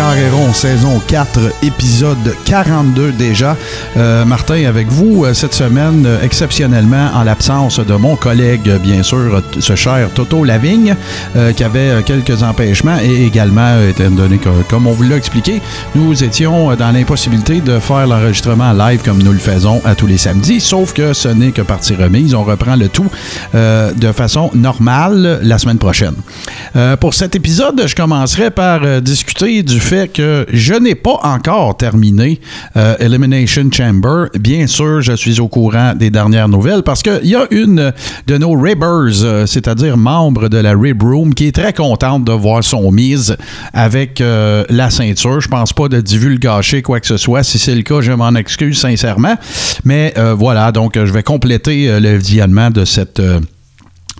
Carréron, 0.00 0.54
saison 0.54 0.98
4, 1.08 1.40
épisode 1.62 2.34
42 2.46 3.12
déjà. 3.12 3.54
Euh, 3.98 4.24
Martin, 4.24 4.64
avec 4.64 4.88
vous 4.88 5.26
euh, 5.26 5.34
cette 5.34 5.52
semaine, 5.52 6.04
euh, 6.06 6.22
exceptionnellement 6.22 7.10
en 7.14 7.22
l'absence 7.22 7.80
de 7.80 7.94
mon 7.94 8.16
collègue, 8.16 8.78
bien 8.82 9.02
sûr, 9.02 9.42
ce 9.58 9.74
cher 9.74 10.08
Toto 10.14 10.42
Lavigne, 10.42 10.96
qui 11.54 11.62
avait 11.62 12.02
quelques 12.02 12.42
empêchements 12.42 12.96
et 13.02 13.26
également, 13.26 13.78
étant 13.86 14.10
donné 14.10 14.38
que, 14.38 14.48
comme 14.70 14.86
on 14.86 14.92
vous 14.92 15.02
l'a 15.02 15.16
expliqué, 15.16 15.60
nous 15.94 16.24
étions 16.24 16.74
dans 16.76 16.92
l'impossibilité 16.92 17.60
de 17.60 17.78
faire 17.78 18.06
l'enregistrement 18.06 18.72
live 18.72 19.02
comme 19.04 19.22
nous 19.22 19.32
le 19.32 19.38
faisons 19.38 19.82
à 19.84 19.94
tous 19.94 20.06
les 20.06 20.18
samedis, 20.18 20.60
sauf 20.60 20.94
que 20.94 21.12
ce 21.12 21.28
n'est 21.28 21.52
que 21.52 21.62
partie 21.62 21.94
remise. 21.94 22.34
On 22.34 22.44
reprend 22.44 22.76
le 22.76 22.88
tout 22.88 23.10
de 23.54 24.12
façon 24.12 24.50
normale 24.54 25.40
la 25.42 25.58
semaine 25.58 25.78
prochaine. 25.78 26.14
pour 27.00 27.14
cet 27.14 27.36
épisode, 27.36 27.82
je 27.86 27.94
commencerai 27.94 28.50
par 28.50 29.02
discuter 29.02 29.62
du 29.62 29.80
fait 29.90 30.06
que 30.06 30.46
je 30.52 30.74
n'ai 30.74 30.94
pas 30.94 31.18
encore 31.24 31.76
terminé 31.76 32.40
euh, 32.76 32.94
Elimination 33.00 33.68
Chamber. 33.72 34.26
Bien 34.38 34.68
sûr, 34.68 35.00
je 35.00 35.14
suis 35.14 35.40
au 35.40 35.48
courant 35.48 35.94
des 35.96 36.10
dernières 36.10 36.48
nouvelles 36.48 36.84
parce 36.84 37.02
qu'il 37.02 37.26
y 37.26 37.34
a 37.34 37.48
une 37.50 37.92
de 38.28 38.38
nos 38.38 38.52
Ribbers, 38.52 39.24
euh, 39.24 39.46
c'est-à-dire 39.46 39.96
membre 39.96 40.48
de 40.48 40.58
la 40.58 40.74
Rib 40.76 41.02
Room, 41.02 41.34
qui 41.34 41.48
est 41.48 41.56
très 41.56 41.72
contente 41.72 42.24
de 42.24 42.30
voir 42.30 42.62
son 42.62 42.92
mise 42.92 43.36
avec 43.72 44.20
euh, 44.20 44.62
la 44.68 44.90
ceinture. 44.90 45.40
Je 45.40 45.48
pense 45.48 45.72
pas 45.72 45.88
de 45.88 46.00
divulgacher 46.00 46.82
quoi 46.82 47.00
que 47.00 47.08
ce 47.08 47.16
soit. 47.16 47.42
Si 47.42 47.58
c'est 47.58 47.74
le 47.74 47.82
cas, 47.82 48.00
je 48.00 48.12
m'en 48.12 48.36
excuse 48.36 48.78
sincèrement. 48.78 49.34
Mais 49.84 50.14
voilà, 50.36 50.70
donc 50.70 50.92
je 50.94 51.12
vais 51.12 51.24
compléter 51.24 51.98
le 51.98 52.16
visionnement 52.16 52.70
de 52.70 52.84
cette 52.84 53.20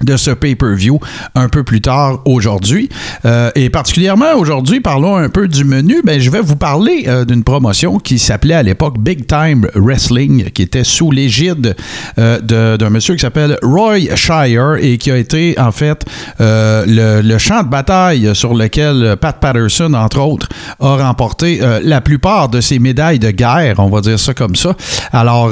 de 0.02 0.16
ce 0.16 0.30
pay-per-view 0.30 0.98
un 1.34 1.48
peu 1.48 1.62
plus 1.62 1.80
tard 1.80 2.20
aujourd'hui. 2.24 2.88
Euh, 3.24 3.50
et 3.54 3.70
particulièrement 3.70 4.34
aujourd'hui, 4.36 4.80
parlons 4.80 5.16
un 5.16 5.28
peu 5.28 5.48
du 5.48 5.64
menu. 5.64 6.00
Ben, 6.04 6.20
je 6.20 6.30
vais 6.30 6.40
vous 6.40 6.56
parler 6.56 7.04
euh, 7.06 7.24
d'une 7.24 7.44
promotion 7.44 7.98
qui 7.98 8.18
s'appelait 8.18 8.54
à 8.54 8.62
l'époque 8.62 8.98
Big 8.98 9.26
Time 9.26 9.66
Wrestling, 9.74 10.50
qui 10.50 10.62
était 10.62 10.84
sous 10.84 11.10
l'égide 11.10 11.76
euh, 12.18 12.76
d'un 12.76 12.90
monsieur 12.90 13.14
qui 13.14 13.20
s'appelle 13.20 13.58
Roy 13.62 14.14
Shire 14.14 14.76
et 14.80 14.98
qui 14.98 15.10
a 15.10 15.16
été 15.16 15.58
en 15.58 15.72
fait 15.72 16.04
le, 16.38 17.20
le, 17.22 17.38
champ 17.38 17.62
de 17.62 17.68
bataille 17.68 18.34
sur 18.34 18.54
lequel 18.54 19.16
Pat 19.20 19.38
Patterson, 19.40 19.94
entre 19.94 20.20
autres, 20.20 20.48
a 20.80 20.96
remporté 20.96 21.60
la 21.82 22.00
plupart 22.00 22.48
de 22.48 22.60
ses 22.60 22.78
médailles 22.78 23.18
de 23.18 23.30
guerre, 23.30 23.76
on 23.78 23.88
va 23.88 24.00
dire 24.00 24.18
ça 24.18 24.34
comme 24.34 24.56
ça. 24.56 24.74
Alors, 25.12 25.50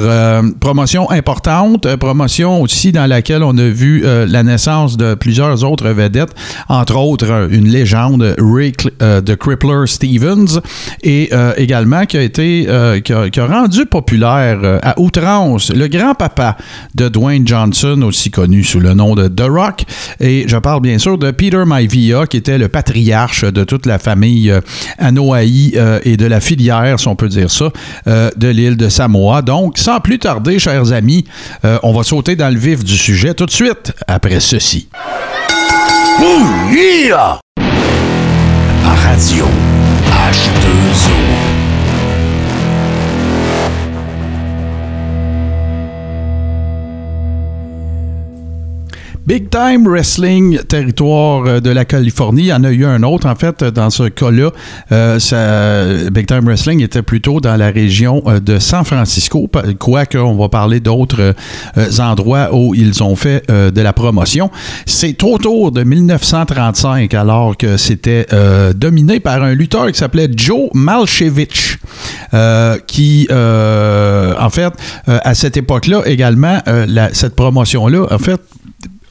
promotion 0.59 1.09
importante, 1.09 1.95
promotion 1.95 2.61
aussi 2.61 2.91
dans 2.91 3.05
laquelle 3.05 3.43
on 3.43 3.57
a 3.57 3.67
vu 3.67 4.03
la 4.03 4.38
la 4.39 4.43
naissance 4.43 4.95
de 4.95 5.15
plusieurs 5.15 5.65
autres 5.65 5.89
vedettes, 5.89 6.33
entre 6.69 6.95
autres 6.95 7.49
une 7.51 7.67
légende, 7.67 8.35
Rick 8.39 8.87
euh, 9.01 9.19
de 9.19 9.35
Crippler 9.35 9.85
Stevens, 9.85 10.61
et 11.03 11.29
euh, 11.33 11.51
également 11.57 12.05
qui 12.05 12.15
a 12.15 12.21
été 12.21 12.67
euh, 12.69 13.01
qui, 13.01 13.11
a, 13.11 13.45
rendu 13.45 13.85
populaire 13.85 14.79
à 14.81 14.97
outrance 14.97 15.71
le 15.71 15.87
grand-papa 15.87 16.55
de 16.95 17.09
Dwayne 17.09 17.45
Johnson, 17.45 18.01
aussi 18.03 18.31
connu 18.31 18.63
sous 18.63 18.79
le 18.79 18.93
nom 18.93 19.13
de 19.13 19.27
The 19.27 19.47
Rock. 19.49 19.83
Et 20.21 20.45
je 20.47 20.55
parle 20.55 20.81
bien 20.81 20.99
sûr 20.99 21.17
de 21.17 21.31
Peter 21.31 21.63
Maivia, 21.65 22.25
qui 22.25 22.37
était 22.37 22.57
le 22.57 22.69
patriarche 22.69 23.43
de 23.43 23.65
toute 23.65 23.85
la 23.85 23.99
famille 23.99 24.53
Anoa'i 24.99 25.73
et 26.03 26.15
de 26.15 26.25
la 26.25 26.39
filière, 26.39 26.97
si 26.97 27.07
on 27.09 27.15
peut 27.15 27.27
dire 27.27 27.51
ça, 27.51 27.71
de 28.05 28.47
l'île 28.47 28.77
de 28.77 28.87
Samoa. 28.87 29.41
Donc, 29.41 29.77
sans 29.77 29.99
plus 29.99 30.19
tarder, 30.19 30.59
chers 30.59 30.93
amis, 30.93 31.25
on 31.83 31.91
va 31.91 32.03
sauter 32.03 32.35
dans 32.35 32.53
le 32.53 32.59
vif 32.59 32.83
du 32.83 32.95
sujet 32.95 33.33
tout 33.33 33.45
de 33.45 33.51
suite 33.51 33.93
après 34.07 34.28
ceci. 34.37 34.87
À 38.85 38.93
Radio 38.93 39.45
H2O. 40.05 41.58
Big 49.29 49.51
Time 49.51 49.87
Wrestling, 49.87 50.57
territoire 50.63 51.45
euh, 51.45 51.59
de 51.59 51.69
la 51.69 51.85
Californie. 51.85 52.45
Il 52.45 52.47
y 52.47 52.53
en 52.53 52.63
a 52.63 52.71
eu 52.71 52.83
un 52.83 53.03
autre, 53.03 53.27
en 53.27 53.35
fait, 53.35 53.63
dans 53.63 53.91
ce 53.91 54.09
cas-là. 54.09 54.49
Euh, 54.91 56.09
Big 56.09 56.25
Time 56.25 56.45
Wrestling 56.45 56.81
était 56.81 57.03
plutôt 57.03 57.39
dans 57.39 57.55
la 57.55 57.69
région 57.69 58.23
euh, 58.25 58.39
de 58.39 58.57
San 58.57 58.83
Francisco, 58.83 59.47
quoique 59.77 60.17
on 60.17 60.35
va 60.35 60.49
parler 60.49 60.79
d'autres 60.79 61.35
endroits 61.99 62.55
où 62.55 62.73
ils 62.73 63.03
ont 63.03 63.15
fait 63.15 63.47
de 63.47 63.81
la 63.81 63.93
promotion. 63.93 64.49
C'est 64.87 65.23
autour 65.23 65.71
de 65.71 65.83
1935, 65.83 67.13
alors 67.13 67.55
que 67.55 67.77
c'était 67.77 68.25
dominé 68.75 69.19
par 69.19 69.43
un 69.43 69.53
lutteur 69.53 69.91
qui 69.91 69.99
s'appelait 69.99 70.29
Joe 70.35 70.69
Malchevich, 70.73 71.77
qui, 72.87 73.27
en 73.29 74.49
fait, 74.49 74.73
à 75.05 75.35
cette 75.35 75.57
époque-là 75.57 76.01
également, 76.05 76.59
cette 77.13 77.35
promotion-là, 77.35 78.07
en 78.11 78.17
fait, 78.17 78.41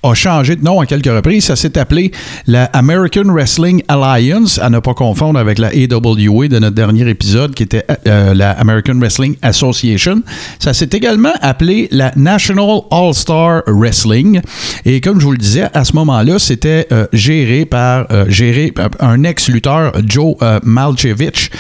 a 0.03 0.15
changé 0.15 0.57
de 0.57 0.65
nom 0.65 0.81
à 0.81 0.87
quelques 0.87 1.07
reprises. 1.07 1.45
Ça 1.45 1.57
s'est 1.57 1.79
appelé 1.79 2.13
la 2.47 2.65
American 2.67 3.25
Wrestling 3.25 3.83
Alliance, 3.89 4.59
à 4.59 4.71
ne 4.71 4.79
pas 4.79 4.95
confondre 4.95 5.39
avec 5.39 5.59
la 5.59 5.69
AWA 5.69 6.49
de 6.49 6.59
notre 6.59 6.75
dernier 6.75 7.09
épisode, 7.09 7.55
qui 7.55 7.63
était 7.65 7.85
euh, 8.07 8.35
la 8.35 8.53
American 8.53 8.99
Wrestling 8.99 9.37
Association. 9.43 10.23
Ça 10.59 10.73
s'est 10.75 10.91
également 10.93 11.33
appelé 11.41 11.89
la 11.91 12.13
National 12.17 12.81
All-Star 12.91 13.63
Wrestling. 13.67 14.41
Et 14.85 15.01
comme 15.01 15.21
je 15.21 15.25
vous 15.25 15.33
le 15.33 15.39
disais, 15.39 15.69
à 15.75 15.85
ce 15.85 15.95
moment-là, 15.95 16.39
c'était 16.39 16.87
euh, 16.93 17.07
géré 17.13 17.65
par 17.65 18.07
euh, 18.11 18.25
géré 18.29 18.73
un 19.01 19.25
ex-lutteur, 19.25 19.93
Joe 20.07 20.37
Malchevich, 20.63 21.51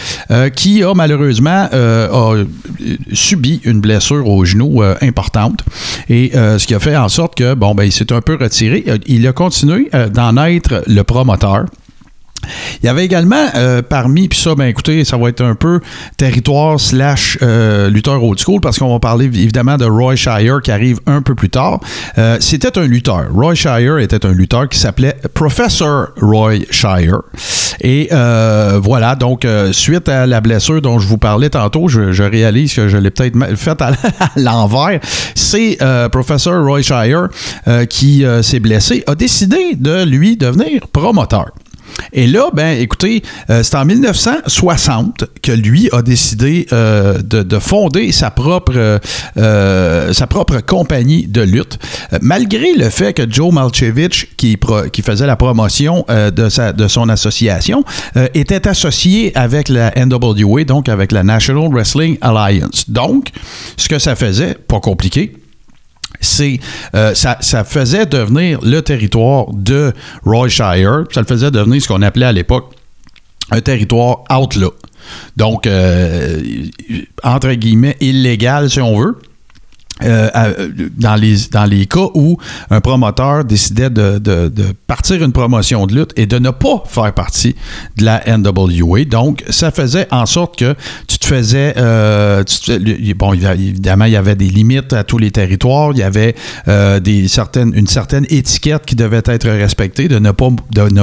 qui 0.55 0.82
a 0.82 0.94
malheureusement 0.94 1.69
subi 3.12 3.60
une 3.65 3.81
blessure 3.81 4.26
au 4.28 4.44
genou 4.44 4.82
importante. 5.00 5.65
Et 6.09 6.32
ce 6.32 6.66
qui 6.66 6.75
a 6.75 6.81
fait 6.81 6.97
en 6.97 7.09
sorte 7.09 7.37
que, 7.37 7.55
bon, 7.55 7.75
ben, 7.75 7.84
il 7.84 7.93
s'est 7.93 8.12
retiré. 8.36 8.84
Il 9.06 9.26
a 9.26 9.32
continué 9.32 9.88
euh, 9.94 10.08
d'en 10.08 10.36
être 10.36 10.82
le 10.86 11.02
promoteur. 11.02 11.66
Il 12.82 12.87
y 12.87 12.88
avait 12.88 13.04
également 13.04 13.47
euh, 13.54 13.82
parmi, 13.82 14.28
puis 14.28 14.38
ça, 14.38 14.54
ben 14.54 14.66
écoutez, 14.66 15.04
ça 15.04 15.16
va 15.16 15.28
être 15.28 15.41
un 15.41 15.54
peu 15.54 15.81
territoire 16.16 16.78
slash 16.81 17.38
lutteur 17.41 18.22
old 18.22 18.38
school 18.38 18.60
parce 18.60 18.78
qu'on 18.78 18.93
va 18.93 18.99
parler 18.99 19.26
évidemment 19.26 19.76
de 19.76 19.84
Roy 19.84 20.16
Shire 20.16 20.60
qui 20.62 20.71
arrive 20.71 21.00
un 21.06 21.22
peu 21.22 21.34
plus 21.34 21.50
tard. 21.50 21.81
C'était 22.41 22.78
un 22.78 22.87
lutteur. 22.87 23.26
Roy 23.32 23.54
Shire 23.54 23.99
était 23.99 24.25
un 24.25 24.32
lutteur 24.32 24.69
qui 24.69 24.78
s'appelait 24.78 25.16
Professor 25.34 26.09
Roy 26.21 26.60
Shire. 26.71 27.21
Et 27.81 28.09
voilà, 28.10 29.15
donc 29.15 29.47
suite 29.72 30.09
à 30.09 30.26
la 30.26 30.41
blessure 30.41 30.81
dont 30.81 30.99
je 30.99 31.06
vous 31.06 31.19
parlais 31.19 31.50
tantôt, 31.50 31.88
je, 31.88 32.22
réalise 32.22 32.75
que 32.75 32.88
je 32.88 32.97
l'ai 32.97 33.10
peut-être 33.10 33.37
fait 33.56 33.81
à 33.82 33.93
l'envers 34.37 35.00
c'est 35.34 35.78
euh, 35.82 36.09
professeur 36.09 36.65
Roy 36.65 36.82
Shire 36.82 37.28
euh, 37.66 37.87
qui 37.87 38.25
euh, 38.25 38.43
s'est 38.43 38.60
blessé, 38.60 39.03
a 39.06 39.15
décidé 39.15 39.75
de 39.75 40.05
lui 40.05 40.37
devenir 40.37 40.87
promoteur. 40.88 41.50
Et 42.12 42.26
là, 42.26 42.50
ben, 42.53 42.78
écoutez, 42.78 43.22
c'est 43.48 43.75
en 43.75 43.84
1960 43.84 45.25
que 45.42 45.53
lui 45.53 45.88
a 45.92 46.03
décidé 46.03 46.66
de, 46.70 47.59
fonder 47.59 48.12
sa 48.12 48.31
propre, 48.31 49.00
sa 49.36 50.26
propre 50.26 50.60
compagnie 50.60 51.26
de 51.26 51.42
lutte, 51.42 51.78
malgré 52.22 52.75
le 52.75 52.91
fait 52.91 53.12
que 53.12 53.31
Joe 53.31 53.53
Malchevich, 53.53 54.37
qui, 54.37 54.58
qui 54.92 55.03
faisait 55.03 55.26
la 55.26 55.37
promotion 55.37 56.04
de, 56.08 56.48
sa, 56.48 56.72
de 56.72 56.88
son 56.88 57.08
association, 57.08 57.84
était 58.34 58.69
associé 58.69 59.37
avec 59.37 59.69
la 59.69 59.93
NWA, 59.96 60.64
donc 60.64 60.88
avec 60.88 61.12
la 61.12 61.22
National 61.22 61.69
Wrestling 61.70 62.19
Alliance. 62.20 62.88
Donc, 62.88 63.31
ce 63.76 63.88
que 63.88 63.99
ça 63.99 64.17
faisait, 64.17 64.55
pas 64.55 64.81
compliqué, 64.81 65.32
c'est 66.20 66.61
euh, 66.94 67.15
ça, 67.15 67.65
faisait 67.65 68.06
devenir 68.06 68.61
le 68.62 68.81
territoire 68.81 69.47
de 69.53 69.93
Royshire, 70.25 71.05
ça 71.12 71.20
le 71.20 71.26
faisait 71.26 71.50
devenir 71.50 71.82
ce 71.82 71.88
qu'on 71.88 72.03
appelait 72.03 72.26
à 72.26 72.32
l'époque 72.32 72.75
un 73.50 73.61
territoire 73.61 74.25
outlaw. 74.31 74.75
Donc, 75.37 75.67
euh, 75.67 76.43
entre 77.23 77.53
guillemets, 77.53 77.97
illégal 78.00 78.69
si 78.69 78.81
on 78.81 78.99
veut. 78.99 79.17
Euh, 80.04 80.68
dans, 80.96 81.16
les, 81.16 81.36
dans 81.50 81.68
cas 81.88 82.08
où 82.14 82.38
un 82.70 82.80
promoteur 82.80 83.44
décidait 83.44 83.90
de, 83.90 84.20
partir 84.86 85.22
une 85.22 85.32
promotion 85.32 85.86
de 85.86 85.94
lutte 85.94 86.12
et 86.16 86.26
de 86.26 86.38
ne 86.38 86.50
pas 86.50 86.82
faire 86.86 87.12
partie 87.12 87.54
de 87.96 88.04
la 88.04 88.22
NWA. 88.26 89.04
Donc, 89.04 89.44
ça 89.48 89.70
faisait 89.70 90.06
en 90.10 90.26
sorte 90.26 90.58
que 90.58 90.74
tu 91.06 91.18
te 91.18 91.26
faisais... 91.26 91.74
Euh, 91.76 92.44
bon, 93.16 93.32
évidemment, 93.34 94.04
il 94.04 94.12
y 94.12 94.16
avait 94.16 94.36
des 94.36 94.48
limites 94.48 94.92
à 94.92 95.04
tous 95.04 95.18
les 95.18 95.30
territoires. 95.30 95.90
Il 95.92 95.98
y 95.98 96.02
avait 96.02 96.34
euh, 96.68 97.00
une 97.04 97.86
certaine 97.86 98.26
étiquette 98.28 98.84
qui 98.86 98.94
devait 98.94 99.22
être 99.24 99.48
respectée 99.48 100.08
de 100.08 100.18
ne 100.18 100.30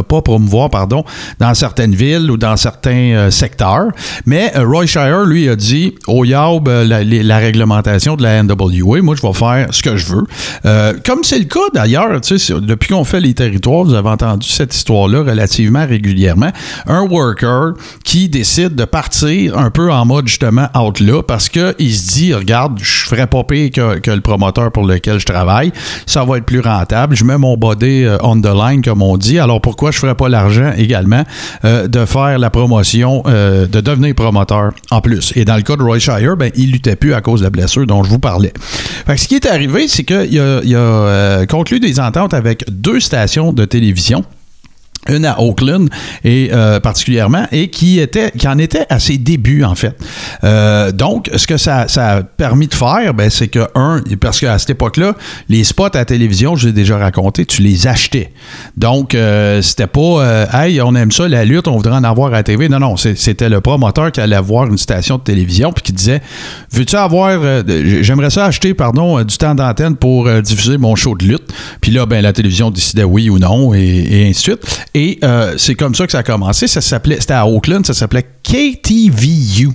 pas, 0.02 0.22
promouvoir 0.22 0.70
pardon, 0.70 1.04
dans 1.40 1.54
certaines 1.54 1.96
villes 1.96 2.32
ou 2.32 2.38
dans 2.38 2.58
certains 2.58 2.92
euh, 2.92 3.32
secteurs. 3.32 3.88
Mais 4.26 4.52
Roy 4.56 4.86
Shire, 4.86 5.26
lui, 5.26 5.50
a 5.50 5.56
dit 5.56 5.96
au 6.08 6.24
la, 6.24 7.04
la 7.04 7.38
réglementation 7.38 8.16
de 8.16 8.24
la 8.24 8.42
NWA 8.44 8.85
moi, 8.86 9.16
je 9.16 9.22
vais 9.22 9.34
faire 9.34 9.68
ce 9.72 9.82
que 9.82 9.98
je 9.98 10.06
veux. 10.08 10.24
Euh, 10.66 10.94
comme 11.06 11.24
c'est 11.24 11.40
le 11.40 11.46
cas 11.46 11.60
d'ailleurs, 11.74 12.20
depuis 12.20 12.94
qu'on 12.94 13.04
fait 13.04 13.20
les 13.20 13.34
territoires, 13.34 13.84
vous 13.84 13.94
avez 13.94 14.10
entendu 14.10 14.48
cette 14.48 14.74
histoire-là 14.76 15.24
relativement 15.24 15.86
régulièrement. 15.86 16.52
Un 16.88 17.02
worker 17.02 17.74
qui 18.04 18.30
décide 18.30 18.76
de 18.76 18.86
partir 18.86 19.58
un 19.58 19.70
peu 19.72 19.92
en 19.92 20.06
mode 20.06 20.28
justement 20.28 20.68
out 20.78 21.00
là 21.00 21.22
parce 21.24 21.50
qu'il 21.50 21.96
se 21.96 22.14
dit, 22.14 22.34
regarde, 22.34 22.80
je 22.82 23.06
ferai 23.06 23.28
pas 23.28 23.44
pire 23.44 23.72
que, 23.72 24.12
le 24.12 24.22
promoteur 24.22 24.72
pour 24.72 24.86
lequel 24.86 25.20
je 25.20 25.26
travaille. 25.26 25.72
Ça 26.06 26.24
va 26.24 26.38
être 26.38 26.46
plus 26.46 26.62
rentable. 26.62 27.16
Je 27.16 27.26
mets 27.26 27.38
mon 27.38 27.58
body 27.58 28.04
euh, 28.04 28.18
on 28.22 28.40
the 28.40 28.54
line, 28.54 28.82
comme 28.82 29.02
on 29.02 29.18
dit. 29.18 29.40
Alors 29.40 29.62
pourquoi 29.62 29.92
je 29.92 30.00
ferais 30.00 30.16
pas 30.16 30.30
l'argent 30.30 30.72
également 30.78 31.24
euh, 31.66 31.88
de 31.88 32.06
faire 32.06 32.40
la 32.40 32.50
promotion, 32.50 33.24
de 33.26 33.82
devenir 33.82 34.16
promoteur 34.16 34.72
en 34.92 35.02
plus? 35.02 35.34
Et 35.36 35.46
dans 35.46 35.56
le 35.56 35.64
cas 35.64 35.76
de 35.76 35.84
Roy 35.84 36.00
Shire, 36.00 36.38
ben, 36.38 36.52
il 36.56 36.72
luttait 36.72 36.96
plus 36.96 37.14
à 37.14 37.22
cause 37.22 37.42
de 37.42 37.46
la 37.46 37.50
blessure 37.50 37.86
dont 37.86 38.04
je 38.04 38.10
vous 38.10 38.20
parlais 38.20 38.54
ce 39.16 39.28
qui 39.28 39.36
est 39.36 39.46
arrivé, 39.46 39.88
c'est 39.88 40.04
qu'il 40.04 40.40
a, 40.40 40.58
a 40.58 40.76
euh, 40.76 41.46
conclu 41.46 41.80
des 41.80 42.00
ententes 42.00 42.34
avec 42.34 42.64
deux 42.70 43.00
stations 43.00 43.54
de 43.54 43.66
télévision 43.66 44.26
une 45.10 45.26
à 45.26 45.40
Oakland 45.40 45.90
et 46.24 46.50
euh, 46.52 46.80
particulièrement 46.80 47.46
et 47.52 47.70
qui 47.70 48.00
était 48.00 48.32
qui 48.32 48.48
en 48.48 48.58
était 48.58 48.86
à 48.90 49.00
ses 49.00 49.18
débuts 49.18 49.64
en 49.64 49.76
fait. 49.76 49.96
Euh, 50.44 50.92
donc 50.92 51.30
ce 51.36 51.46
que 51.48 51.58
ça, 51.58 51.88
ça, 51.88 52.10
a 52.10 52.24
permis 52.24 52.68
de 52.68 52.74
faire, 52.74 53.14
ben, 53.14 53.30
c'est 53.30 53.48
que 53.48 53.68
un 53.76 54.02
parce 54.20 54.40
qu'à 54.40 54.58
cette 54.58 54.72
époque-là, 54.72 55.16
les 55.50 55.64
spots 55.64 55.86
à 55.94 56.00
la 56.00 56.06
télévision, 56.06 56.56
je 56.56 56.68
l'ai 56.68 56.74
déjà 56.74 56.98
raconté, 56.98 57.46
tu 57.46 57.62
les 57.62 57.88
achetais. 57.88 58.34
Donc 58.78 59.14
euh, 59.14 59.62
c'était 59.62 59.88
pas 59.88 60.48
hey 60.54 60.82
on 60.82 60.96
aime 60.96 61.12
ça 61.12 61.28
la 61.28 61.46
lutte, 61.46 61.68
on 61.68 61.78
voudrait 61.78 61.96
en 61.96 62.04
avoir 62.04 62.30
à 62.30 62.38
la 62.38 62.44
TV. 62.44 62.70
Non 62.70 62.80
non, 62.80 62.96
c'était 62.98 63.50
le 63.50 63.62
promoteur 63.62 64.12
qui 64.12 64.22
allait 64.22 64.42
voir 64.42 64.66
une 64.68 64.78
station 64.78 65.18
de 65.18 65.24
télévision 65.24 65.72
puis 65.72 65.84
qui 65.84 65.94
disait 65.94 66.22
veux-tu 66.72 66.96
avoir 66.96 67.40
j'aimerais 68.02 68.30
ça 68.30 68.46
acheter 68.46 68.74
pardon 68.74 69.24
du 69.24 69.38
temps 69.38 69.56
d'antenne 69.56 69.96
pour 69.96 70.30
diffuser 70.42 70.78
mon 70.78 70.96
show 70.96 71.16
de 71.16 71.26
lutte. 71.26 71.54
Puis 71.82 71.92
là 71.92 72.06
ben 72.06 72.22
la 72.22 72.34
télévision 72.34 72.72
décidait 72.72 73.04
oui 73.04 73.30
ou 73.30 73.38
non 73.38 73.74
et, 73.74 73.80
et 73.80 74.30
ainsi 74.30 74.52
de 74.52 74.58
suite. 74.58 74.86
Et 74.96 75.20
euh, 75.26 75.56
c'est 75.58 75.76
comme 75.76 75.94
ça 75.94 76.06
que 76.06 76.14
ça 76.14 76.20
a 76.20 76.24
commencé. 76.24 76.68
Ça 76.68 76.80
s'appelait, 76.80 77.18
c'était 77.20 77.34
à 77.34 77.46
Oakland, 77.46 77.86
ça 77.86 77.94
s'appelait 77.94 78.26
KTVU. 78.44 79.70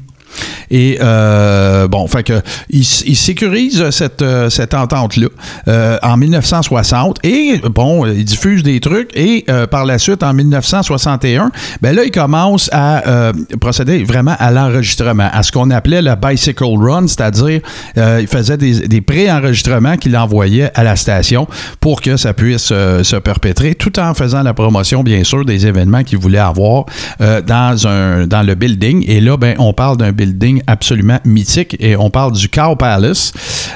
Et 0.71 0.99
euh, 1.01 1.89
bon, 1.89 2.07
fait 2.07 2.23
que 2.23 2.41
il, 2.71 2.85
sécurise 2.85 3.91
cette, 3.91 4.23
euh, 4.23 4.51
cette 4.51 4.75
entente-là 4.75 5.27
euh, 5.69 5.99
en 6.03 6.17
1960 6.17 7.19
et 7.25 7.61
bon, 7.75 8.07
il 8.07 8.25
diffuse 8.25 8.63
des 8.63 8.81
trucs 8.81 9.11
et 9.17 9.45
par 9.71 9.85
la 9.85 9.99
suite 9.99 10.23
en 10.23 10.33
1961, 10.33 11.51
ben 11.83 11.95
là 11.95 12.05
il 12.05 12.11
commence 12.11 12.69
à 12.73 13.33
procéder 13.61 14.05
vraiment 14.05 14.37
à 14.39 14.51
l'enregistrement, 14.51 15.29
à 15.33 15.43
ce 15.43 15.53
qu'on 15.53 15.71
appelait 15.71 16.03
le 16.03 16.15
bicycle 16.15 16.65
run, 16.65 17.07
c'est-à-dire 17.09 17.61
il 17.97 18.27
faisait 18.27 18.57
des, 18.57 18.87
des 18.89 19.01
pré-enregistrements 19.01 19.97
qu'il 19.97 20.17
envoyait 20.17 20.71
à 20.75 20.85
la 20.85 20.97
station 20.97 21.47
pour 21.81 22.01
que 22.01 22.17
ça 22.17 22.33
puisse 22.33 22.67
se 22.67 23.17
perpétrer, 23.17 23.75
tout 23.75 23.99
en 23.99 24.15
faisant 24.15 24.43
la 24.43 24.55
promotion 24.55 25.03
bien 25.03 25.25
sûr 25.25 25.45
des 25.45 25.67
événements 25.67 26.05
qu'il 26.05 26.19
voulait 26.19 26.39
avoir 26.39 26.85
dans 27.19 27.87
un 27.87 28.27
dans 28.27 28.43
le 28.43 28.55
building. 28.55 29.05
Et 29.09 29.21
là, 29.21 29.37
ben 29.37 29.55
on 29.59 29.73
parle 29.73 29.97
d'un 29.97 30.13
building 30.21 30.63
absolument 30.67 31.19
mythique 31.25 31.77
et 31.81 31.97
on 31.97 32.11
parle 32.11 32.33
du 32.33 32.49
Cow 32.51 32.77
Palace. 32.77 33.33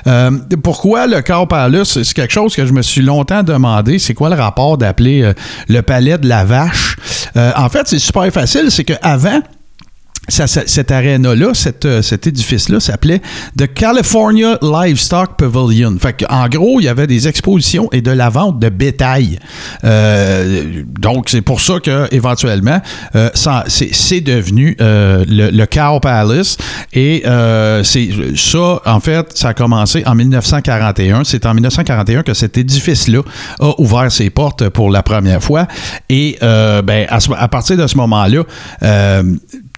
Euh, 0.07 0.31
pourquoi 0.63 1.07
le 1.07 1.23
Cow 1.23 1.47
Palace? 1.47 2.03
C'est 2.03 2.13
quelque 2.13 2.33
chose 2.33 2.55
que 2.55 2.67
je 2.67 2.73
me 2.73 2.83
suis 2.83 3.01
longtemps 3.01 3.43
demandé. 3.43 3.99
C'est 3.99 4.13
quoi 4.13 4.29
le 4.29 4.35
rapport 4.35 4.77
d'appeler 4.77 5.23
euh, 5.23 5.33
le 5.69 5.81
palais 5.81 6.19
de 6.19 6.29
la 6.29 6.45
vache? 6.45 6.97
Euh, 7.37 7.53
en 7.57 7.71
fait, 7.71 7.89
c'est 7.89 7.99
super 7.99 8.31
facile. 8.31 8.71
C'est 8.71 8.85
qu'avant, 8.85 9.41
ça, 10.29 10.47
cette 10.47 10.91
aréna-là, 10.91 11.53
euh, 11.85 12.03
cet 12.03 12.27
édifice-là 12.27 12.81
s'appelait 12.81 13.21
The 13.59 13.73
California 13.73 14.59
Livestock 14.63 15.37
Pavilion. 15.37 15.97
Fait 15.99 16.25
en 16.29 16.49
gros, 16.49 16.81
il 16.81 16.85
y 16.85 16.89
avait 16.89 17.07
des 17.07 17.29
expositions 17.29 17.89
et 17.93 18.01
de 18.01 18.11
la 18.11 18.31
vente 18.31 18.59
de 18.59 18.69
bétail. 18.69 19.39
Euh, 19.85 20.83
donc, 20.99 21.29
c'est 21.29 21.43
pour 21.43 21.61
ça 21.61 21.81
que 21.81 22.13
éventuellement, 22.13 22.81
euh, 23.15 23.31
c'est 23.35 24.21
devenu 24.21 24.77
le, 24.79 25.65
Cow 25.67 26.01
Palace. 26.01 26.57
Et 26.93 27.23
c'est 27.83 28.09
ça, 28.37 28.81
en 28.85 29.01
fait, 29.01 29.37
ça 29.37 29.49
a 29.49 29.55
commencé 29.55 30.03
en 30.07 30.15
1941. 30.15 31.25
C'est 31.25 31.47
en 31.47 31.55
1941 31.55 32.23
que 32.23 32.35
cet 32.35 32.59
édifice-là 32.59 33.21
a 33.61 33.73
ouvert 33.79 34.11
ses 34.11 34.31
portes 34.31 34.69
pour 34.69 34.91
la 34.91 35.03
première 35.03 35.43
fois. 35.43 35.67
Et 36.09 36.39
ben, 36.41 37.07
à, 37.09 37.19
à, 37.39 37.49
partir 37.49 37.77
de 37.77 37.87
ce 37.87 37.97
moment-là, 37.97 38.45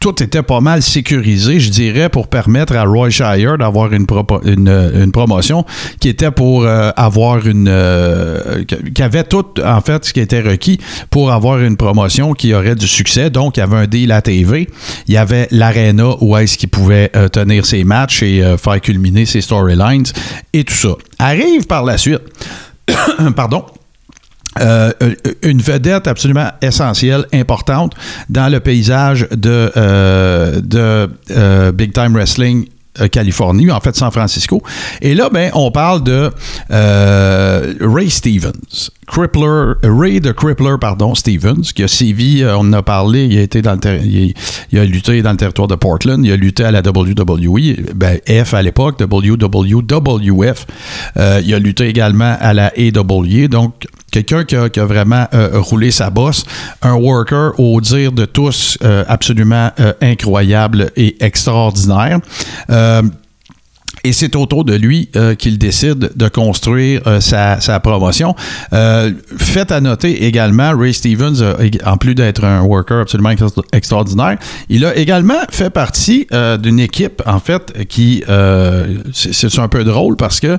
tout 0.00 0.22
était 0.22 0.42
pas 0.42 0.60
mal 0.60 0.82
sécurisé, 0.82 1.58
je 1.58 1.70
dirais, 1.70 2.08
pour 2.08 2.28
permettre 2.28 2.76
à 2.76 2.84
Roy 2.84 3.10
Shire 3.10 3.58
d'avoir 3.58 3.92
une, 3.92 4.06
une, 4.44 5.12
promotion 5.12 5.64
qui 6.00 6.08
était 6.08 6.30
pour 6.30 6.64
euh, 6.64 6.90
avoir 6.96 7.46
une. 7.46 7.68
Euh, 7.68 8.64
qui 8.94 9.02
avait 9.02 9.24
tout, 9.24 9.46
en 9.64 9.80
fait, 9.80 10.04
ce 10.04 10.12
qui 10.12 10.20
était 10.20 10.40
requis 10.40 10.78
pour 11.10 11.32
avoir 11.32 11.60
une 11.60 11.76
promotion 11.76 12.34
qui 12.34 12.54
aurait 12.54 12.74
du 12.74 12.86
succès. 12.86 13.30
Donc, 13.30 13.56
il 13.56 13.60
y 13.60 13.62
avait 13.62 13.76
un 13.76 13.86
deal 13.86 14.12
à 14.12 14.22
TV, 14.22 14.68
il 15.08 15.14
y 15.14 15.16
avait 15.16 15.48
l'aréna 15.50 16.10
où 16.20 16.36
est-ce 16.36 16.58
qu'il 16.58 16.68
pouvait 16.68 17.10
euh, 17.16 17.28
tenir 17.28 17.64
ses 17.64 17.84
matchs 17.84 18.22
et 18.22 18.42
faire 18.62 18.80
culminer 18.80 19.26
ses 19.26 19.40
storylines 19.40 20.04
et 20.52 20.64
tout 20.64 20.74
ça. 20.74 20.90
Arrive 21.18 21.66
par 21.66 21.84
la 21.84 21.98
suite. 21.98 22.20
Pardon 23.36 23.64
euh, 24.60 24.92
une 25.42 25.60
vedette 25.60 26.06
absolument 26.06 26.50
essentielle, 26.62 27.26
importante 27.32 27.94
dans 28.28 28.50
le 28.50 28.60
paysage 28.60 29.28
de, 29.30 29.72
euh, 29.76 30.60
de 30.60 31.08
euh, 31.30 31.72
Big 31.72 31.92
Time 31.92 32.14
Wrestling 32.14 32.66
Californie, 33.10 33.70
en 33.70 33.80
fait 33.80 33.96
San 33.96 34.10
Francisco. 34.10 34.62
Et 35.00 35.14
là, 35.14 35.28
ben, 35.32 35.50
on 35.54 35.70
parle 35.70 36.02
de 36.02 36.30
Ray 37.80 38.10
Stevens. 38.10 38.90
Crippler, 39.06 39.74
Ray 39.84 40.20
de 40.20 40.32
Crippler, 40.32 40.74
pardon, 40.80 41.14
Stevens, 41.14 41.62
qui 41.74 41.84
a 41.84 41.88
sévi, 41.88 42.44
on 42.44 42.58
en 42.58 42.72
a 42.72 42.82
parlé, 42.82 43.26
il 43.26 43.38
a, 43.38 43.42
été 43.42 43.62
dans 43.62 43.78
le 43.80 44.84
lutté 44.84 45.22
dans 45.22 45.30
le 45.30 45.36
territoire 45.36 45.68
de 45.68 45.76
Portland, 45.76 46.24
il 46.24 46.32
a 46.32 46.36
lutté 46.36 46.64
à 46.64 46.72
la 46.72 46.80
WWE, 46.80 47.94
ben, 47.94 48.18
F 48.28 48.52
à 48.52 48.62
l'époque, 48.62 49.00
WWF. 49.00 50.66
il 51.16 51.54
a 51.54 51.58
lutté 51.60 51.86
également 51.86 52.36
à 52.40 52.52
la 52.52 52.72
AW, 52.76 53.46
donc 53.48 53.86
quelqu'un 54.10 54.68
qui 54.68 54.80
a, 54.80 54.84
vraiment 54.84 55.26
euh, 55.34 55.60
roulé 55.60 55.90
sa 55.90 56.10
bosse, 56.10 56.44
un 56.82 56.94
worker 56.94 57.52
au 57.58 57.80
dire 57.80 58.12
de 58.12 58.24
tous 58.24 58.78
euh, 58.82 59.04
absolument 59.08 59.70
euh, 59.80 59.92
incroyable 60.00 60.90
et 60.96 61.16
extraordinaire. 61.24 62.20
Et 64.04 64.12
c'est 64.12 64.36
autour 64.36 64.64
de 64.64 64.74
lui 64.74 65.10
qu'il 65.38 65.58
décide 65.58 66.12
de 66.14 66.28
construire 66.28 67.02
sa, 67.20 67.80
promotion. 67.80 68.36
fait 68.70 69.72
à 69.72 69.80
noter 69.80 70.24
également, 70.26 70.76
Ray 70.78 70.94
Stevens, 70.94 71.42
en 71.84 71.96
plus 71.96 72.14
d'être 72.14 72.44
un 72.44 72.62
worker 72.62 73.00
absolument 73.00 73.32
extraordinaire, 73.72 74.38
il 74.68 74.84
a 74.84 74.94
également 74.94 75.40
fait 75.50 75.70
partie 75.70 76.28
d'une 76.60 76.78
équipe, 76.78 77.20
en 77.26 77.40
fait, 77.40 77.86
qui, 77.88 78.22
c'est 79.12 79.58
un 79.58 79.68
peu 79.68 79.82
drôle 79.82 80.16
parce 80.16 80.38
que 80.38 80.58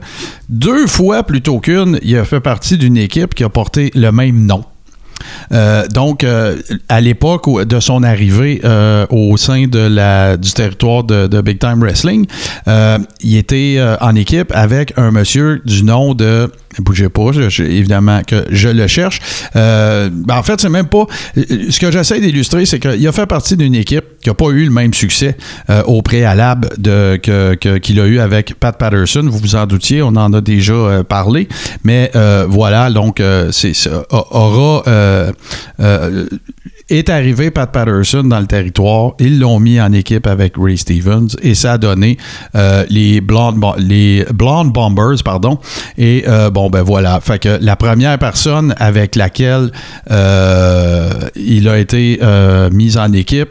deux 0.50 0.88
fois 0.88 1.24
plutôt 1.24 1.60
qu'une, 1.60 2.00
il 2.02 2.18
a 2.18 2.26
fait 2.26 2.42
partie 2.42 2.78
d'une 2.78 2.98
équipe 2.98 3.34
qui 3.34 3.46
a 3.46 3.50
porté 3.50 3.92
le 3.96 4.12
même 4.12 4.46
nom. 4.46 4.66
Euh, 5.52 5.88
donc, 5.88 6.24
euh, 6.24 6.58
à 6.90 7.02
l'époque 7.02 7.64
de 7.64 7.80
son 7.80 8.04
arrivée 8.04 8.62
euh, 8.64 9.06
au 9.10 9.38
sein 9.38 9.64
du 9.68 10.54
territoire 10.54 11.04
de, 11.04 11.42
Big 11.42 11.60
Time 11.60 11.80
Wrestling, 11.80 12.26
il 13.22 13.38
était 13.38 13.80
en 14.02 14.16
équipe 14.16 14.52
avec 14.54 14.94
un 14.98 15.12
monsieur 15.12 15.62
du 15.66 15.84
nom 15.84 16.14
de 16.14 16.52
bougez 16.84 17.10
pas, 17.10 17.32
évidemment 17.60 18.22
que 18.26 18.46
je 18.50 18.70
le 18.70 18.88
cherche. 18.88 19.20
Ben, 19.54 20.12
en 20.30 20.44
fait, 20.44 20.60
c'est 20.62 20.70
même 20.70 20.88
pas. 20.88 21.06
Ce 21.36 21.80
que 21.80 21.92
j'essaie 21.92 22.20
d'illustrer, 22.20 22.66
c'est 22.66 22.80
qu'il 22.80 23.08
a 23.08 23.12
fait 23.12 23.26
partie 23.26 23.58
d'une 23.58 23.76
équipe 23.76 24.06
qui 24.22 24.30
n'a 24.30 24.36
pas 24.36 24.50
eu 24.50 24.66
le 24.66 24.72
même 24.72 24.94
succès 24.94 25.38
euh, 25.70 25.84
au 25.84 26.02
préalable 26.02 26.70
que, 26.84 27.56
qu'il 27.78 28.00
a 28.00 28.06
eu 28.06 28.20
avec 28.20 28.56
Pat 28.60 28.78
Patterson. 28.78 29.24
Vous 29.26 29.38
vous 29.38 29.56
en 29.56 29.66
doutiez, 29.66 30.02
on 30.02 30.10
en 30.10 30.34
a 30.34 30.42
déjà 30.42 30.74
euh, 30.74 31.04
parlé. 31.04 31.48
Mais 31.84 32.12
euh, 32.16 32.46
voilà, 32.48 32.90
donc, 32.90 33.22
c'est, 33.52 33.74
aura 34.10 34.84
Est 36.90 37.10
arrivé 37.10 37.52
Pat 37.52 37.70
Patterson 37.70 38.24
dans 38.24 38.40
le 38.40 38.48
territoire, 38.48 39.12
ils 39.20 39.40
l'ont 39.40 39.60
mis 39.60 39.82
en 39.82 39.92
équipe 39.92 40.26
avec 40.26 40.54
Ray 40.58 40.78
Stevens 40.78 41.28
et 41.42 41.54
ça 41.54 41.74
a 41.74 41.78
donné 41.78 42.18
euh, 42.56 42.86
les, 42.90 43.20
Blonde, 43.20 43.60
Bombers, 44.72 45.22
pardon. 45.26 45.60
Et 45.98 46.24
euh, 46.30 46.50
bon, 46.50 46.70
ben 46.70 46.84
voilà. 46.84 47.20
Fait 47.20 47.40
que 47.40 47.60
la 47.60 47.76
première 47.76 48.18
personne 48.18 48.74
avec 48.78 49.18
laquelle 49.18 49.74
euh, 50.12 51.12
il 51.36 51.68
a 51.68 51.78
été 51.78 52.22
mis 52.72 52.98
en 52.98 53.12
équipe, 53.12 53.50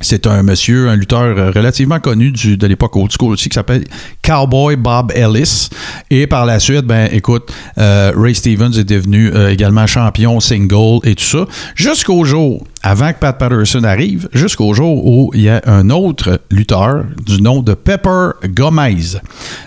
c'est 0.00 0.26
un 0.26 0.42
monsieur, 0.42 0.88
un 0.88 0.96
lutteur 0.96 1.52
relativement 1.52 2.00
connu 2.00 2.30
de 2.30 2.66
l'époque 2.66 2.96
old 2.96 3.10
school 3.10 3.32
aussi, 3.32 3.50
qui 3.50 3.54
s'appelle 3.54 3.84
Cowboy 4.28 4.76
Bob 4.76 5.10
Ellis. 5.14 5.70
Et 6.10 6.26
par 6.26 6.44
la 6.44 6.60
suite, 6.60 6.84
ben 6.84 7.08
écoute, 7.12 7.50
euh, 7.78 8.12
Ray 8.14 8.34
Stevens 8.34 8.72
est 8.72 8.84
devenu 8.84 9.32
euh, 9.34 9.50
également 9.50 9.86
champion 9.86 10.38
single 10.38 11.00
et 11.04 11.14
tout 11.14 11.24
ça. 11.24 11.46
Jusqu'au 11.74 12.24
jour 12.24 12.62
avant 12.82 13.12
que 13.12 13.18
Pat 13.18 13.36
Patterson 13.36 13.82
arrive, 13.84 14.28
jusqu'au 14.32 14.72
jour 14.72 15.04
où 15.04 15.30
il 15.34 15.42
y 15.42 15.48
a 15.48 15.60
un 15.66 15.90
autre 15.90 16.40
lutteur 16.50 17.04
du 17.26 17.42
nom 17.42 17.60
de 17.60 17.74
Pepper 17.74 18.30
Gomez 18.50 19.18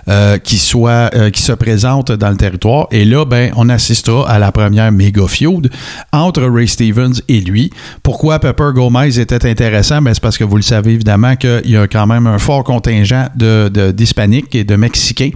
euh, 0.08 0.38
qui, 0.38 0.58
soit, 0.58 1.10
qui 1.32 1.42
se 1.42 1.52
présente 1.52 2.12
dans 2.12 2.30
le 2.30 2.38
territoire. 2.38 2.88
Et 2.92 3.04
là, 3.04 3.26
ben, 3.26 3.52
on 3.58 3.68
assistera 3.68 4.30
à 4.30 4.40
la 4.40 4.52
première 4.52 4.92
méga 4.92 5.28
feud 5.28 5.70
entre 6.14 6.44
Ray 6.44 6.68
Stevens 6.68 7.20
et 7.28 7.42
lui. 7.42 7.72
Pourquoi 8.02 8.40
Pepper 8.40 8.70
Gomez 8.74 9.20
était 9.20 9.46
intéressant? 9.46 10.02
Ben, 10.02 10.14
c'est 10.14 10.24
parce 10.24 10.38
que 10.38 10.46
vous 10.46 10.56
le 10.56 10.64
savez 10.64 10.94
évidemment 10.94 11.36
qu'il 11.36 11.70
y 11.70 11.76
a 11.76 11.88
quand 11.88 12.08
même 12.08 12.28
un 12.28 12.40
fort 12.40 12.64
contingent 12.64 13.28
d'Hispaniques 13.36 14.51
et 14.56 14.64
de 14.64 14.76
Mexicains 14.76 15.32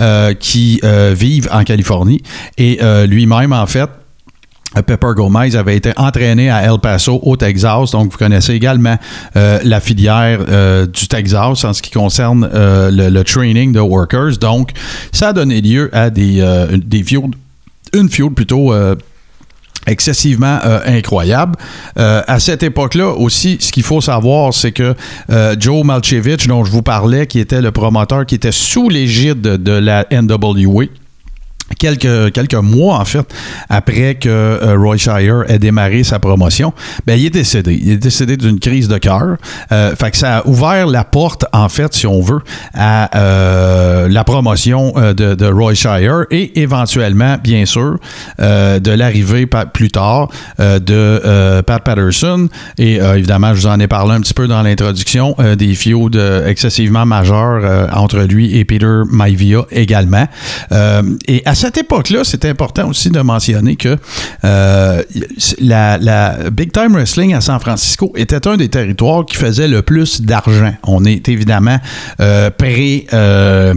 euh, 0.00 0.34
qui 0.34 0.80
vivent 1.14 1.48
en 1.52 1.64
Californie. 1.64 2.22
Et 2.58 2.78
lui-même, 3.06 3.52
en 3.52 3.66
fait, 3.66 3.88
Pepper 4.82 5.12
Gomez 5.14 5.54
avait 5.56 5.76
été 5.76 5.92
entraîné 5.96 6.50
à 6.50 6.62
El 6.64 6.78
Paso 6.80 7.20
au 7.22 7.36
Texas, 7.36 7.92
donc 7.92 8.12
vous 8.12 8.18
connaissez 8.18 8.52
également 8.52 8.96
euh, 9.36 9.58
la 9.64 9.80
filière 9.80 10.40
euh, 10.48 10.86
du 10.86 11.08
Texas 11.08 11.64
en 11.64 11.72
ce 11.72 11.82
qui 11.82 11.90
concerne 11.90 12.48
euh, 12.52 12.90
le, 12.90 13.24
training 13.24 13.72
de 13.72 13.80
workers. 13.80 14.36
Donc, 14.38 14.70
ça 15.12 15.28
a 15.28 15.32
donné 15.32 15.60
lieu 15.60 15.90
à 15.92 16.10
des, 16.10 16.44
des 16.76 17.04
une 17.92 18.10
field 18.10 18.34
plutôt 18.34 18.74
excessivement 19.86 20.58
incroyable. 20.84 21.56
à 21.96 22.40
cette 22.40 22.62
époque-là 22.62 23.08
aussi, 23.08 23.58
ce 23.60 23.72
qu'il 23.72 23.82
faut 23.82 24.00
savoir, 24.00 24.52
c'est 24.52 24.72
que 24.72 24.94
Joe 25.58 25.84
Malchevich, 25.84 26.46
dont 26.46 26.64
je 26.64 26.70
vous 26.70 26.82
parlais, 26.82 27.26
qui 27.26 27.38
était 27.38 27.60
le 27.60 27.70
promoteur, 27.72 28.26
qui 28.26 28.34
était 28.34 28.52
sous 28.52 28.88
l'égide 28.88 29.40
de 29.40 29.72
la 29.72 30.06
NWA, 30.10 30.86
quelques, 31.78 32.32
quelques 32.32 32.54
mois, 32.54 32.98
en 32.98 33.04
fait, 33.04 33.26
après 33.68 34.14
que 34.14 34.28
euh, 34.28 34.76
Roy 34.78 34.96
Shire 34.96 35.44
ait 35.48 35.58
démarré 35.58 36.04
sa 36.04 36.18
promotion, 36.18 36.72
ben, 37.06 37.18
il 37.18 37.26
est 37.26 37.30
décédé. 37.30 37.78
Il 37.80 37.90
est 37.90 37.96
décédé 37.96 38.36
d'une 38.36 38.60
crise 38.60 38.88
de 38.88 38.98
cœur. 38.98 39.36
Euh, 39.72 39.94
fait 39.96 40.10
que 40.10 40.16
ça 40.16 40.38
a 40.38 40.46
ouvert 40.46 40.86
la 40.86 41.04
porte, 41.04 41.44
en 41.52 41.68
fait, 41.68 41.92
si 41.94 42.06
on 42.06 42.22
veut, 42.22 42.40
à 42.74 43.16
euh, 43.16 44.08
la 44.08 44.24
promotion 44.24 44.92
de, 44.96 45.34
de, 45.34 45.46
Roy 45.46 45.74
Shire 45.74 46.24
et 46.30 46.60
éventuellement, 46.60 47.36
bien 47.42 47.66
sûr, 47.66 47.98
de 48.38 48.90
l'arrivée 48.90 49.46
plus 49.72 49.90
tard 49.90 50.28
de 50.58 51.62
Pat 51.62 51.82
Patterson. 51.82 52.48
Et 52.78 52.96
évidemment, 52.96 53.54
je 53.54 53.60
vous 53.60 53.66
en 53.66 53.80
ai 53.80 53.86
parlé 53.86 54.14
un 54.14 54.20
petit 54.20 54.34
peu 54.34 54.46
dans 54.48 54.62
l'introduction, 54.62 55.36
des 55.56 55.74
feuds 55.74 56.46
excessivement 56.46 57.06
majeurs 57.06 57.88
entre 57.92 58.20
lui 58.20 58.56
et 58.56 58.64
Peter 58.64 59.02
Maivia 59.10 59.62
également. 59.70 60.26
et 61.26 61.42
cette 61.56 61.78
époque-là, 61.78 62.20
c'est 62.22 62.44
important 62.44 62.88
aussi 62.88 63.10
de 63.10 63.20
mentionner 63.20 63.76
que 63.76 63.96
euh, 64.44 65.02
la, 65.60 66.38
Big 66.52 66.70
Time 66.70 66.92
Wrestling 66.92 67.34
à 67.34 67.40
San 67.40 67.58
Francisco 67.60 68.12
était 68.14 68.46
un 68.46 68.56
des 68.56 68.68
territoires 68.68 69.24
qui 69.24 69.36
faisait 69.36 69.68
le 69.68 69.82
plus 69.82 70.20
d'argent. 70.20 70.74
On 70.84 71.04
est 71.04 71.28
évidemment 71.28 71.78
euh, 72.20 72.50
pré 72.50 73.06
euh, 73.12 73.74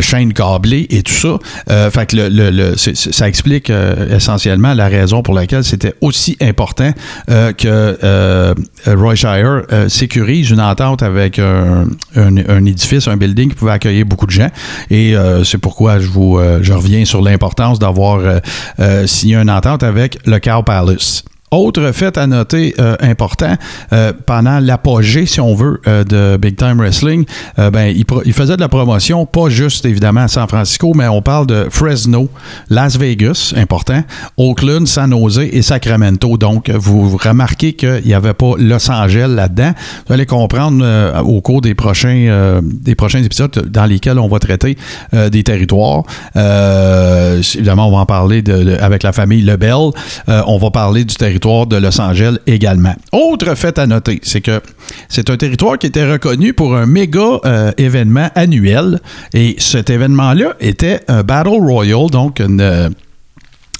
chaîne 0.00 0.32
câblée 0.32 0.86
et 0.90 1.02
tout 1.02 1.12
ça. 1.12 1.38
Euh, 1.70 1.90
fait 1.90 2.06
que 2.06 2.16
le, 2.16 2.74
ça 2.76 3.28
explique 3.28 3.70
essentiellement 4.10 4.74
la 4.74 4.88
raison 4.88 5.22
pour 5.22 5.34
laquelle 5.34 5.64
c'était 5.64 5.94
aussi 6.00 6.36
important 6.40 6.92
que 7.26 8.54
Roy 8.86 9.14
Shire 9.14 9.62
sécurise 9.88 10.50
une 10.50 10.60
entente 10.60 11.02
avec 11.02 11.38
un, 11.38 11.86
un, 12.14 12.64
édifice, 12.64 13.08
un 13.08 13.16
building 13.16 13.50
qui 13.50 13.56
pouvait 13.56 13.72
accueillir 13.72 14.06
beaucoup 14.06 14.26
de 14.26 14.30
gens. 14.30 14.50
Et 14.90 15.14
c'est 15.44 15.58
pourquoi 15.58 15.98
je 15.98 16.06
vous 16.06 16.38
je 16.60 16.72
reviens 16.72 17.04
sur 17.04 17.15
l'importance 17.22 17.78
d'avoir 17.78 18.18
euh, 18.18 18.38
euh, 18.80 19.06
signé 19.06 19.36
une 19.36 19.50
entente 19.50 19.82
avec 19.82 20.18
le 20.26 20.38
Cow 20.38 20.62
Palace. 20.62 21.24
Autre 21.52 21.92
fait 21.92 22.18
à 22.18 22.26
noter 22.26 22.74
euh, 22.80 22.96
important, 23.00 23.54
euh, 23.92 24.12
pendant 24.26 24.58
l'apogée, 24.58 25.26
si 25.26 25.40
on 25.40 25.54
veut, 25.54 25.80
euh, 25.86 26.02
de 26.02 26.36
Big 26.38 26.56
Time 26.56 26.78
Wrestling, 26.78 27.24
ben, 27.56 27.94
il, 27.94 28.32
faisait 28.32 28.56
de 28.56 28.60
la 28.60 28.68
promotion, 28.68 29.26
pas 29.26 29.48
juste 29.48 29.84
évidemment 29.84 30.22
à 30.22 30.28
San 30.28 30.48
Francisco, 30.48 30.92
mais 30.94 31.06
on 31.06 31.22
parle 31.22 31.46
de 31.46 31.68
Fresno, 31.70 32.28
Las 32.68 32.98
Vegas, 32.98 33.54
important, 33.56 34.02
Oakland, 34.36 34.86
San 34.86 35.12
Jose 35.12 35.38
et 35.38 35.62
Sacramento. 35.62 36.36
Donc, 36.36 36.68
vous 36.70 37.16
remarquez 37.16 37.74
qu'il 37.74 38.02
n'y 38.04 38.14
avait 38.14 38.34
pas 38.34 38.54
Los 38.58 38.90
Angeles 38.90 39.28
là-dedans. 39.28 39.72
Vous 40.06 40.14
allez 40.14 40.26
comprendre 40.26 40.84
au 41.24 41.40
cours 41.40 41.60
des 41.60 41.74
prochains, 41.74 42.60
des 42.62 42.94
prochains 42.94 43.22
épisodes 43.22 43.68
dans 43.68 43.86
lesquels 43.86 44.18
on 44.18 44.28
va 44.28 44.38
traiter 44.38 44.76
des 45.12 45.42
territoires. 45.42 46.02
évidemment, 46.34 47.88
on 47.88 47.92
va 47.92 47.98
en 47.98 48.06
parler 48.06 48.42
avec 48.80 49.02
la 49.02 49.12
famille 49.12 49.42
Lebel. 49.42 49.90
on 50.28 50.58
va 50.58 50.70
parler 50.70 51.04
du 51.04 51.14
territoire 51.14 51.36
de 51.46 51.76
Los 51.76 52.00
Angeles 52.00 52.38
également. 52.46 52.94
Autre 53.12 53.54
fait 53.54 53.78
à 53.78 53.86
noter, 53.86 54.20
c'est 54.22 54.40
que 54.40 54.60
c'est 55.08 55.30
un 55.30 55.36
territoire 55.36 55.78
qui 55.78 55.86
était 55.86 56.10
reconnu 56.10 56.52
pour 56.52 56.76
un 56.76 56.86
méga 56.86 57.38
euh, 57.44 57.72
événement 57.78 58.28
annuel 58.34 59.00
et 59.32 59.54
cet 59.58 59.90
événement-là 59.90 60.54
était 60.60 61.00
un 61.08 61.22
Battle 61.22 61.60
Royal, 61.60 62.10
donc 62.10 62.40
une 62.40 62.90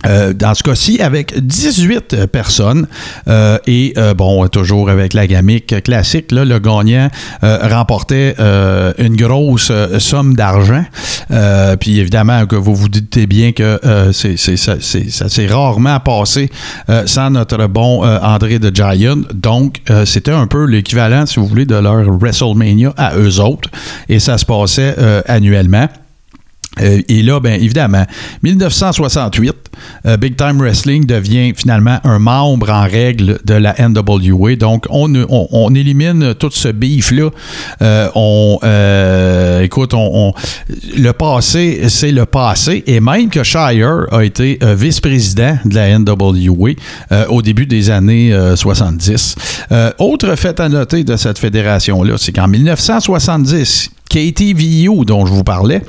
euh, 0.07 0.33
dans 0.33 0.55
ce 0.55 0.63
cas-ci, 0.63 1.01
avec 1.01 1.35
18 1.39 2.27
personnes 2.27 2.87
euh, 3.29 3.59
et 3.67 3.93
euh, 3.97 4.15
bon, 4.15 4.47
toujours 4.49 4.91
avec 4.91 5.15
la 5.15 5.27
gamique 5.27 5.83
classique, 5.83 6.33
le 6.33 6.59
gagnant 6.59 7.09
remportait 7.43 8.35
une 8.99 9.17
grosse 9.17 9.73
somme 9.99 10.35
d'argent. 10.35 10.85
puis 11.81 11.99
évidemment, 11.99 12.47
que 12.47 12.57
vous 12.57 12.75
vous 12.75 12.89
doutez 12.89 13.27
bien 13.27 13.53
que 13.53 13.79
c'est, 14.13 14.37
ça, 14.37 14.79
s'est 15.29 15.47
rarement 15.47 16.01
passé 16.01 16.51
sans 17.07 17.31
notre 17.31 17.67
bon 17.67 18.05
André 18.05 18.59
de 18.59 18.75
Giant. 18.75 19.19
Donc, 19.35 19.81
c'était 20.05 20.33
un 20.33 20.47
peu 20.47 20.65
l'équivalent, 20.65 21.27
si 21.27 21.41
vous 21.41 21.47
voulez, 21.47 21.67
de 21.67 21.77
leur 21.77 22.05
WrestleMania 22.19 22.93
à 22.97 23.17
eux 23.17 23.41
autres. 23.41 23.71
Et 24.09 24.19
ça 24.19 24.39
se 24.39 24.45
passait 24.45 24.95
annuellement. 25.27 25.89
Euh, 26.81 27.01
et 27.09 27.23
là, 27.23 27.41
bien 27.41 27.55
évidemment, 27.55 28.05
1968, 28.43 29.55
euh, 30.07 30.17
Big 30.17 30.37
Time 30.37 30.59
Wrestling 30.59 31.07
devient 31.07 31.53
finalement 31.57 31.99
un 32.05 32.19
membre 32.19 32.71
en 32.71 32.83
règle 32.83 33.39
de 33.45 33.55
la 33.55 33.75
NWA. 33.79 34.57
Donc, 34.57 34.87
on, 34.91 35.13
on, 35.29 35.75
élimine 35.75 36.35
tout 36.35 36.51
ce 36.51 36.69
beef-là. 36.69 37.31
Euh, 37.83 38.09
on, 38.15 38.59
écoute, 39.63 39.95
on, 39.95 40.33
le 40.97 41.13
passé, 41.13 41.89
c'est 41.89 42.13
le 42.13 42.27
passé. 42.27 42.85
Et 42.87 43.01
même 43.01 43.29
que 43.29 43.43
Shire 43.43 44.07
a 44.11 44.25
été 44.25 44.59
vice-président 44.63 45.59
de 45.65 45.75
la 45.75 45.99
NWA 45.99 46.71
au 47.29 47.43
début 47.43 47.67
des 47.67 47.91
années 47.91 48.37
70. 48.55 49.37
autre 49.99 50.35
fait 50.37 50.61
à 50.61 50.69
noter 50.69 51.05
de 51.05 51.17
cette 51.17 51.39
fédération-là, 51.39 52.15
c'est 52.19 52.33
qu'en 52.33 52.49
1970, 52.49 53.91
KTVU, 54.09 55.05
dont 55.05 55.27
je 55.27 55.33
vous 55.33 55.45
parlais, 55.45 55.83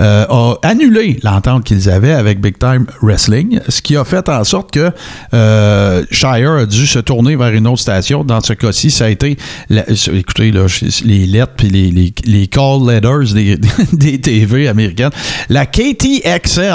euh, 0.00 0.26
a 0.28 0.54
annulé 0.62 1.18
l'entente 1.22 1.64
qu'ils 1.64 1.90
avaient 1.90 2.12
avec 2.12 2.40
Big 2.40 2.58
Time 2.58 2.86
Wrestling, 3.02 3.60
ce 3.68 3.82
qui 3.82 3.96
a 3.96 4.04
fait 4.04 4.28
en 4.28 4.44
sorte 4.44 4.70
que 4.70 4.90
euh, 5.32 6.04
Shire 6.10 6.52
a 6.52 6.66
dû 6.66 6.86
se 6.86 6.98
tourner 6.98 7.36
vers 7.36 7.50
une 7.50 7.66
autre 7.66 7.80
station. 7.80 8.24
Dans 8.24 8.40
ce 8.40 8.52
cas-ci, 8.52 8.90
ça 8.90 9.06
a 9.06 9.08
été, 9.08 9.36
écoutez, 9.70 10.52
les 11.04 11.26
lettres 11.26 11.52
puis 11.56 11.68
les, 11.68 12.46
call 12.46 12.86
letters 12.86 13.34
des, 13.92 14.20
TV 14.20 14.68
américaines, 14.68 15.10
la 15.48 15.66
KTXL 15.66 16.74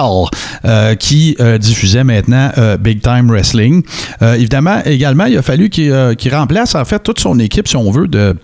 euh, 0.65 0.95
qui 0.95 1.35
diffusait 1.59 2.03
maintenant 2.03 2.51
Big 2.79 3.01
Time 3.01 3.29
Wrestling. 3.29 3.83
évidemment, 4.21 4.81
également, 4.85 5.25
il 5.25 5.37
a 5.37 5.41
fallu 5.41 5.69
qu'il 5.69 6.35
remplace 6.35 6.75
en 6.75 6.85
fait 6.85 6.99
toute 6.99 7.19
son 7.19 7.39
équipe, 7.39 7.67
si 7.67 7.75
on 7.75 7.91
veut, 7.91 8.07
de 8.07 8.35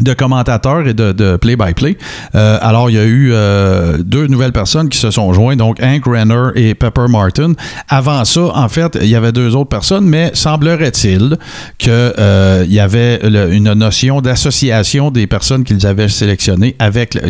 de 0.00 0.14
commentateurs 0.14 0.86
et 0.86 0.94
de 0.94 1.36
play-by-play. 1.36 1.96
Euh, 2.34 2.58
alors, 2.60 2.90
il 2.90 2.96
y 2.96 2.98
a 2.98 3.04
eu 3.04 3.30
euh, 3.32 3.98
deux 3.98 4.26
nouvelles 4.26 4.52
personnes 4.52 4.88
qui 4.88 4.98
se 4.98 5.10
sont 5.10 5.32
jointes, 5.32 5.58
donc 5.58 5.80
Hank 5.82 6.04
Renner 6.04 6.50
et 6.54 6.74
Pepper 6.74 7.06
Martin. 7.08 7.52
Avant 7.88 8.24
ça, 8.24 8.40
en 8.54 8.68
fait, 8.68 8.98
il 9.00 9.08
y 9.08 9.16
avait 9.16 9.32
deux 9.32 9.54
autres 9.56 9.68
personnes, 9.68 10.06
mais 10.06 10.30
semblerait-il 10.34 11.36
qu'il 11.78 11.90
euh, 11.92 12.64
y 12.68 12.80
avait 12.80 13.20
une 13.50 13.72
notion 13.74 14.20
d'association 14.20 15.10
des 15.10 15.26
personnes 15.26 15.64
qu'ils 15.64 15.86
avaient 15.86 16.08
sélectionnées 16.08 16.76
avec 16.78 17.14
la, 17.14 17.28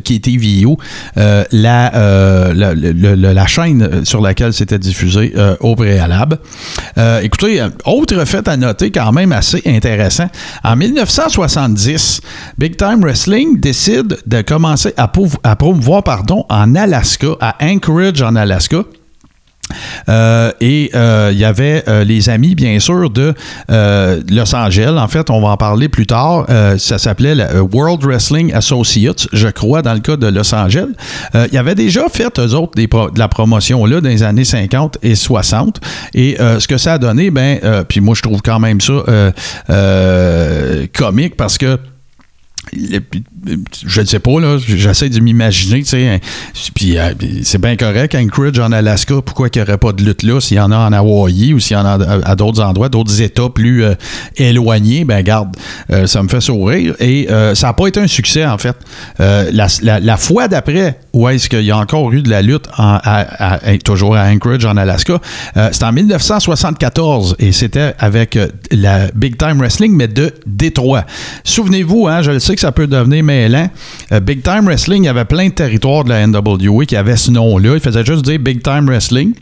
la, 1.53 2.75
la, 2.75 3.47
chaîne 3.47 4.05
sur 4.05 4.21
laquelle 4.21 4.53
c'était 4.53 4.79
diffusé 4.79 5.33
au 5.61 5.75
préalable. 5.75 6.39
écoutez, 7.23 7.65
autre 7.85 8.25
fait 8.25 8.47
à 8.49 8.57
noter 8.57 8.91
quand 8.91 9.13
même 9.13 9.33
assez 9.33 9.63
intéressant. 9.67 10.29
En 10.65 10.77
1970, 10.77 12.21
Big 12.59 12.77
Time 12.77 13.03
Wrestling 13.03 13.61
décide 13.61 14.19
de 14.27 14.43
commencer 14.43 14.93
à, 14.97 15.07
promouvoir 15.07 16.03
pardon, 16.03 16.45
en 16.49 16.75
Alaska, 16.75 17.29
à 17.41 17.55
Anchorage 17.63 18.21
en 18.21 18.35
Alaska. 18.35 18.83
Euh, 20.09 20.51
et 20.61 20.91
euh, 20.97 21.29
il 21.31 21.39
y 21.39 21.45
avait 21.45 21.85
euh, 21.87 22.03
les 22.03 22.31
amis, 22.31 22.57
bien 22.57 22.81
sûr, 22.81 23.11
de 23.11 23.33
Los 23.69 24.57
Angeles. 24.57 24.99
En 24.99 25.07
fait, 25.07 25.31
on 25.31 25.41
va 25.41 25.51
en 25.51 25.57
parler 25.57 25.89
plus 25.89 26.07
tard. 26.07 26.47
ça 26.79 26.99
s'appelait 26.99 27.37
la 27.37 27.63
World 27.63 28.03
Wrestling 28.03 28.53
Associates, 28.53 29.29
je 29.33 29.47
crois, 29.47 29.83
dans 29.83 29.95
le 29.95 30.01
cas 30.01 30.17
de 30.17 30.27
Los 30.27 30.53
Angeles. 30.53 30.95
Il 31.35 31.55
y 31.55 31.59
avait 31.59 31.77
déjà 31.77 32.09
fait, 32.09 32.41
eux 32.41 32.55
autres, 32.55 32.73
des 32.75 32.89
de 32.89 33.19
la 33.19 33.29
promotion 33.29 33.87
là 33.87 34.01
dans 34.01 34.09
les 34.09 34.25
années 34.25 34.45
50 34.45 34.99
et 35.05 35.15
60. 35.15 35.81
Et 36.15 36.37
ce 36.39 36.67
que 36.67 36.77
ça 36.77 36.95
a 36.95 36.99
donné, 36.99 37.31
ben, 37.31 37.85
puis 37.89 38.01
moi, 38.01 38.17
je 38.17 38.23
trouve 38.23 38.43
quand 38.43 38.59
même 38.59 38.81
ça 38.81 38.95
comique 40.93 41.37
parce 41.37 41.57
que 41.57 41.79
je 42.75 44.01
ne 44.01 44.07
sais 44.07 44.19
pas, 44.19 44.41
là, 44.41 44.59
j'essaie 44.59 45.09
de 45.09 45.21
m'imaginer, 45.21 45.83
tu 45.83 45.89
sais, 45.89 46.21
puis 46.75 46.99
euh, 46.99 47.13
c'est 47.43 47.61
bien 47.61 47.77
correct, 47.77 48.15
Anchorage 48.15 48.59
en 48.59 48.73
Alaska, 48.73 49.17
pourquoi 49.25 49.49
il 49.53 49.59
n'y 49.59 49.63
aurait 49.63 49.79
pas 49.79 49.93
de 49.93 50.03
lutte 50.03 50.23
là, 50.23 50.41
s'il 50.41 50.57
y 50.57 50.61
en 50.61 50.71
a 50.71 50.77
en 50.77 50.93
Hawaï 50.93 51.55
ou 51.55 51.61
s'il 51.61 51.77
y 51.77 51.81
en 51.81 51.87
a 51.87 51.99
à, 52.25 52.37
d'autres 52.37 52.63
endroits, 52.63 52.89
d'autres 52.89 53.21
États 53.21 53.49
plus 53.49 53.85
euh, 53.85 53.95
éloignés, 54.37 55.05
ben 55.05 55.23
garde, 55.23 55.57
euh, 55.91 56.07
ça 56.07 56.23
me 56.23 56.29
fait 56.29 56.41
sourire. 56.41 56.95
Et 57.01 57.29
ça 57.55 57.69
n'a 57.69 57.73
pas 57.73 57.87
été 57.87 58.01
un 58.01 58.07
succès, 58.07 58.45
en 58.45 58.59
fait. 58.59 58.77
La, 59.19 60.17
fois 60.17 60.49
d'après, 60.49 60.99
où 61.13 61.29
est-ce 61.29 61.49
qu'il 61.49 61.63
y 61.63 61.71
a 61.71 61.79
encore 61.79 62.13
eu 62.13 62.23
de 62.23 62.31
la 62.31 62.43
lutte, 62.43 62.69
toujours 63.85 64.17
à 64.17 64.29
Anchorage 64.29 64.65
en 64.65 64.77
Alaska, 64.77 65.21
c'était 65.73 65.85
en 65.85 65.93
1974 65.93 67.37
et 67.39 67.53
c'était 67.53 67.95
avec 67.99 68.39
la 68.71 69.09
Big 69.15 69.37
Time 69.37 69.59
Wrestling, 69.59 69.95
mais 69.95 70.09
de 70.09 70.33
Détroit. 70.47 71.05
Souvenez-vous, 71.45 72.09
hein, 72.09 72.23
je 72.23 72.33
le 72.33 72.39
sais 72.39 72.55
que 72.59 72.67
ça 72.67 72.73
peut 72.73 72.87
devenir 72.87 73.25
mêlant. 73.25 73.71
Euh, 74.13 74.21
Big 74.21 74.43
Time 74.43 74.65
Wrestling, 74.65 75.05
il 75.05 75.07
y 75.07 75.09
avait 75.09 75.25
plein 75.25 75.49
de 75.49 75.53
territoires 75.53 76.05
de 76.05 76.11
la 76.11 76.27
NWA 76.27 76.85
qui 76.85 76.97
avaient 76.97 77.17
ce 77.17 77.31
nom-là. 77.31 77.75
Il 77.75 77.81
faisait 77.81 78.05
juste 78.05 78.25
dire 78.25 78.39
Big 78.39 78.63
Time 78.63 78.87
Wrestling 78.87 79.35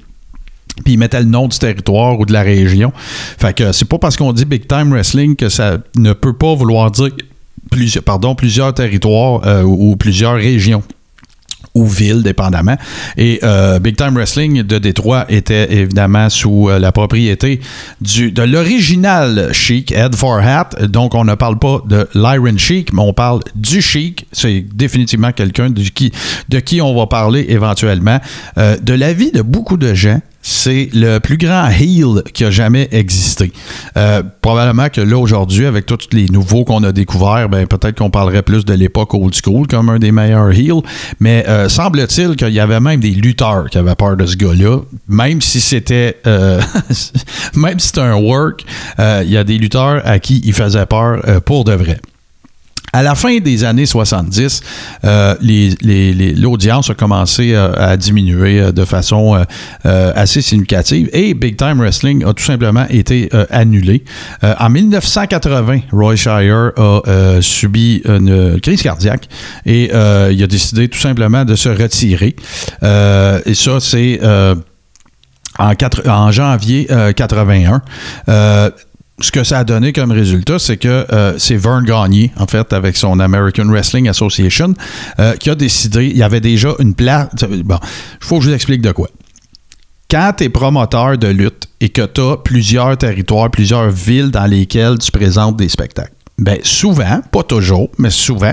puis 0.85 0.93
il 0.93 0.99
mettait 0.99 1.21
le 1.21 1.27
nom 1.27 1.49
du 1.49 1.59
territoire 1.59 2.21
ou 2.21 2.27
de 2.27 2.35
la 2.35 2.43
région. 2.43 2.93
Fait 3.39 3.57
que 3.57 3.73
c'est 3.73 3.87
pas 3.87 3.99
parce 3.99 4.17
qu'on 4.17 4.35
dit 4.35 4.45
Big 4.45 4.69
Time 4.69 4.91
Wrestling 4.91 5.35
que 5.35 5.49
ça 5.49 5.79
ne 5.97 6.13
peut 6.13 6.35
pas 6.35 6.55
vouloir 6.55 6.91
dire 6.91 7.11
plusieurs, 7.71 8.05
pardon, 8.05 8.35
plusieurs 8.35 8.75
territoires 8.75 9.41
euh, 9.47 9.63
ou 9.63 9.97
plusieurs 9.97 10.35
régions 10.35 10.83
ou 11.77 11.87
ville, 11.87 12.23
dépendamment. 12.23 12.77
Et 13.19 13.39
euh, 13.43 13.79
Big 13.79 13.97
Time 13.97 14.15
Wrestling 14.15 14.63
de 14.63 14.79
Détroit 14.79 15.27
était 15.29 15.73
évidemment 15.73 16.31
sous 16.31 16.71
euh, 16.71 16.79
la 16.79 16.91
propriété 16.91 17.61
du, 18.01 18.33
de 18.33 18.43
l'original 18.43 19.51
Chic, 19.53 19.93
Ed 19.93 20.15
Farhat. 20.15 20.71
Donc, 20.89 21.15
on 21.15 21.25
ne 21.25 21.35
parle 21.35 21.59
pas 21.59 21.83
de 21.87 22.09
l'Iron 22.15 22.57
Chic, 22.57 22.93
mais 22.95 23.03
on 23.03 23.13
parle 23.13 23.41
du 23.55 23.83
Chic. 23.83 24.27
C'est 24.33 24.65
définitivement 24.73 25.33
quelqu'un 25.33 25.69
de 25.69 25.83
qui, 26.61 26.81
on 26.81 26.97
va 26.97 27.07
parler 27.07 27.45
éventuellement. 27.49 28.21
Euh, 28.57 28.77
de 28.81 28.95
la 28.95 29.13
vie 29.13 29.33
de 29.33 29.43
beaucoup 29.43 29.77
de 29.77 29.93
gens 29.93 30.21
c'est 30.49 30.91
le 30.93 31.19
plus 31.19 31.39
grand 31.39 31.69
heel 31.69 32.23
qui 32.33 32.45
a 32.45 32.53
jamais 32.53 32.89
existé. 32.93 33.53
Euh, 33.97 34.23
probablement 34.43 34.89
que 34.91 35.01
là, 35.01 35.19
aujourd'hui, 35.19 35.67
avec 35.67 35.87
tous 35.87 36.07
les 36.13 36.27
nouveaux 36.27 36.65
qu'on 36.65 36.85
a 36.85 36.93
découverts, 36.93 37.49
ben, 37.49 37.67
peut-être 37.67 37.99
qu'on 37.99 38.11
parlerait 38.11 38.43
plus 38.43 38.65
de 38.65 38.73
l'époque 38.73 39.13
old 39.15 39.35
school 39.35 39.67
comme 39.67 39.89
un 39.89 39.99
des 39.99 40.13
meilleurs 40.13 40.53
heels. 40.53 40.83
Mais 41.19 41.45
euh, 41.49 41.69
semble-t-il 41.69 42.37
qu'il 42.37 42.51
y 42.51 42.61
avait 42.61 42.79
même 42.79 43.01
des 43.01 43.11
lutteurs 43.11 43.69
qui 43.71 43.79
avaient 43.79 43.97
peur 43.97 44.17
de 44.17 44.25
ce 44.25 44.37
gars-là, 44.37 44.83
même 45.09 45.41
si 45.41 45.61
c'était 45.61 46.19
euh, 46.29 46.61
même 47.57 47.81
si 47.81 47.89
c'était 47.89 48.03
un 48.03 48.15
work, 48.15 48.65
il 48.99 49.29
y 49.29 49.37
a 49.37 49.43
des 49.43 49.59
lutteurs 49.59 50.01
à 50.05 50.21
qui 50.21 50.41
il 50.45 50.53
faisait 50.53 50.87
peur 50.87 51.23
pour 51.45 51.65
de 51.65 51.73
vrai. 51.73 51.99
À 52.97 53.03
la 53.03 53.15
fin 53.15 53.41
des 53.41 53.63
années 53.63 53.85
70, 53.85 54.63
euh, 55.05 55.35
l'audience 56.35 56.89
a 56.89 56.95
commencé 56.95 57.53
euh, 57.53 57.71
à 57.77 57.99
diminuer 57.99 58.59
euh, 58.59 58.73
de 58.73 58.87
façon 58.87 59.45
assez 59.85 60.41
significative 60.41 61.11
et 61.13 61.35
Big 61.35 61.59
Time 61.59 61.79
Wrestling 61.79 62.25
a 62.25 62.33
tout 62.33 62.43
simplement 62.43 62.87
été 62.89 63.29
annulé. 63.51 64.03
en 64.43 64.71
1980, 64.71 65.81
Roy 65.93 66.17
Shire 66.17 66.73
a 66.77 67.03
subi 67.41 68.01
une 68.07 68.61
crise 68.61 68.83
cardiaque 68.83 69.29
et 69.67 69.91
il 69.91 70.43
a 70.43 70.47
décidé 70.47 70.89
tout 70.89 70.99
simplement 70.99 71.45
de 71.45 71.55
se 71.55 71.69
retirer. 71.69 72.35
et 72.83 73.55
ça, 73.55 73.81
c'est 73.81 74.21
en, 75.59 75.73
en, 76.09 76.31
janvier 76.31 76.89
81 77.15 77.83
ce 79.21 79.31
que 79.31 79.45
ça 79.45 79.61
a 79.61 79.65
donné 79.65 79.93
comme 79.93 80.13
résultat, 80.13 80.59
c'est 80.59 80.77
que 80.77 81.07
euh, 81.13 81.39
c'est 81.39 81.57
Vern 81.57 81.85
Gagné, 81.85 82.33
en 82.37 82.47
fait, 82.47 82.73
avec 82.73 82.97
son 82.97 83.19
American 83.19 83.67
Wrestling 83.67 84.09
Association, 84.09 84.75
euh, 85.19 85.35
qui 85.35 85.49
a 85.49 85.55
décidé, 85.55 86.07
il 86.07 86.17
y 86.17 86.23
avait 86.23 86.41
déjà 86.41 86.71
une 86.79 86.95
place. 86.95 87.29
Bon, 87.65 87.79
il 87.83 88.27
faut 88.27 88.39
que 88.39 88.45
je 88.45 88.49
vous 88.51 88.55
explique 88.55 88.83
de 88.83 88.93
quoi. 88.93 89.09
Quand 90.11 90.35
tu 90.37 90.45
es 90.45 90.49
promoteur 90.49 91.19
de 91.19 91.29
lutte 91.29 91.69
et 91.81 91.89
que 91.89 92.03
tu 92.03 92.21
as 92.21 92.37
plusieurs 92.37 92.97
territoires, 92.97 93.51
plusieurs 93.51 93.91
villes 93.91 94.31
dans 94.31 94.47
lesquelles 94.47 94.99
tu 94.99 95.11
présentes 95.11 95.57
des 95.57 95.69
spectacles, 95.69 96.13
ben 96.39 96.59
souvent, 96.63 97.21
pas 97.33 97.43
toujours, 97.43 97.89
mais 97.99 98.11
souvent, 98.11 98.53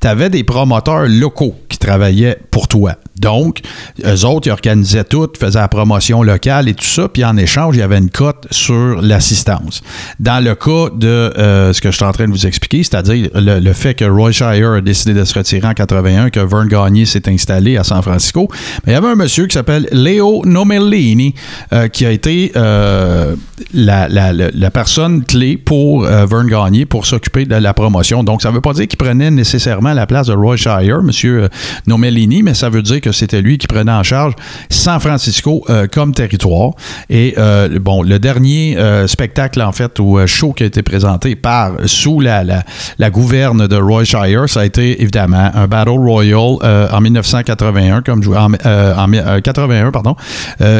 tu 0.00 0.06
avais 0.06 0.30
des 0.30 0.44
promoteurs 0.44 1.06
locaux 1.08 1.56
qui 1.68 1.76
travaillaient 1.76 2.38
pour 2.52 2.68
toi. 2.68 2.94
Donc, 3.18 3.62
eux 4.04 4.24
autres, 4.24 4.46
ils 4.46 4.52
organisaient 4.52 5.04
tout, 5.04 5.28
faisaient 5.38 5.58
la 5.58 5.68
promotion 5.68 6.22
locale 6.22 6.68
et 6.68 6.74
tout 6.74 6.84
ça, 6.84 7.08
puis 7.08 7.24
en 7.24 7.36
échange, 7.36 7.74
il 7.76 7.80
y 7.80 7.82
avait 7.82 7.98
une 7.98 8.10
cote 8.10 8.46
sur 8.50 9.00
l'assistance. 9.02 9.82
Dans 10.20 10.44
le 10.44 10.54
cas 10.54 10.90
de 10.94 11.08
euh, 11.08 11.72
ce 11.72 11.80
que 11.80 11.90
je 11.90 11.96
suis 11.96 12.04
en 12.04 12.12
train 12.12 12.26
de 12.26 12.30
vous 12.30 12.46
expliquer, 12.46 12.84
c'est-à-dire 12.84 13.30
le, 13.34 13.72
fait 13.72 13.94
que 13.94 14.04
Roy 14.04 14.32
Shire 14.32 14.72
a 14.72 14.80
décidé 14.80 15.14
de 15.14 15.24
se 15.24 15.34
retirer 15.34 15.66
en 15.66 15.74
81, 15.74 16.30
que 16.30 16.40
Vern 16.40 16.68
Gagné 16.68 17.06
s'est 17.06 17.28
installé 17.28 17.76
à 17.76 17.84
San 17.84 18.02
Francisco, 18.02 18.48
mais 18.84 18.92
il 18.92 18.94
y 18.94 18.98
avait 18.98 19.08
un 19.08 19.16
monsieur 19.16 19.46
qui 19.46 19.54
s'appelle 19.54 19.88
Leo 19.90 20.44
Nomellini, 20.44 21.34
euh, 21.72 21.88
qui 21.88 22.06
a 22.06 22.10
été 22.10 22.52
euh, 22.54 23.34
la, 23.72 24.08
la, 24.08 24.70
personne 24.70 25.24
clé 25.24 25.56
pour 25.56 26.02
Vern 26.02 26.46
Gagné 26.46 26.84
pour 26.84 27.06
s'occuper 27.16 27.46
de 27.46 27.54
la 27.54 27.72
promotion. 27.72 28.22
Donc, 28.22 28.42
ça 28.42 28.50
ne 28.50 28.54
veut 28.54 28.60
pas 28.60 28.74
dire 28.74 28.86
qu'il 28.86 28.98
prenait 28.98 29.30
nécessairement 29.30 29.94
la 29.94 30.06
place 30.06 30.26
de 30.26 30.34
Roy 30.34 30.56
Shire, 30.56 31.02
monsieur 31.02 31.48
Nomellini, 31.86 32.42
mais 32.42 32.52
ça 32.52 32.68
veut 32.68 32.82
dire 32.82 33.00
que 33.00 33.10
c'était 33.10 33.40
lui 33.40 33.56
qui 33.56 33.66
prenait 33.66 33.92
en 33.92 34.02
charge 34.02 34.34
San 34.68 35.00
Francisco 35.00 35.64
euh, 35.70 35.86
comme 35.90 36.12
territoire. 36.12 36.72
Et 37.08 37.34
euh, 37.38 37.78
bon, 37.80 38.02
le 38.02 38.18
dernier 38.18 38.76
euh, 38.76 39.06
spectacle, 39.06 39.62
en 39.62 39.72
fait, 39.72 39.98
ou 39.98 40.18
show 40.26 40.52
qui 40.52 40.64
a 40.64 40.66
été 40.66 40.82
présenté 40.82 41.36
par 41.36 41.72
sous 41.86 42.20
la, 42.20 42.44
la, 42.44 43.10
gouverne 43.10 43.66
de 43.66 43.76
Roy 43.76 44.04
Shire, 44.04 44.46
ça 44.48 44.60
a 44.60 44.64
été 44.66 45.00
évidemment 45.00 45.50
un 45.54 45.66
Battle 45.66 45.90
Royal 45.90 46.58
en 46.92 47.00
1981, 47.00 48.02
comme 48.02 48.22
je 48.22 48.30
en, 48.30 48.52
en 48.52 49.40
81, 49.40 49.90
pardon. 49.90 50.16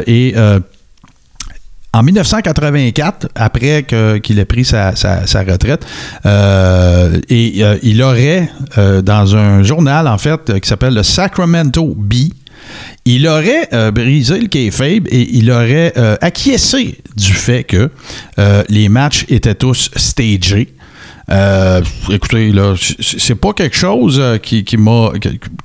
et 0.06 0.34
en 1.96 2.02
1984, 2.02 3.28
après 3.34 3.84
qu'il 4.22 4.38
ait 4.38 4.44
pris 4.44 4.64
sa, 4.64 4.92
retraite, 4.92 5.86
et 7.30 7.62
il 7.82 8.02
aurait, 8.02 8.50
dans 9.02 9.36
un 9.36 9.62
journal, 9.62 10.06
en 10.06 10.18
fait, 10.18 10.60
qui 10.60 10.68
s'appelle 10.68 10.94
le 10.94 11.02
Sacramento 11.02 11.94
Bee, 11.96 12.32
il 13.04 13.28
aurait 13.28 13.68
euh, 13.72 13.90
brisé 13.90 14.40
le 14.40 14.48
kayfabe 14.48 15.06
et 15.08 15.36
il 15.36 15.50
aurait 15.50 15.92
euh, 15.96 16.16
acquiescé 16.20 16.98
du 17.16 17.32
fait 17.32 17.64
que 17.64 17.90
euh, 18.38 18.64
les 18.68 18.88
matchs 18.88 19.24
étaient 19.28 19.54
tous 19.54 19.90
stagés. 19.94 20.74
Écoutez, 21.28 22.52
là, 22.52 22.74
c'est 23.00 23.34
pas 23.34 23.52
quelque 23.52 23.76
chose 23.76 24.22
qui, 24.42 24.64
m'a 24.76 25.12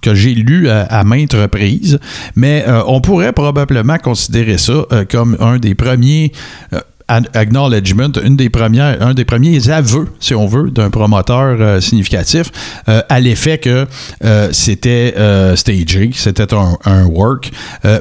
que, 0.01 0.15
j'ai 0.15 0.33
lu 0.33 0.69
à, 0.69 1.03
maintes 1.03 1.33
reprises, 1.33 1.99
mais 2.35 2.65
on 2.87 3.01
pourrait 3.01 3.33
probablement 3.33 3.97
considérer 3.97 4.57
ça 4.57 4.85
comme 5.09 5.37
un 5.39 5.57
des 5.57 5.75
premiers 5.75 6.31
acknowledgement, 7.07 8.11
une 8.23 8.35
des 8.35 8.49
premières, 8.49 9.01
un 9.01 9.13
des 9.13 9.25
premiers 9.25 9.69
aveux, 9.69 10.07
si 10.19 10.33
on 10.33 10.47
veut, 10.47 10.69
d'un 10.69 10.89
promoteur 10.89 11.57
euh, 11.59 11.81
significatif, 11.81 12.51
euh, 12.87 13.01
à 13.09 13.19
l'effet 13.19 13.57
que 13.57 13.85
euh, 14.23 14.49
c'était 14.51 15.13
stagé, 15.55 16.11
c'était 16.13 16.53
un, 16.53 17.05
work. 17.05 17.51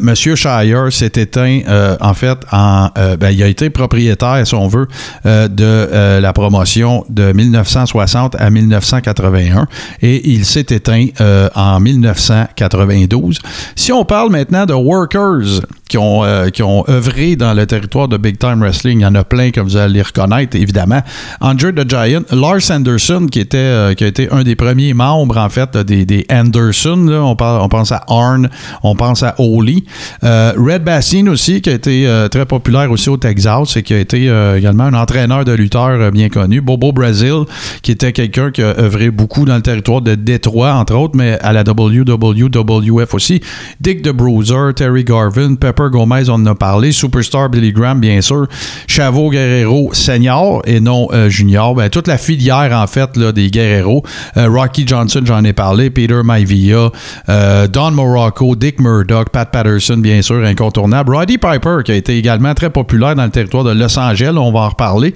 Monsieur 0.01 0.37
Shire 0.37 0.93
s'est 0.93 1.13
éteint, 1.17 1.61
en 2.01 2.15
fait, 2.15 2.39
en, 2.53 2.91
ben, 3.19 3.31
il 3.31 3.43
a 3.43 3.47
été 3.47 3.71
propriétaire, 3.71 4.47
si 4.47 4.55
on 4.55 4.69
veut, 4.69 4.87
de 5.25 6.19
la 6.21 6.33
promotion 6.33 7.05
de 7.09 7.33
1960 7.33 8.37
à 8.39 8.51
1981 8.51 9.67
et 10.03 10.29
il 10.31 10.45
s'est 10.45 10.67
éteint 10.71 11.07
en 11.55 11.81
1992. 11.81 13.39
Si 13.75 13.93
on 13.93 14.05
parle 14.05 14.31
maintenant 14.31 14.67
de 14.67 14.75
workers 14.75 15.63
qui 15.89 15.99
ont, 15.99 16.23
qui 16.53 16.63
ont 16.63 16.85
œuvré 16.89 17.37
dans 17.37 17.55
le 17.55 17.67
territoire 17.67 18.09
de 18.09 18.17
Big 18.17 18.39
Time 18.39 18.61
Wrestling, 18.61 19.00
il 19.01 19.05
y 19.05 19.07
en 19.07 19.15
a 19.15 19.25
plein 19.25 19.51
que 19.51 19.61
vous 19.61 19.79
allez 19.79 20.03
reconnaître, 20.03 20.57
évidemment. 20.57 21.01
Andre 21.41 21.71
the 21.71 21.89
Giant, 21.89 22.23
Lars 22.33 22.71
Anderson, 22.71 23.29
qui, 23.31 23.41
était, 23.41 23.57
euh, 23.57 23.95
qui 23.95 24.05
a 24.05 24.07
été 24.09 24.31
un 24.31 24.43
des 24.43 24.57
premiers 24.57 24.93
membres, 24.93 25.39
en 25.39 25.49
fait, 25.49 25.75
des, 25.79 26.27
Anderson. 26.31 27.09
On, 27.09 27.35
parle, 27.35 27.63
on 27.63 27.69
pense 27.71 27.93
à 27.93 28.03
Arn, 28.09 28.51
on 28.83 28.95
pense 28.95 29.23
à 29.23 29.35
Oli. 29.39 29.87
Euh, 30.23 30.53
Red 30.57 30.85
Bassin 30.85 31.29
aussi, 31.29 31.63
qui 31.63 31.71
a 31.71 31.73
été 31.73 32.07
euh, 32.07 32.29
très 32.29 32.45
populaire 32.45 32.91
aussi 32.91 33.09
au 33.09 33.17
Texas 33.17 33.77
et 33.79 33.83
qui 33.83 33.95
a 33.95 33.99
été 33.99 34.27
également 34.57 34.85
un 34.85 34.95
entraîneur 34.95 35.47
de 35.47 35.53
lutteurs 35.53 36.13
bien 36.13 36.29
connu. 36.29 36.61
Bobo 36.61 36.93
Brazil, 36.93 37.45
qui 37.81 37.93
était 37.93 38.13
quelqu'un 38.13 38.51
qui 38.51 38.63
a 38.63 38.79
œuvré 38.79 39.11
beaucoup 39.11 39.47
dans 39.47 39.57
le 39.57 39.63
territoire 39.63 40.03
de 40.03 40.15
Détroit, 40.15 40.75
entre 40.75 40.95
autres, 40.95 41.17
mais 41.17 41.39
à 41.41 41.55
la 41.55 41.63
WWF 41.63 43.15
aussi. 43.15 43.41
Dick 43.81 44.03
the 44.03 44.11
Bruiser, 44.11 44.75
Terry 44.77 45.05
Garvin, 45.05 45.55
Pepper 45.55 45.89
Gomez, 45.91 46.29
on 46.29 46.35
en 46.35 46.47
a 46.47 46.55
parlé. 46.55 46.93
Superstar 46.93 47.49
Billy 47.49 47.73
Graham, 47.73 48.01
bien 48.01 48.21
sûr. 48.21 48.47
Chavo 48.87 49.31
Guerrero 49.31 49.91
senior 49.93 50.63
et 50.67 50.81
non 50.81 51.09
euh, 51.13 51.29
junior. 51.29 51.75
Ben, 51.75 51.89
toute 51.89 52.09
la 52.09 52.19
filière, 52.19 52.71
en 52.73 52.87
fait, 52.87 53.17
là, 53.17 53.33
des 53.33 53.51
Guerrero. 53.51 54.03
Euh, 54.37 54.49
Rocky 54.49 54.87
Johnson, 54.87 55.23
j'en 55.25 55.45
ai 55.45 55.53
parlé. 55.53 55.91
Peter 55.91 56.21
Maivia, 56.25 56.91
euh, 57.29 57.67
Don 57.69 57.93
Morocco, 57.93 58.57
Dick 58.57 58.81
Murdoch, 58.81 59.31
Pat 59.31 59.51
Patterson, 59.51 59.99
bien 59.99 60.23
sûr, 60.23 60.45
incontournable. 60.45 61.15
Roddy 61.15 61.39
Piper, 61.39 61.79
qui 61.85 61.93
a 61.93 61.95
été 61.95 62.17
également 62.19 62.55
très 62.55 62.71
populaire 62.71 63.15
dans 63.15 63.25
le 63.25 63.31
territoire 63.31 63.65
de 63.65 63.73
Los 63.73 63.99
Angeles. 63.99 64.35
On 64.37 64.53
va 64.53 64.61
en 64.61 64.69
reparler. 64.69 65.15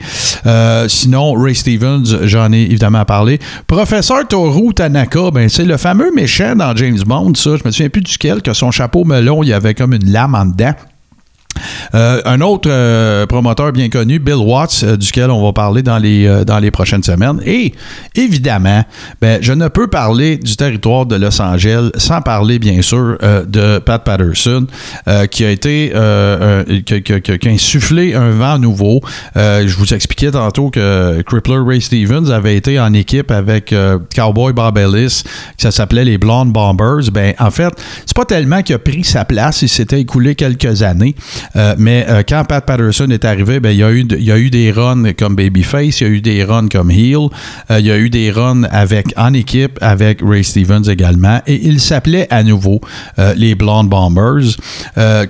sinon, 0.89 1.35
Ray 1.35 1.55
Stevens, 1.55 2.05
j'en 2.25 2.53
ai 2.53 2.63
évidemment 2.63 3.05
parlé. 3.05 3.39
Professeur 3.67 4.27
Toru 4.29 4.75
Tanaka, 4.75 5.31
ben, 5.33 5.49
c'est 5.49 5.65
le 5.65 5.77
fameux 5.77 6.13
méchant 6.15 6.55
dans 6.57 6.75
James 6.77 7.01
Bond, 7.07 7.35
ça. 7.35 7.57
Je 7.57 7.63
me 7.65 7.71
souviens 7.71 7.89
plus 7.89 8.03
duquel, 8.03 8.43
que 8.43 8.53
son 8.53 8.71
chapeau 8.71 9.05
melon, 9.05 9.43
il 9.43 9.49
y 9.49 9.53
avait 9.53 9.75
comme 9.75 9.95
une 9.95 10.11
lame 10.11 10.35
en 10.35 10.47
dedans. 10.47 10.75
Euh, 11.95 12.21
un 12.25 12.41
autre 12.41 12.69
euh, 12.71 13.27
promoteur 13.27 13.73
bien 13.73 13.89
connu, 13.89 14.19
Bill 14.19 14.37
Watts, 14.37 14.83
euh, 14.83 14.97
duquel 14.97 15.31
on 15.31 15.45
va 15.45 15.53
parler 15.53 15.83
dans 15.83 15.99
les, 15.99 16.45
dans 16.47 16.59
les 16.59 16.71
prochaines 16.71 17.03
semaines. 17.03 17.41
Et 17.45 17.75
évidemment, 18.15 18.85
ben, 19.21 19.39
je 19.43 19.53
ne 19.53 19.69
peux 19.69 19.87
parler 19.87 20.37
du 20.37 20.57
territoire 20.57 21.07
de 21.07 21.17
Los 21.17 21.41
Angeles 21.41 21.91
sans 21.97 22.21
parler, 22.21 22.59
bien 22.59 22.83
sûr, 22.83 23.19
de 23.47 23.79
Pat 23.79 24.03
Patterson, 24.03 24.67
qui 25.31 25.45
a 25.45 25.51
été, 25.51 25.93
qui, 26.85 27.13
a 27.13 27.51
insufflé 27.51 28.15
un 28.15 28.31
vent 28.31 28.59
nouveau. 28.59 29.01
je 29.37 29.75
vous 29.77 29.95
expliquais 29.95 30.31
tantôt 30.31 30.71
que 30.71 31.23
Crippler 31.23 31.59
Ray 31.65 31.81
Stevens 31.81 32.31
avait 32.31 32.57
été 32.57 32.79
en 32.81 32.93
équipe 32.93 33.31
avec 33.31 33.75
Cowboy 34.15 34.53
Bob 34.53 34.79
Ellis, 34.79 35.23
ça 35.59 35.71
s'appelait 35.71 36.05
les 36.05 36.19
Blonde 36.19 36.53
Bombers. 36.53 37.11
Ben, 37.13 37.35
en 37.39 37.51
fait, 37.51 37.73
c'est 38.07 38.17
pas 38.17 38.25
tellement 38.25 38.63
qu'il 38.63 38.75
a 38.75 38.79
pris 38.79 39.05
sa 39.05 39.25
place, 39.25 39.63
il 39.63 39.69
s'était 39.69 40.01
écoulé 40.01 40.35
quelques 40.35 40.83
années. 40.83 41.15
Euh, 41.57 41.75
mais 41.79 42.07
euh, 42.09 42.23
quand 42.29 42.45
Pat 42.45 42.65
Patterson 42.65 43.09
est 43.11 43.25
arrivé, 43.25 43.61
ben, 43.61 43.71
il, 43.71 43.79
y 43.79 43.83
a 43.83 43.91
eu, 43.91 44.01
il 44.01 44.25
y 44.25 44.33
a 44.33 44.39
eu 44.39 44.51
des 44.51 44.71
runs 44.71 45.13
comme 45.13 45.37
Babyface, 45.37 46.01
il 46.01 46.07
y 46.07 46.11
a 46.11 46.13
eu 46.13 46.21
des 46.21 46.45
runs 46.45 46.69
comme 46.69 46.91
Heel, 46.91 47.29
euh, 47.71 47.81
il 47.81 47.87
y 47.87 47.91
a 47.91 47.99
eu 47.99 48.11
des 48.11 48.31
runs 48.31 48.65
avec, 48.71 49.07
en 49.17 49.33
équipe 49.33 49.79
avec 49.81 50.21
Ray 50.23 50.45
Stevens 50.45 50.85
également, 50.89 51.41
et 51.47 51.67
il 51.67 51.81
s'appelait 51.81 52.27
à 52.31 52.43
nouveau 52.43 52.81
les 53.37 53.55
Blonde 53.55 53.89
Bombers. 53.89 54.57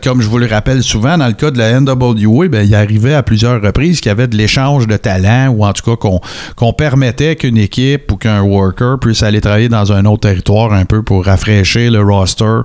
comme 0.03 0.21
je 0.21 0.29
vous 0.29 0.39
le 0.39 0.47
rappelle 0.47 0.83
souvent, 0.83 1.19
dans 1.19 1.27
le 1.27 1.33
cas 1.33 1.51
de 1.51 1.59
la 1.59 1.81
NWA, 1.81 2.49
ben, 2.49 2.67
il 2.67 2.75
arrivait 2.75 3.15
à 3.15 3.23
plusieurs 3.23 3.61
reprises 3.61 4.01
qu'il 4.01 4.09
y 4.09 4.13
avait 4.13 4.27
de 4.27 4.37
l'échange 4.37 4.87
de 4.87 4.97
talents, 4.97 5.49
ou 5.49 5.65
en 5.65 5.73
tout 5.73 5.97
cas 5.97 6.09
qu'on 6.57 6.73
permettait 6.73 7.37
qu'une 7.37 7.59
équipe 7.59 8.11
ou 8.13 8.17
qu'un 8.17 8.43
worker 8.43 8.99
puisse 8.99 9.23
aller 9.23 9.41
travailler 9.41 9.69
dans 9.69 9.93
un 9.93 10.05
autre 10.05 10.21
territoire 10.21 10.73
un 10.73 10.85
peu 10.85 11.03
pour 11.03 11.25
rafraîchir 11.25 11.91
le 11.91 12.01
roster 12.01 12.61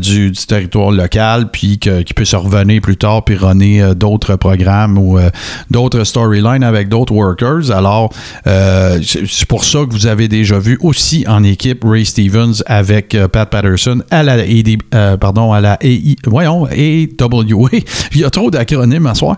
du, 0.00 0.32
territoire 0.32 0.90
local, 0.90 1.50
puis 1.50 1.78
qu'il 1.78 2.14
puisse 2.14 2.34
revenir 2.34 2.80
plus 2.86 2.96
tard 2.96 3.24
puis 3.24 3.34
runner 3.34 3.82
euh, 3.82 3.94
d'autres 3.94 4.36
programmes 4.36 4.96
ou 4.96 5.18
euh, 5.18 5.28
d'autres 5.72 6.04
storylines 6.04 6.62
avec 6.62 6.88
d'autres 6.88 7.12
workers. 7.12 7.72
Alors, 7.72 8.12
euh, 8.46 9.00
c'est 9.02 9.44
pour 9.46 9.64
ça 9.64 9.80
que 9.80 9.90
vous 9.90 10.06
avez 10.06 10.28
déjà 10.28 10.60
vu 10.60 10.78
aussi 10.80 11.24
en 11.26 11.42
équipe 11.42 11.82
Ray 11.84 12.06
Stevens 12.06 12.62
avec 12.66 13.16
Pat 13.32 13.50
Patterson 13.50 14.02
à 14.12 14.22
la 14.22 14.34
AD, 14.34 15.18
pardon, 15.18 15.52
à 15.52 15.60
la 15.60 15.78
AI, 15.80 16.16
AWA. 16.28 16.60
Il 18.12 18.20
y 18.20 18.24
a 18.24 18.30
trop 18.30 18.52
d'acronymes 18.52 19.06
à 19.06 19.14
soir. 19.14 19.36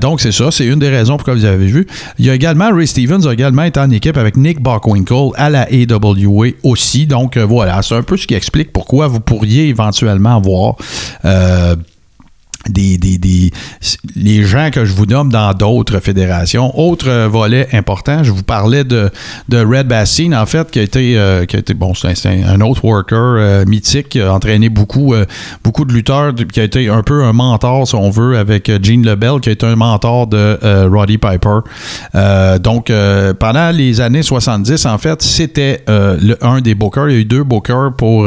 donc, 0.00 0.20
c'est 0.20 0.32
ça. 0.32 0.50
C'est 0.50 0.66
une 0.66 0.80
des 0.80 0.88
raisons 0.88 1.16
pourquoi 1.16 1.34
vous 1.34 1.44
avez 1.44 1.66
vu. 1.66 1.86
Il 2.18 2.26
y 2.26 2.30
a 2.30 2.34
également, 2.34 2.74
Ray 2.74 2.88
Stevens 2.88 3.26
a 3.28 3.32
également 3.32 3.62
été 3.62 3.78
en 3.78 3.90
équipe 3.90 4.16
avec 4.16 4.36
Nick 4.36 4.60
Bockwinkel 4.60 5.30
à 5.36 5.48
la 5.48 5.68
AWA 5.70 6.48
aussi. 6.64 7.06
Donc, 7.06 7.38
voilà. 7.38 7.82
C'est 7.82 7.94
un 7.94 8.02
peu 8.02 8.16
ce 8.16 8.26
qui 8.26 8.34
explique 8.34 8.72
pourquoi 8.72 9.06
vous 9.06 9.20
pourriez 9.20 9.68
éventuellement 9.68 10.40
voir 10.40 10.76
des, 12.68 12.98
des, 12.98 13.18
des, 13.18 13.50
les 14.16 14.44
gens 14.44 14.70
que 14.70 14.84
je 14.84 14.92
vous 14.92 15.06
nomme 15.06 15.30
dans 15.30 15.52
d'autres 15.54 16.00
fédérations. 16.00 16.78
Autre 16.78 17.26
volet 17.26 17.68
important, 17.72 18.22
je 18.22 18.30
vous 18.30 18.42
parlais 18.42 18.84
de, 18.84 19.10
de 19.48 19.58
Red 19.58 19.88
Bassin, 19.88 20.32
en 20.32 20.46
fait, 20.46 20.70
qui 20.70 20.78
a 20.78 20.82
été, 20.82 21.18
euh, 21.18 21.44
qui 21.46 21.56
a 21.56 21.58
été 21.58 21.74
bon, 21.74 21.92
c'est 21.94 22.26
un, 22.26 22.60
autre 22.60 22.84
worker 22.84 23.18
euh, 23.18 23.64
mythique, 23.66 24.10
qui 24.10 24.20
a 24.20 24.32
entraîné 24.32 24.68
beaucoup, 24.68 25.14
euh, 25.14 25.24
beaucoup 25.62 25.84
de 25.84 25.92
lutteurs, 25.92 26.34
qui 26.34 26.60
a 26.60 26.64
été 26.64 26.88
un 26.88 27.02
peu 27.02 27.24
un 27.24 27.32
mentor, 27.32 27.86
si 27.86 27.94
on 27.94 28.10
veut, 28.10 28.36
avec 28.36 28.70
Gene 28.82 29.04
LeBell, 29.04 29.40
qui 29.40 29.48
a 29.48 29.52
été 29.52 29.66
un 29.66 29.76
mentor 29.76 30.26
de 30.26 30.58
Roddy 30.86 31.18
Piper. 31.18 31.60
donc, 32.60 32.92
pendant 33.38 33.70
les 33.70 34.00
années 34.00 34.22
70, 34.22 34.86
en 34.86 34.98
fait, 34.98 35.22
c'était 35.22 35.84
un 35.88 36.60
des 36.60 36.74
bookers. 36.74 37.10
Il 37.10 37.14
y 37.14 37.16
a 37.16 37.20
eu 37.20 37.24
deux 37.24 37.44
bookers 37.44 37.94
pour 37.96 38.26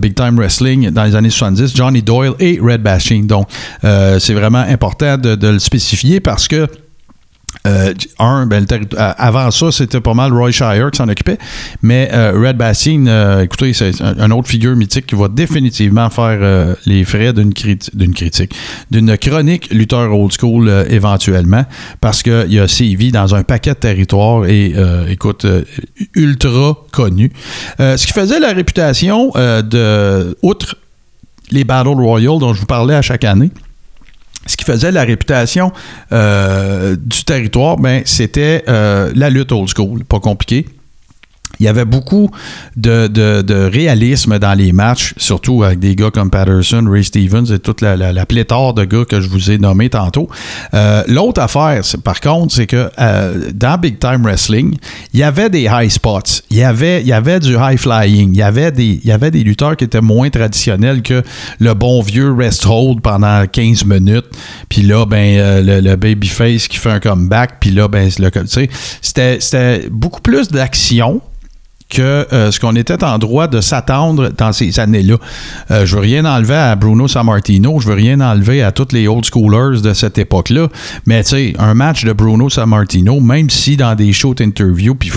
Big 0.00 0.14
Time 0.14 0.36
Wrestling 0.36 0.90
dans 0.90 1.04
les 1.04 1.14
années 1.14 1.30
70, 1.30 1.74
Johnny 1.74 2.02
Doyle 2.02 2.34
et 2.38 2.58
Red 2.60 2.82
Donc, 3.16 3.48
euh, 3.84 4.18
c'est 4.18 4.34
vraiment 4.34 4.58
important 4.58 5.16
de, 5.16 5.48
le 5.48 5.58
spécifier 5.58 6.20
parce 6.20 6.48
que 6.48 6.66
euh, 7.66 7.94
un, 8.18 8.46
ben, 8.46 8.66
avant 8.96 9.50
ça, 9.50 9.72
c'était 9.72 10.00
pas 10.00 10.12
mal 10.12 10.32
Roy 10.32 10.50
Shire 10.50 10.90
qui 10.92 10.98
s'en 10.98 11.08
occupait, 11.08 11.38
mais 11.82 12.10
euh, 12.12 12.32
Red 12.34 12.56
Bassin, 12.56 13.40
écoutez, 13.42 13.72
c'est 13.72 14.00
un, 14.02 14.30
autre 14.30 14.48
figure 14.48 14.76
mythique 14.76 15.06
qui 15.06 15.14
va 15.14 15.28
définitivement 15.28 16.10
faire 16.10 16.76
les 16.84 17.04
frais 17.04 17.32
d'une 17.32 17.54
critique, 17.54 18.54
d'une 18.90 19.16
chronique 19.16 19.72
lutteur 19.72 20.14
old 20.14 20.32
school 20.38 20.70
éventuellement, 20.90 21.64
parce 22.00 22.22
qu'il 22.22 22.60
a 22.60 22.68
sévi 22.68 23.12
dans 23.12 23.34
un 23.34 23.42
paquet 23.42 23.70
de 23.70 23.78
territoires 23.78 24.46
et, 24.46 24.74
écoute, 25.08 25.46
ultra 26.14 26.76
connu. 26.92 27.32
ce 27.78 28.06
qui 28.06 28.12
faisait 28.12 28.40
la 28.40 28.52
réputation 28.52 29.32
de, 29.34 30.36
outre 30.42 30.76
les 31.50 31.64
Battle 31.64 32.00
Royale 32.00 32.38
dont 32.38 32.54
je 32.54 32.60
vous 32.60 32.66
parlais 32.66 32.94
à 32.94 33.02
chaque 33.02 33.24
année. 33.24 33.50
Ce 34.46 34.56
qui 34.56 34.64
faisait 34.64 34.92
la 34.92 35.04
réputation 35.04 35.72
euh, 36.12 36.96
du 36.96 37.24
territoire, 37.24 37.76
ben, 37.76 38.02
c'était 38.06 38.64
euh, 38.68 39.12
la 39.14 39.28
lutte 39.28 39.52
old 39.52 39.68
school, 39.68 40.04
pas 40.04 40.20
compliqué 40.20 40.66
il 41.60 41.66
y 41.66 41.68
avait 41.68 41.84
beaucoup 41.84 42.30
de, 42.76 43.68
réalisme 43.68 44.38
dans 44.38 44.54
les 44.54 44.72
matchs, 44.72 45.14
surtout 45.16 45.64
avec 45.64 45.78
des 45.78 45.96
gars 45.96 46.10
comme 46.10 46.30
Patterson, 46.30 46.84
Ray 46.88 47.04
Stevens 47.04 47.46
et 47.52 47.58
toute 47.58 47.80
la, 47.80 47.96
la, 47.96 48.26
pléthore 48.26 48.74
de 48.74 48.84
gars 48.84 49.04
que 49.04 49.20
je 49.20 49.28
vous 49.28 49.50
ai 49.50 49.58
nommés 49.58 49.90
tantôt. 49.90 50.28
Euh, 50.74 51.02
l'autre 51.08 51.40
affaire, 51.40 51.82
par 52.04 52.20
contre, 52.20 52.54
c'est 52.54 52.66
que 52.66 52.90
euh, 52.98 53.50
dans 53.54 53.78
Big 53.78 53.98
Time 53.98 54.22
Wrestling, 54.22 54.76
il 55.12 55.20
y 55.20 55.22
avait 55.22 55.50
des 55.50 55.68
high 55.70 55.90
spots, 55.90 56.42
il 56.50 56.58
y 56.58 56.62
avait, 56.62 57.00
il 57.00 57.08
y 57.08 57.12
avait 57.12 57.40
du 57.40 57.56
high 57.58 57.78
flying, 57.78 58.32
il 58.32 58.38
y 58.38 58.42
avait 58.42 58.70
des, 58.70 59.00
il 59.02 59.06
y 59.06 59.12
avait 59.12 59.30
des 59.30 59.42
lutteurs 59.42 59.76
qui 59.76 59.84
étaient 59.84 60.00
moins 60.00 60.30
traditionnels 60.30 61.02
que 61.02 61.22
le 61.58 61.74
bon 61.74 62.02
vieux 62.02 62.32
rest 62.32 62.66
hold 62.66 63.00
pendant 63.00 63.44
15 63.46 63.84
minutes, 63.84 64.26
puis 64.68 64.82
là, 64.82 65.06
ben, 65.06 65.38
euh, 65.38 65.80
le, 65.80 65.96
babyface 65.96 66.68
qui 66.68 66.76
fait 66.76 66.90
un 66.90 67.00
comeback, 67.00 67.58
puis 67.60 67.70
là, 67.70 67.88
ben, 67.88 68.08
c'était 69.00 69.88
beaucoup 69.90 70.20
plus 70.20 70.48
d'action 70.48 71.20
que 71.88 72.26
euh, 72.32 72.50
ce 72.50 72.60
qu'on 72.60 72.76
était 72.76 73.02
en 73.02 73.18
droit 73.18 73.46
de 73.46 73.60
s'attendre 73.60 74.30
dans 74.36 74.52
ces 74.52 74.78
années-là. 74.78 75.16
Euh, 75.70 75.86
je 75.86 75.94
veux 75.94 76.02
rien 76.02 76.24
enlever 76.24 76.54
à 76.54 76.76
Bruno 76.76 77.08
Sammartino, 77.08 77.80
je 77.80 77.88
veux 77.88 77.94
rien 77.94 78.20
enlever 78.20 78.62
à 78.62 78.72
tous 78.72 78.92
les 78.92 79.08
old 79.08 79.24
schoolers 79.24 79.80
de 79.80 79.94
cette 79.94 80.18
époque-là, 80.18 80.68
mais 81.06 81.22
tu 81.24 81.30
sais, 81.30 81.54
un 81.58 81.74
match 81.74 82.04
de 82.04 82.12
Bruno 82.12 82.50
Sammartino, 82.50 83.20
même 83.20 83.48
si 83.48 83.76
dans 83.76 83.94
des 83.94 84.12
shows 84.12 84.34
interviews, 84.40 84.94
puis 84.94 85.10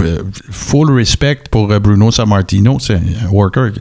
full 0.49 0.91
respect 0.91 1.39
pour 1.51 1.67
Bruno 1.79 2.11
Sammartino, 2.11 2.79
c'est 2.79 2.95
un 2.95 3.29
worker 3.31 3.71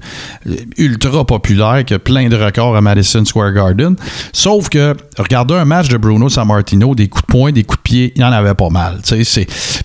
ultra 0.77 1.25
populaire 1.25 1.85
qui 1.85 1.95
a 1.95 1.99
plein 1.99 2.29
de 2.29 2.37
records 2.37 2.77
à 2.77 2.81
Madison 2.81 3.25
Square 3.25 3.53
Garden, 3.53 3.95
sauf 4.33 4.69
que 4.69 4.97
regarder 5.17 5.55
un 5.55 5.65
match 5.65 5.89
de 5.89 5.97
Bruno 5.97 6.29
Sammartino, 6.29 6.95
des 6.95 7.09
coups 7.09 7.27
de 7.27 7.33
poing, 7.33 7.53
des 7.53 7.63
coups 7.63 7.79
de 7.79 7.83
pied, 7.83 8.13
il 8.17 8.23
y 8.23 8.25
en 8.25 8.33
avait 8.33 8.55
pas 8.55 8.69
mal, 8.69 8.99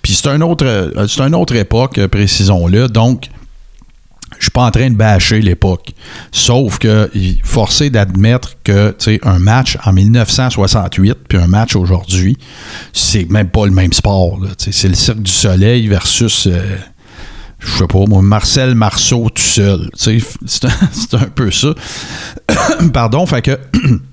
puis 0.02 0.14
c'est 0.16 0.28
un 0.28 0.42
autre 0.42 0.66
c'est 1.08 1.22
une 1.22 1.36
autre 1.36 1.56
époque, 1.56 2.00
précisons-le 2.08 2.88
donc, 2.96 3.30
je 4.40 4.46
suis 4.46 4.52
pas 4.52 4.64
en 4.64 4.72
train 4.72 4.90
de 4.90 4.96
bâcher 4.96 5.42
l'époque. 5.42 5.92
Sauf 6.32 6.80
que 6.80 7.12
forcé 7.44 7.90
d'admettre 7.90 8.54
que 8.64 8.96
un 9.24 9.38
match 9.38 9.78
en 9.84 9.94
1968 9.94 11.18
puis 11.28 11.38
un 11.38 11.48
match 11.48 11.76
aujourd'hui, 11.76 12.38
c'est 12.94 13.30
même 13.30 13.50
pas 13.50 13.66
le 13.66 13.72
même 13.72 13.94
sport. 13.94 14.40
C'est 14.58 14.88
le 14.88 14.96
Cirque 14.96 15.22
du 15.22 15.32
Soleil 15.32 15.88
versus 15.88 16.48
euh, 16.48 16.78
je 17.60 17.78
sais 17.78 17.88
pas 17.88 18.06
moi, 18.08 18.22
Marcel 18.22 18.76
Marceau 18.76 19.30
tout 19.30 19.42
seul. 19.42 19.90
C'est 19.96 20.66
un, 20.66 21.18
un, 21.20 21.30
peu 21.34 21.52
ça. 21.52 21.74
Pardon, 22.94 23.26
fait 23.26 23.42
que 23.42 23.60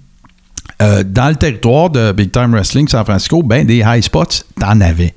euh, 0.82 1.04
dans 1.04 1.28
le 1.28 1.36
territoire 1.36 1.90
de 1.90 2.12
Big 2.12 2.32
Time 2.32 2.52
Wrestling 2.52 2.88
San 2.88 3.04
Francisco, 3.04 3.42
ben 3.42 3.66
des 3.66 3.84
high 3.86 4.02
spots, 4.02 4.44
t'en 4.58 4.80
avais. 4.80 5.14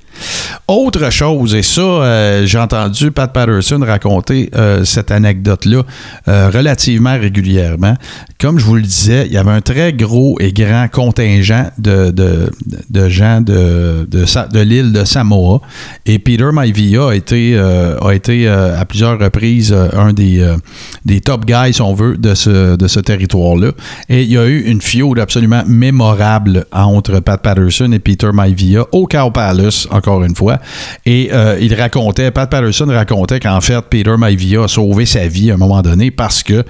Autre 0.68 1.12
chose, 1.12 1.54
et 1.54 1.62
ça, 1.62 1.82
euh, 1.82 2.46
j'ai 2.46 2.58
entendu 2.58 3.12
Pat 3.12 3.32
Patterson 3.32 3.80
raconter 3.86 4.50
euh, 4.56 4.84
cette 4.84 5.12
anecdote-là 5.12 5.84
euh, 6.28 6.50
relativement 6.50 7.20
régulièrement. 7.20 7.94
Comme 8.40 8.58
je 8.58 8.66
vous 8.66 8.76
le 8.76 8.82
disais, 8.82 9.28
il 9.28 9.34
y 9.34 9.38
avait 9.38 9.52
un 9.52 9.62
très 9.62 9.94
gros 9.94 10.38
et 10.40 10.52
grand 10.52 10.88
contingent 10.92 11.70
de, 11.78 12.12
de, 12.12 13.10
gens 13.10 13.42
de, 13.42 14.08
de, 14.10 14.60
l'île 14.60 14.92
de 14.92 15.06
Samoa. 15.06 15.62
Et 16.06 16.20
Peter 16.20 16.50
Maivia 16.52 17.10
a 17.10 17.16
été, 17.16 17.58
a 17.58 18.12
été 18.12 18.48
à 18.48 18.84
plusieurs 18.86 19.18
reprises 19.20 19.74
un 19.94 20.12
des, 20.12 20.46
des 21.06 21.22
top 21.22 21.46
guys, 21.46 21.74
si 21.74 21.82
on 21.82 21.94
veut, 21.94 22.18
de 22.18 22.36
ce, 22.36 22.76
de 22.76 22.88
ce 22.88 23.00
territoire-là. 23.00 23.72
Et 24.10 24.24
il 24.24 24.32
y 24.32 24.38
a 24.38 24.46
eu 24.46 24.64
une 24.64 24.82
fiode 24.82 25.20
absolument 25.20 25.64
mémorable 25.66 26.66
entre 26.74 27.20
Pat 27.22 27.42
Patterson 27.42 27.92
et 27.94 28.00
Peter 28.00 28.32
Maivia 28.34 28.86
au 28.92 29.08
Cow 29.08 29.32
Palace, 29.32 29.88
encore 30.06 30.24
une 30.24 30.36
fois. 30.36 30.60
Et 31.06 31.30
euh, 31.34 31.58
il 31.60 31.74
racontait, 31.74 32.32
Pat 32.32 32.50
Patterson 32.50 32.86
racontait 32.88 33.40
qu'en 33.40 33.62
fait, 33.62 33.82
Peter 33.90 34.16
Maivia 34.18 34.64
a 34.64 34.68
sauvé 34.68 35.06
sa 35.06 35.28
vie 35.28 35.52
à 35.52 35.56
un 35.56 35.58
moment 35.58 35.82
donné 35.82 36.12
parce 36.12 36.44
que 36.44 36.64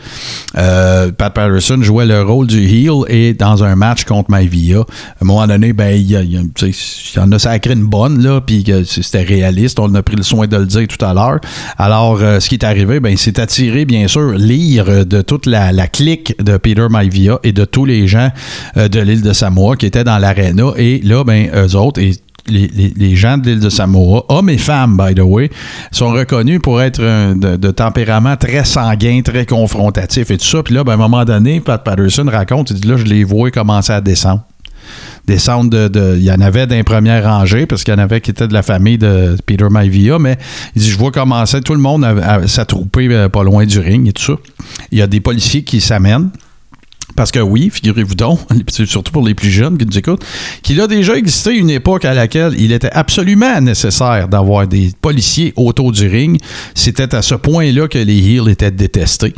euh, 0.58 1.12
Pat 1.12 1.34
Patterson 1.34 1.80
jouait 1.82 2.06
le 2.06 2.22
rôle 2.22 2.48
du 2.48 2.64
heel 2.64 3.04
et 3.10 3.34
dans 3.34 3.64
un 3.64 3.76
match 3.76 4.06
contre 4.06 4.32
Maivia, 4.32 4.80
à 4.80 4.82
un 5.22 5.26
moment 5.26 5.46
donné, 5.48 5.74
ben, 5.74 5.96
il, 5.96 6.12
y, 6.12 6.16
il 6.16 7.20
en 7.20 7.32
a 7.32 7.40
sacré 7.40 7.74
une 7.74 7.86
bonne, 7.86 8.24
là, 8.24 8.42
puis 8.42 8.66
c'était 8.86 9.24
réaliste. 9.24 9.80
On 9.80 9.94
a 9.96 10.02
pris 10.02 10.16
le 10.16 10.24
soin 10.24 10.48
de 10.48 10.58
le 10.58 10.66
dire 10.66 10.88
tout 10.88 11.04
à 11.04 11.14
l'heure. 11.14 11.40
Alors, 11.78 12.20
euh, 12.22 12.40
ce 12.40 12.50
qui 12.50 12.56
est 12.56 12.64
arrivé, 12.64 13.00
ben, 13.00 13.10
il 13.10 13.18
s'est 13.18 13.40
attiré, 13.40 13.86
bien 13.86 14.08
sûr, 14.08 14.32
lire 14.32 15.06
de 15.06 15.22
toute 15.22 15.46
la, 15.46 15.72
la, 15.72 15.88
clique 15.88 16.42
de 16.44 16.58
Peter 16.58 16.88
Maivia 16.90 17.40
et 17.44 17.52
de 17.52 17.64
tous 17.64 17.86
les 17.86 18.08
gens 18.08 18.30
de 18.76 19.00
l'île 19.00 19.22
de 19.22 19.34
Samoa 19.34 19.76
qui 19.76 19.86
étaient 19.86 20.04
dans 20.04 20.18
l'aréna. 20.18 20.72
Et 20.78 21.00
là, 21.04 21.24
ben, 21.24 21.50
eux 21.56 21.76
autres, 21.76 22.02
et 22.02 22.14
les, 22.48 23.16
gens 23.16 23.38
de 23.38 23.50
l'île 23.50 23.60
de 23.60 23.70
Samoa, 23.70 24.26
hommes 24.30 24.50
et 24.50 24.58
femmes, 24.58 24.98
by 24.98 25.16
the 25.16 25.24
way, 25.24 25.50
sont 25.92 26.12
reconnus 26.12 26.60
pour 26.62 26.82
être 26.82 27.02
de, 27.02 27.72
tempérament 27.72 28.38
très 28.38 28.64
sanguin, 28.66 29.22
très 29.24 29.46
confrontatif 29.46 30.32
et 30.32 30.38
tout 30.38 30.46
ça. 30.46 30.64
Puis 30.64 30.76
là, 30.76 30.84
ben, 30.84 30.94
à 30.94 30.96
un 30.96 30.98
moment 30.98 31.26
donné, 31.26 31.60
Pat 31.60 31.84
Patterson 31.84 32.26
raconte, 32.30 32.72
il 32.72 32.80
dit 32.80 32.88
là, 32.88 32.98
je 32.98 33.06
les 33.06 33.24
vois 33.24 33.52
commencer 33.52 33.94
à 33.94 34.02
descendre. 34.02 34.44
Descendre 35.26 35.90
de. 35.90 36.16
Il 36.18 36.24
y 36.24 36.32
en 36.32 36.40
avait 36.42 36.68
d'un 36.68 36.84
premier 36.84 37.20
rangée, 37.20 37.66
parce 37.66 37.84
qu'il 37.84 37.92
y 37.94 37.98
en 37.98 38.00
avait 38.00 38.22
qui 38.22 38.30
étaient 38.30 38.48
de 38.48 38.54
la 38.54 38.62
famille 38.62 39.00
de 39.00 39.36
Peter 39.48 39.66
Maivia, 39.72 40.20
mais 40.20 40.38
il 40.76 40.84
dit 40.84 40.90
Je 40.92 40.98
vois 40.98 41.12
commencer 41.12 41.62
tout 41.62 41.74
le 41.74 41.80
monde 41.80 42.06
à 42.06 42.48
s'attrouper 42.48 43.08
euh, 43.10 43.28
pas 43.28 43.44
loin 43.44 43.66
du 43.66 43.80
ring 43.80 44.08
et 44.08 44.14
tout 44.14 44.22
ça. 44.22 44.34
Il 44.92 45.00
y 45.00 45.02
a 45.02 45.08
des 45.08 45.22
policiers 45.22 45.64
qui 45.64 45.82
s'amènent. 45.82 46.30
Parce 47.16 47.32
que 47.32 47.40
oui, 47.40 47.70
figurez-vous 47.72 48.16
donc, 48.16 48.40
surtout 48.70 49.12
pour 49.12 49.26
les 49.26 49.34
plus 49.34 49.50
jeunes 49.50 49.78
qui 49.78 49.86
nous 49.86 49.98
écoutent, 49.98 50.24
qu'il 50.62 50.80
a 50.82 50.88
déjà 50.88 51.16
existé 51.16 51.56
une 51.56 51.70
époque 51.70 52.06
à 52.06 52.14
laquelle 52.14 52.54
il 52.58 52.72
était 52.72 52.92
absolument 52.92 53.62
nécessaire 53.62 54.28
d'avoir 54.28 54.68
des 54.68 54.92
policiers 55.02 55.54
autour 55.56 55.92
du 55.92 56.08
ring. 56.08 56.40
C'était 56.74 57.16
à 57.16 57.22
ce 57.22 57.36
point-là 57.36 57.88
que 57.88 57.98
les 57.98 58.18
heels 58.18 58.50
étaient 58.50 58.72
détestés. 58.72 59.34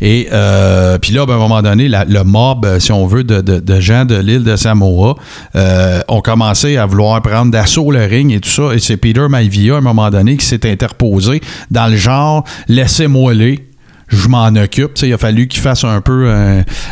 Et 0.00 0.28
euh, 0.32 0.98
puis 0.98 1.12
là, 1.12 1.26
ben, 1.26 1.34
à 1.34 1.36
un 1.36 1.40
moment 1.40 1.62
donné, 1.62 1.88
le 1.88 2.22
mob, 2.24 2.78
si 2.78 2.92
on 2.92 3.06
veut, 3.06 3.24
de, 3.24 3.80
gens 3.80 4.04
de 4.04 4.16
l'île 4.16 4.44
de 4.44 4.56
Samoa 4.56 5.14
euh, 5.54 6.00
ont 6.08 6.20
commencé 6.20 6.76
à 6.76 6.86
vouloir 6.86 7.22
prendre 7.22 7.50
d'assaut 7.50 7.90
le 7.90 8.04
ring 8.04 8.32
et 8.32 8.40
tout 8.40 8.50
ça. 8.50 8.74
Et 8.74 8.78
c'est 8.78 8.96
Peter 8.96 9.26
Maivia, 9.28 9.74
à 9.74 9.78
un 9.78 9.80
moment 9.80 10.10
donné, 10.10 10.36
qui 10.36 10.46
s'est 10.46 10.68
interposé 10.70 11.40
dans 11.70 11.86
le 11.86 11.96
genre 11.96 12.44
«laissez-moi 12.68 13.32
aller» 13.32 13.66
je 14.10 14.28
m'en 14.28 14.48
occupe. 14.48 14.92
il 15.02 15.12
a 15.12 15.18
fallu 15.18 15.46
qu'il 15.46 15.60
fasse 15.60 15.84
un 15.84 16.00
peu 16.00 16.30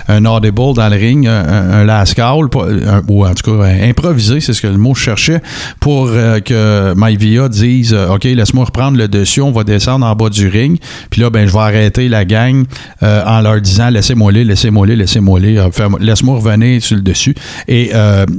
un, 0.09 0.25
audible 0.25 0.75
dans 0.75 0.89
le 0.89 0.97
ring, 0.97 1.27
un, 1.27 1.85
last 1.85 2.15
call, 2.15 2.47
ou 3.09 3.27
en 3.27 3.35
tout 3.35 3.59
cas 3.59 3.65
improviser, 3.65 4.41
c'est 4.41 4.53
ce 4.53 4.63
que 4.63 4.67
le 4.67 4.79
mot 4.79 4.95
cherchait, 4.95 5.43
pour 5.81 6.09
euh, 6.09 6.41
que 6.41 6.95
Maivia 6.95 7.49
dise 7.49 7.93
euh, 7.95 8.09
OK, 8.15 8.25
laisse-moi 8.25 8.65
reprendre 8.65 8.99
le 8.99 9.09
dessus, 9.09 9.41
on 9.41 9.53
va 9.53 9.65
descendre 9.65 10.07
en 10.07 10.15
bas 10.15 10.29
du 10.29 10.49
ring. 10.49 10.79
Puis 11.11 11.21
là, 11.21 11.31
ben, 11.31 11.47
je 11.47 11.53
vais 11.53 11.59
arrêter 11.59 12.09
la 12.09 12.25
gang 12.25 12.65
euh, 13.03 13.23
en 13.25 13.41
leur 13.41 13.61
disant 13.61 13.91
laissez-moi 13.91 14.31
aller, 14.31 14.45
laissez-moi 14.45 14.87
aller, 14.87 14.97
laissez-moi 14.97 15.39
aller, 15.39 15.63
laisse-moi 16.01 16.37
revenir 16.37 16.83
sur 16.83 16.97
le 16.97 17.03
dessus. 17.03 17.35
Et 17.67 17.91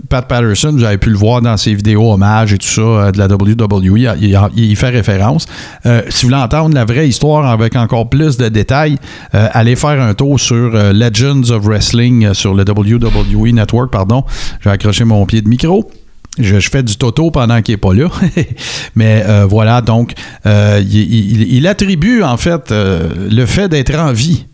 Pat 0.10 0.28
Patterson, 0.28 0.72
vous 0.72 0.84
avez 0.84 0.98
pu 0.98 1.10
le 1.10 1.18
voir 1.18 1.42
dans 1.42 1.58
ses 1.58 1.74
vidéos 1.74 2.14
hommages 2.14 2.54
et 2.54 2.58
tout 2.58 2.68
ça 2.68 3.12
de 3.12 3.18
la 3.18 3.28
WWE, 3.28 4.16
il, 4.56 4.76
fait 4.76 4.90
référence. 4.90 5.46
si 5.84 6.26
vous 6.26 6.30
voulez 6.30 6.42
entendre 6.42 6.74
la 6.76 6.86
vraie 6.86 7.08
histoire 7.08 7.46
avec 7.46 7.76
encore 7.76 8.10
plus 8.10 8.38
de 8.38 8.50
détails, 8.50 8.69
euh, 8.72 9.48
allez 9.54 9.76
faire 9.76 10.02
un 10.02 10.14
tour 10.14 10.40
sur 10.40 10.76
euh, 10.76 10.94
Legends 10.94 11.50
of 11.52 11.64
Wrestling 11.66 12.26
euh, 12.26 12.34
sur 12.34 12.54
le 12.54 12.64
WWE 12.64 13.54
Network. 13.54 13.92
Pardon, 13.92 14.24
j'ai 14.62 14.70
accroché 14.70 15.04
mon 15.04 15.26
pied 15.26 15.42
de 15.42 15.50
micro. 15.50 15.90
Je, 16.38 16.60
fais 16.60 16.84
du 16.84 16.96
toto 16.96 17.32
pendant 17.32 17.62
qu'il 17.62 17.74
n'est 17.74 17.78
pas 17.78 17.94
là. 17.94 18.08
Mais 18.96 19.26
voilà, 19.50 19.82
donc, 19.82 20.14
il, 20.46 21.68
attribue 21.68 22.24
en 22.24 22.38
fait 22.38 22.72
le 22.72 23.46
fait 23.46 23.68
d'être 23.68 23.96
en 23.96 24.14
vie 24.14 24.46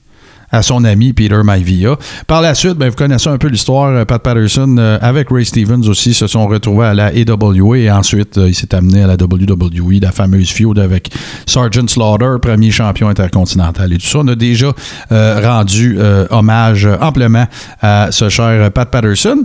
à 0.55 0.61
son 0.61 0.85
ami 0.85 1.11
Peter 1.11 1.41
Maivia. 1.43 1.97
Par 2.27 2.41
la 2.41 2.55
suite, 2.55 2.75
ben, 2.75 2.89
vous 2.89 2.95
connaissez 2.95 3.27
un 3.27 3.37
peu 3.37 3.49
l'histoire. 3.49 3.89
Euh, 3.89 4.05
Pat 4.05 4.21
Patterson 4.21 4.77
euh, 4.79 4.97
avec 5.01 5.29
Ray 5.29 5.45
Stevens 5.45 5.87
aussi 5.87 6.13
se 6.13 6.27
sont 6.27 6.47
retrouvés 6.47 6.87
à 6.87 6.93
la 6.93 7.07
AWA 7.07 7.77
et 7.77 7.91
ensuite 7.91 8.37
euh, 8.37 8.47
il 8.47 8.55
s'est 8.55 8.73
amené 8.73 9.03
à 9.03 9.07
la 9.07 9.15
WWE, 9.15 9.99
la 10.01 10.11
fameuse 10.11 10.49
feud 10.49 10.79
avec 10.79 11.09
Sergeant 11.45 11.87
Slaughter, 11.87 12.37
premier 12.41 12.71
champion 12.71 13.09
intercontinental 13.09 13.91
et 13.91 13.97
tout 13.97 14.07
ça. 14.07 14.19
On 14.19 14.27
a 14.29 14.35
déjà 14.35 14.71
rendu 15.09 15.97
hommage 16.29 16.87
amplement 17.01 17.45
à 17.81 18.09
ce 18.11 18.29
cher 18.29 18.71
Pat 18.71 18.89
Patterson. 18.89 19.43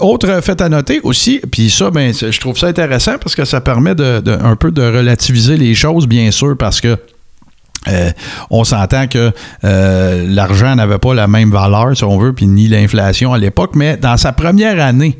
autre 0.00 0.40
fait 0.42 0.60
à 0.60 0.68
noter 0.68 1.00
aussi, 1.02 1.40
puis 1.50 1.70
ça, 1.70 1.90
ben, 1.90 2.12
je 2.12 2.40
trouve 2.40 2.58
ça 2.58 2.66
intéressant 2.66 3.18
parce 3.18 3.34
que 3.34 3.44
ça 3.44 3.60
permet 3.60 3.94
de, 3.94 4.22
un 4.42 4.56
peu 4.56 4.70
de 4.70 4.82
relativiser 4.82 5.56
les 5.56 5.74
choses, 5.74 6.06
bien 6.06 6.30
sûr, 6.30 6.56
parce 6.58 6.80
que 6.80 6.96
euh, 7.88 8.10
on 8.50 8.64
s'entend 8.64 9.06
que 9.06 9.32
euh, 9.64 10.26
l'argent 10.28 10.74
n'avait 10.74 10.98
pas 10.98 11.14
la 11.14 11.26
même 11.26 11.50
valeur, 11.50 11.96
si 11.96 12.04
on 12.04 12.18
veut, 12.18 12.32
puis 12.32 12.46
ni 12.46 12.68
l'inflation 12.68 13.32
à 13.32 13.38
l'époque, 13.38 13.72
mais 13.74 13.96
dans 13.96 14.16
sa 14.16 14.32
première 14.32 14.80
année 14.80 15.18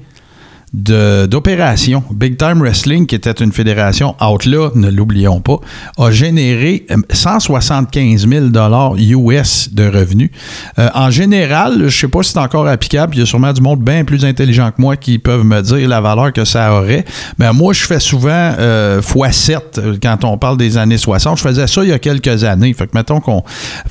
d'opération. 0.73 2.03
Big 2.11 2.39
Time 2.39 2.61
Wrestling, 2.61 3.07
qui 3.07 3.15
était 3.15 3.33
une 3.33 3.53
fédération 3.53 4.15
outlaw, 4.23 4.71
ne 4.75 4.91
l'oublions 4.91 5.41
pas, 5.41 5.59
a 5.99 6.11
généré 6.11 6.87
175 7.11 8.27
000 8.27 8.47
US 8.47 9.69
de 9.73 9.85
revenus. 9.85 10.31
Euh, 10.79 10.89
en 10.95 11.11
général, 11.11 11.75
je 11.79 11.85
ne 11.85 11.91
sais 11.91 12.09
pas 12.09 12.23
si 12.23 12.33
c'est 12.33 12.39
encore 12.39 12.67
applicable, 12.67 13.15
il 13.17 13.21
y 13.21 13.23
a 13.23 13.27
sûrement 13.27 13.53
du 13.53 13.61
monde 13.61 13.81
bien 13.81 14.05
plus 14.05 14.25
intelligent 14.25 14.71
que 14.71 14.81
moi 14.81 14.97
qui 14.97 15.19
peuvent 15.19 15.45
me 15.45 15.61
dire 15.61 15.87
la 15.89 16.01
valeur 16.01 16.33
que 16.33 16.47
ça 16.47 16.73
aurait. 16.73 17.05
Mais 17.39 17.53
moi, 17.53 17.75
je 17.75 17.85
fais 17.85 18.01
souvent 18.01 18.31
euh, 18.31 19.03
x7 19.03 19.59
euh, 19.77 19.97
quand 20.03 20.25
on 20.25 20.39
parle 20.39 20.57
des 20.57 20.79
années 20.79 20.97
60. 20.97 21.37
Je 21.37 21.43
faisais 21.43 21.67
ça 21.67 21.83
il 21.83 21.91
y 21.91 21.93
a 21.93 21.99
quelques 21.99 22.45
années. 22.45 22.73
Fait 22.73 22.87
que 22.87 22.97
mettons 22.97 23.21
qu'on. 23.21 23.43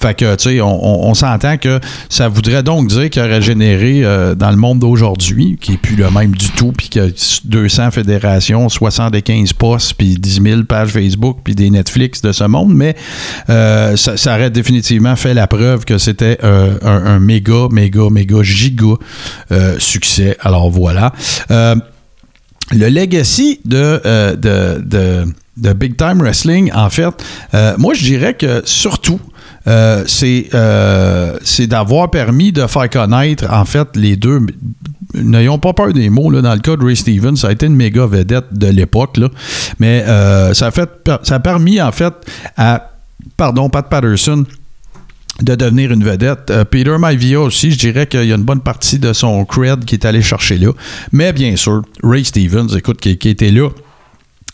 Fait 0.02 0.17
que, 0.17 0.36
tu 0.36 0.50
sais, 0.50 0.62
on, 0.62 1.13
s'entend 1.13 1.58
que 1.58 1.80
ça 2.10 2.28
voudrait 2.28 2.63
donc 2.63 2.88
dire 2.88 3.10
qu'il 3.10 3.22
aurait 3.22 3.41
généré 3.41 4.02
dans 4.36 4.50
le 4.50 4.56
monde 4.56 4.80
d'aujourd'hui, 4.80 5.58
qui 5.60 5.72
n'est 5.72 5.78
plus 5.78 5.96
le 5.96 6.10
même 6.10 6.32
du 6.32 6.50
tout 6.52 6.70
puis 6.71 6.89
qu'il 6.89 7.03
y 7.03 7.05
a 7.05 7.10
200 7.45 7.91
fédérations, 7.91 8.69
75 8.69 9.53
postes, 9.53 9.93
puis 9.95 10.15
10 10.15 10.41
000 10.41 10.63
pages 10.63 10.89
Facebook, 10.89 11.39
puis 11.43 11.55
des 11.55 11.69
Netflix 11.69 12.21
de 12.21 12.31
ce 12.31 12.43
monde, 12.43 12.73
mais 12.73 12.95
euh, 13.49 13.95
ça, 13.95 14.36
aurait 14.36 14.49
définitivement 14.49 15.15
fait 15.15 15.34
la 15.34 15.47
preuve 15.47 15.86
que 15.86 15.97
c'était 15.97 16.38
euh, 16.43 16.77
un, 16.81 17.19
méga, 17.19 17.67
méga, 17.71 18.10
méga, 18.10 18.41
giga 18.41 18.95
euh, 19.51 19.75
succès. 19.79 20.38
Alors 20.41 20.69
voilà. 20.69 21.13
le 21.49 21.81
legacy 22.71 23.60
de, 23.65 24.01
de 24.36 25.25
de 25.57 25.73
Big 25.73 25.95
Time 25.97 26.19
Wrestling, 26.21 26.71
en 26.73 26.89
fait, 26.89 27.12
moi, 27.77 27.93
je 27.93 28.03
dirais 28.03 28.34
que 28.34 28.62
surtout, 28.65 29.19
euh, 29.67 30.04
c'est 30.08 30.50
euh, 30.54 31.38
c'est 31.43 31.67
d'avoir 31.67 32.10
permis 32.10 32.52
de 32.52 32.65
faire 32.67 32.89
connaître, 32.89 33.45
en 33.52 33.65
fait, 33.65 33.89
les 33.95 34.15
deux. 34.15 34.41
N'ayons 35.13 35.60
pas 35.60 35.74
peur 35.74 35.93
des 35.93 36.10
mots. 36.10 36.32
Là, 36.32 36.41
dans 36.41 36.54
le 36.54 36.60
cas 36.60 36.76
de 36.78 36.86
Ray 36.86 36.95
Stevens, 36.95 37.36
ça 37.36 37.50
a 37.50 37.52
été 37.52 37.65
une 37.65 37.76
méga 37.76 38.06
vedette 38.06 38.54
de 38.54 38.67
l'époque. 38.67 39.19
Mais 39.80 40.04
euh, 40.08 40.54
ça, 40.54 40.67
a 40.67 40.71
fait, 40.71 40.89
ça 41.24 41.36
a 41.36 41.39
permis, 41.39 41.82
en 41.82 41.91
fait, 41.91 42.13
à 42.58 42.91
pardon, 43.38 43.69
Pat 43.69 43.88
Patterson 43.88 44.45
de 45.41 45.56
devenir 45.56 45.91
une 45.91 46.04
vedette. 46.04 46.52
Peter 46.69 46.97
Maivia 47.00 47.39
aussi, 47.39 47.71
je 47.71 47.78
dirais 47.78 48.06
qu'il 48.06 48.26
y 48.26 48.32
a 48.32 48.36
une 48.36 48.43
bonne 48.43 48.62
partie 48.62 49.00
de 49.00 49.12
son 49.12 49.43
cred 49.43 49.86
qui 49.86 49.95
est 49.95 50.06
allé 50.06 50.21
chercher 50.21 50.58
là. 50.58 50.71
Mais 51.12 51.34
bien 51.34 51.56
sûr, 51.56 51.82
Ray 52.04 52.24
Stevens, 52.24 52.67
écoute, 52.76 53.00
qui 53.00 53.30
était 53.30 53.52
là 53.52 53.69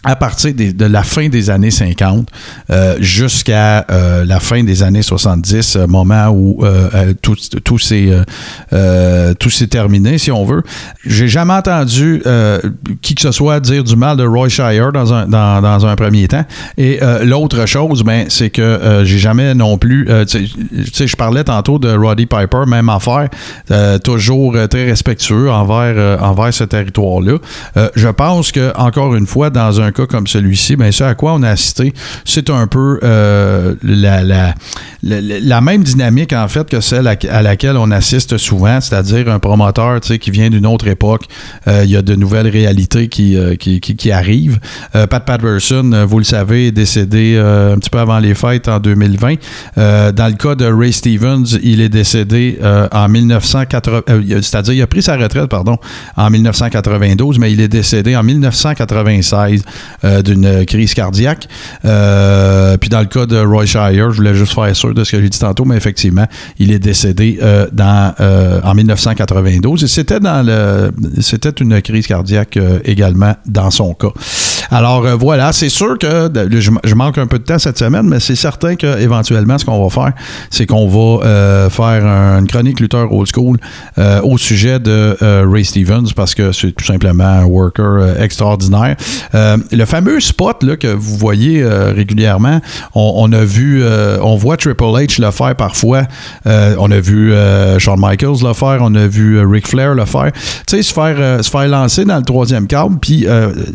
à 0.04 0.16
partir 0.16 0.54
de 0.54 0.86
la 0.86 1.04
fin 1.04 1.28
des 1.28 1.50
années 1.50 1.72
50 1.72 2.30
euh, 2.70 2.96
jusqu'à 3.00 3.86
euh, 3.90 4.26
la 4.26 4.40
fin 4.40 4.64
des 4.64 4.84
années 4.84 5.02
70, 5.02 5.76
euh, 5.76 5.88
moment 5.88 6.28
où 6.30 6.64
tout, 7.22 7.36
tout 7.64 7.80
s'est 7.80 8.08
terminé, 9.70 10.18
si 10.18 10.32
on 10.32 10.46
veut. 10.46 10.64
J'ai 11.06 11.28
jamais 11.28 11.54
entendu 11.54 12.22
qui 13.02 13.16
que 13.16 13.22
ce 13.22 13.32
soit 13.32 13.60
dire 13.60 13.84
du 13.84 13.96
mal 13.96 14.18
de 14.18 14.26
Roy 14.26 14.50
Shire 14.50 14.92
dans 14.92 15.14
un, 15.14 15.28
dans, 15.28 15.62
dans 15.62 15.86
un 15.86 15.96
premier 15.96 16.28
temps. 16.28 16.46
Et 16.78 17.00
l'autre 17.24 17.66
chose, 17.66 18.04
ben, 18.04 18.26
c'est 18.30 18.50
que 18.50 19.02
j'ai 19.04 19.18
jamais 19.20 19.54
non 19.56 19.78
plus. 19.78 20.08
tu 20.28 20.48
sais- 20.94 21.08
je 21.08 21.16
parlais 21.16 21.44
tantôt 21.44 21.80
de 21.80 21.96
Roddy 21.96 22.26
Piper, 22.26 22.64
même 22.68 22.90
affaire, 22.90 23.30
toujours 24.04 24.56
très 24.70 24.86
respectueux 24.86 25.50
envers, 25.50 26.22
envers 26.22 26.54
ce 26.54 26.64
territoire-là. 26.64 27.38
Je 27.96 28.10
pense 28.10 28.52
que, 28.52 28.74
encore 28.78 29.16
une 29.16 29.28
fois, 29.28 29.50
dans 29.50 29.82
un 29.82 29.87
cas 29.92 30.06
comme 30.06 30.28
celui-ci, 30.28 30.76
ben, 30.76 30.92
ce 30.92 31.04
à 31.04 31.16
quoi 31.16 31.34
on 31.34 31.44
a 31.44 31.50
assisté, 31.50 31.94
c'est 32.26 32.50
un 32.50 32.68
peu 32.68 33.00
euh, 33.04 33.76
la, 33.84 34.24
la, 34.24 34.54
la, 35.04 35.62
même 35.62 35.84
dynamique, 35.84 36.34
en 36.34 36.48
fait, 36.48 36.70
que 36.70 36.82
celle 36.82 37.08
à, 37.08 37.42
laquelle 37.42 37.78
on 37.78 37.92
assiste 37.92 38.38
souvent, 38.38 38.80
c'est-à-dire 38.82 39.30
un 39.30 39.40
promoteur 39.40 40.00
qui 40.00 40.32
vient 40.32 40.50
d'une 40.50 40.66
autre 40.66 40.88
époque. 40.88 41.26
Euh, 41.68 41.84
Il 41.84 41.92
y 41.92 41.96
a 41.96 42.02
de 42.02 42.16
nouvelles 42.16 42.48
réalités 42.48 43.08
qui, 43.08 43.38
euh, 43.38 43.56
qui, 43.56 43.80
qui, 43.80 43.96
qui 43.96 44.12
arrivent. 44.12 44.60
Pat 44.94 45.24
Patterson, 45.24 46.06
vous 46.08 46.20
le 46.20 46.24
savez, 46.24 46.68
est 46.68 46.72
décédé 46.72 47.38
un 47.38 47.78
petit 47.78 47.90
peu 47.90 48.00
avant 48.00 48.20
les 48.20 48.34
fêtes 48.34 48.68
en 48.68 48.80
2020. 48.80 49.36
Euh, 49.78 50.12
dans 50.12 50.28
le 50.28 50.34
cas 50.34 50.56
de 50.56 50.66
Ray 50.66 50.94
Stevens, 50.94 51.46
il 51.64 51.82
est 51.82 51.90
décédé 51.90 52.58
en 52.92 53.08
1980, 53.08 54.02
euh, 54.10 54.42
c'est-à-dire 54.42 54.74
il 54.74 54.82
a 54.82 54.88
pris 54.88 55.02
sa 55.02 55.18
retraite, 55.18 55.48
pardon, 55.48 55.78
en 56.16 56.30
1992, 56.30 57.40
mais 57.40 57.52
il 57.52 57.62
est 57.62 57.68
décédé 57.68 58.16
en 58.16 58.24
1996 58.24 59.64
euh, 60.04 60.22
d'une 60.22 60.66
crise 60.66 60.94
cardiaque. 60.94 61.48
Euh, 61.86 62.78
puis 62.78 62.90
dans 62.90 63.00
le 63.00 63.06
cas 63.06 63.26
de 63.26 63.38
Roy 63.38 63.66
Shire, 63.66 64.12
je 64.12 64.18
voulais 64.18 64.36
juste 64.36 64.54
faire 64.54 64.76
sûr 64.76 64.94
de 64.94 65.04
ce 65.04 65.12
que 65.12 65.22
j'ai 65.22 65.30
dit 65.30 65.40
tantôt, 65.40 65.66
mais 65.66 65.76
effectivement, 65.76 66.26
il 66.60 66.72
est 66.72 66.80
décédé 66.80 67.40
euh, 67.42 67.68
dans, 67.72 68.14
euh, 68.20 68.60
en 68.64 68.74
1992 68.74 69.84
et 69.84 69.88
c'était 69.88 70.20
dans 70.20 70.46
le, 70.46 70.92
c'était 71.22 71.50
une 71.50 71.82
crise 71.82 72.08
cardiaque 72.08 72.60
également 72.84 73.36
dans 73.46 73.72
son 73.72 73.94
cas. 73.94 74.12
Alors 74.72 75.06
euh, 75.06 75.16
voilà, 75.16 75.54
c'est 75.54 75.70
sûr 75.70 75.98
que 75.98 76.30
je, 76.52 76.96
manque 76.96 77.18
un 77.18 77.28
peu 77.28 77.40
de 77.40 77.44
temps 77.44 77.60
cette 77.60 77.78
semaine, 77.78 78.08
mais 78.08 78.20
c'est 78.20 78.36
certain 78.36 78.76
que 78.76 79.00
éventuellement, 79.00 79.58
ce 79.58 79.66
qu'on 79.66 79.84
va 79.84 79.90
faire, 79.90 80.14
c'est 80.50 80.66
qu'on 80.66 80.88
va 80.88 81.26
euh, 81.26 81.70
faire 81.70 82.06
une 82.06 82.48
chronique 82.48 82.80
lutteur 82.80 83.12
old 83.12 83.28
school 83.34 83.58
euh, 83.98 84.22
au 84.22 84.38
sujet 84.38 84.80
de 84.80 85.18
Ray 85.22 85.66
Stevens 85.66 86.14
parce 86.16 86.36
que 86.36 86.52
c'est 86.52 86.72
tout 86.72 86.86
simplement 86.86 87.24
un 87.24 87.46
worker 87.46 88.20
extraordinaire. 88.20 88.96
Le 89.34 89.86
fameux 89.86 90.20
spot 90.20 90.64
là, 90.64 90.76
que 90.78 90.88
vous 90.88 91.18
voyez 91.18 91.64
régulièrement, 91.66 92.60
on, 92.96 93.32
a 93.32 93.44
vu, 93.44 93.84
on 94.22 94.36
voit 94.36 94.58
Triple 94.58 94.84
H 94.84 95.22
le 95.22 95.32
faire 95.32 95.56
parfois. 95.56 96.04
On 96.46 96.92
a 96.92 97.00
vu 97.00 97.34
Shawn 97.78 98.00
Michaels 98.00 98.44
le 98.44 98.54
faire, 98.54 98.80
on 98.82 98.94
a 98.96 99.08
vu 99.08 99.46
Ric 99.46 99.68
Flair 99.68 99.94
le 99.94 100.06
faire. 100.06 100.32
Tu 100.34 100.78
sais, 100.78 100.84
se 100.84 100.94
faire, 100.94 101.44
se 101.44 101.50
faire 101.50 101.68
lancer 101.68 102.06
dans 102.06 102.18
le 102.18 102.24
troisième 102.24 102.68
câble, 102.68 102.98
puis 103.00 103.26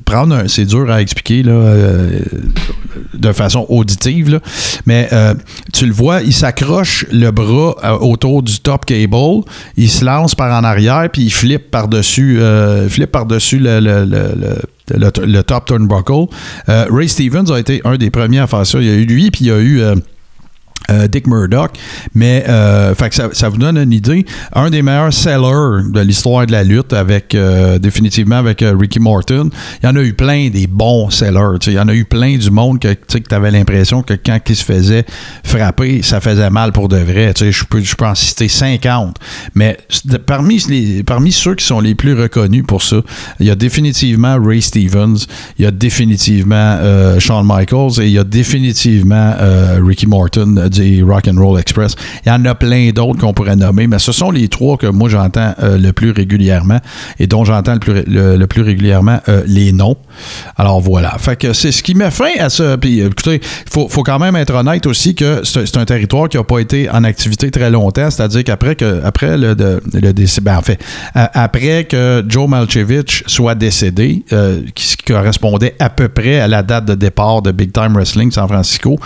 prendre 0.05 0.35
un, 0.35 0.49
dur 0.73 0.91
à 0.91 1.01
expliquer 1.01 1.43
euh, 1.47 2.21
de 3.15 3.33
façon 3.33 3.67
auditive, 3.69 4.41
mais 4.87 5.09
euh, 5.13 5.35
tu 5.73 5.87
le 5.87 5.93
vois, 5.93 6.23
il 6.23 6.33
s'accroche 6.33 7.07
le 7.13 7.31
bras 7.31 7.77
euh, 7.85 7.99
autour 7.99 8.43
du 8.43 8.59
top 8.61 8.87
cable, 8.87 9.43
il 9.77 9.91
se 9.91 10.05
lance 10.05 10.35
par 10.35 10.53
en 10.53 10.65
arrière, 10.65 11.09
puis 11.13 11.23
il 11.23 11.33
flippe 11.33 11.71
par-dessus 11.71 12.39
le, 12.41 12.89
top 15.43 15.65
turnbuckle. 15.67 16.27
Ray 16.67 17.09
Stevens 17.09 17.51
a 17.53 17.59
été 17.59 17.81
un 17.85 17.97
des 17.97 18.11
premiers 18.11 18.41
à 18.41 18.47
faire 18.47 18.67
ça. 18.67 18.79
Il 18.79 18.87
y 18.87 18.91
a 18.91 18.95
eu 18.95 19.05
lui, 19.05 19.31
puis 19.31 19.45
il 19.45 19.49
y 19.49 19.51
a 19.51 19.61
eu... 19.61 19.83
euh, 20.91 21.07
Dick 21.07 21.29
Murdoch, 21.29 21.71
mais 22.15 22.45
euh, 22.49 22.95
ça, 23.33 23.49
vous 23.49 23.57
donne 23.57 23.79
une 23.79 23.93
idée. 23.93 24.27
Un 24.53 24.69
des 24.69 24.83
meilleurs 24.83 25.13
sellers 25.13 25.91
de 25.93 26.01
l'histoire 26.01 26.45
de 26.47 26.53
la 26.53 26.65
lutte, 26.65 26.93
avec 26.93 27.35
euh, 27.35 27.79
définitivement 27.79 28.37
avec 28.37 28.65
Ricky 28.67 28.99
Morton. 28.99 29.49
Il 29.83 29.87
y 29.87 29.89
en 29.89 29.95
a 29.95 30.03
eu 30.03 30.13
plein 30.13 30.51
des 30.51 30.67
bons 30.67 31.11
sellers. 31.11 31.59
Il 31.67 31.75
y 31.75 31.79
en 31.79 31.89
a 31.89 31.95
eu 31.95 32.05
plein 32.05 32.37
du 32.37 32.51
monde 32.51 32.81
que 32.81 32.95
tu 32.95 33.23
avais 33.31 33.53
l'impression 33.53 34.03
que 34.03 34.15
quand 34.15 34.39
il 34.49 34.57
se 34.57 34.65
faisait 34.65 35.05
frapper, 35.45 36.03
ça 36.03 36.21
faisait 36.21 36.51
mal 36.51 36.73
pour 36.73 36.89
de 36.89 36.97
vrai. 36.97 37.33
Je 37.39 37.65
peux, 37.65 37.81
peux 37.81 38.07
en 38.07 38.17
citer 38.17 38.49
50. 38.49 39.17
Mais 39.55 39.79
parmi, 40.27 41.03
parmi 41.07 41.31
ceux 41.31 41.55
qui 41.55 41.65
sont 41.65 41.81
les 41.81 41.95
plus 41.95 42.15
reconnus 42.15 42.65
pour 42.67 42.83
ça, 42.83 42.97
il 43.39 43.47
y 43.47 43.51
a 43.51 43.55
définitivement 43.55 44.37
Ray 44.43 44.61
Stevens, 44.61 45.27
il 45.59 45.65
y 45.65 45.67
a 45.67 45.71
définitivement 45.71 46.79
Shawn 47.21 47.47
Michaels 47.47 48.01
et 48.01 48.07
il 48.07 48.13
y 48.13 48.19
a 48.19 48.25
définitivement 48.25 49.35
Ricky 49.81 50.07
Morton 50.07 50.69
du 50.73 51.05
Rock 51.05 51.29
and 51.29 51.41
Roll 51.41 51.61
Express. 51.61 51.95
Il 52.25 52.29
y 52.29 52.33
en 52.33 52.45
a 52.45 52.55
plein 52.55 52.91
d'autres 52.91 53.21
qu'on 53.21 53.33
pourrait 53.33 53.57
nommer, 53.57 53.87
mais 53.87 53.99
ce 53.99 54.13
sont 54.13 54.31
les 54.31 54.49
trois 54.49 54.77
que 54.77 54.87
moi 54.87 55.09
j'entends 55.09 55.55
euh, 55.63 55.79
le 55.79 55.93
plus 55.93 56.11
régulièrement 56.11 56.79
et 57.19 57.27
dont 57.27 57.45
j'entends 57.45 57.75
le 57.75 58.47
plus, 58.47 58.63
régulièrement 58.63 59.21
euh, 59.29 59.43
les 59.47 59.73
noms. 59.73 59.97
Alors 60.57 60.81
voilà. 60.81 61.17
Fait 61.19 61.37
que 61.37 61.53
c'est 61.53 61.73
ce 61.73 61.83
qui 61.83 61.95
met 61.95 62.11
fin 62.11 62.31
à 62.39 62.49
ce. 62.49 62.77
Puis 62.77 63.01
euh, 63.01 63.07
écoutez, 63.07 63.37
il 63.37 63.71
faut, 63.71 63.89
faut 63.89 64.03
quand 64.03 64.19
même 64.19 64.37
être 64.37 64.55
honnête 64.55 64.87
aussi 64.87 65.15
que 65.15 65.43
c'est 65.45 65.77
un 65.77 65.85
territoire 65.85 66.29
qui 66.29 66.37
n'a 66.37 66.45
pas 66.45 66.59
été 66.59 66.89
en 66.91 67.05
activité 67.05 67.51
très 67.51 67.71
longtemps, 67.71 68.11
c'est-à-dire 68.11 68.45
qu'après 68.45 68.75
que 68.75 69.03
après 69.05 69.37
le, 69.37 69.55
le 69.93 70.13
décès, 70.13 70.41
ben, 70.41 70.57
en 70.57 70.63
fait, 70.63 70.83
après 71.15 71.85
que 71.85 72.25
Joe 72.29 72.49
Malchevich 72.49 73.25
soit 73.27 73.55
décédé, 73.55 74.25
euh, 74.33 74.63
qui, 74.75 74.97
correspondait 75.07 75.75
à 75.81 75.91
peu 75.91 76.09
près 76.09 76.39
à 76.39 76.47
la 76.47 76.63
date 76.63 76.85
de 76.85 76.95
départ 76.95 77.43
de 77.43 77.51
Big 77.51 77.73
Time 77.73 77.95
Wrestling 77.95 78.31
San 78.31 78.47
Francisco, 78.47 78.99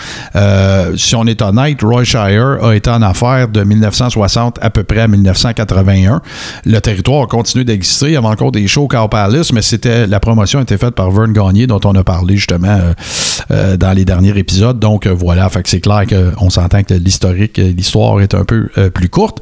si 0.95 1.15
on 1.15 1.25
est 1.25 1.41
honnête, 1.41 1.56
Roy 1.57 2.03
Shire 2.03 2.63
a 2.63 2.75
été 2.75 2.89
en 2.89 3.01
affaires 3.01 3.47
de 3.47 3.63
1960 3.63 4.59
à 4.61 4.69
peu 4.69 4.83
près 4.83 5.01
à 5.01 5.07
1981. 5.07 6.21
Le 6.65 6.79
territoire 6.79 7.23
a 7.23 7.27
continué 7.27 7.65
d'exister. 7.65 8.07
Il 8.07 8.11
y 8.13 8.15
avait 8.15 8.27
encore 8.27 8.51
des 8.51 8.67
shows 8.67 8.87
Cow 8.87 9.07
Palace, 9.07 9.51
mais 9.53 9.63
c'était 9.63 10.05
la 10.05 10.19
promotion 10.19 10.61
était 10.61 10.77
faite 10.77 10.93
par 10.93 11.09
Vern 11.09 11.33
Gagné, 11.33 11.65
dont 11.65 11.79
on 11.83 11.95
a 11.95 12.03
parlé 12.03 12.35
justement 12.35 12.67
euh, 12.67 12.93
euh, 13.51 13.77
dans 13.77 13.91
les 13.93 14.05
derniers 14.05 14.37
épisodes. 14.37 14.77
Donc 14.77 15.07
euh, 15.07 15.15
voilà, 15.17 15.49
fait 15.49 15.63
que 15.63 15.69
c'est 15.69 15.79
clair 15.79 16.03
qu'on 16.07 16.49
s'entend 16.49 16.83
que 16.83 16.93
l'historique, 16.93 17.57
l'histoire 17.57 18.21
est 18.21 18.35
un 18.35 18.43
peu 18.43 18.69
plus 18.93 19.09
courte. 19.09 19.39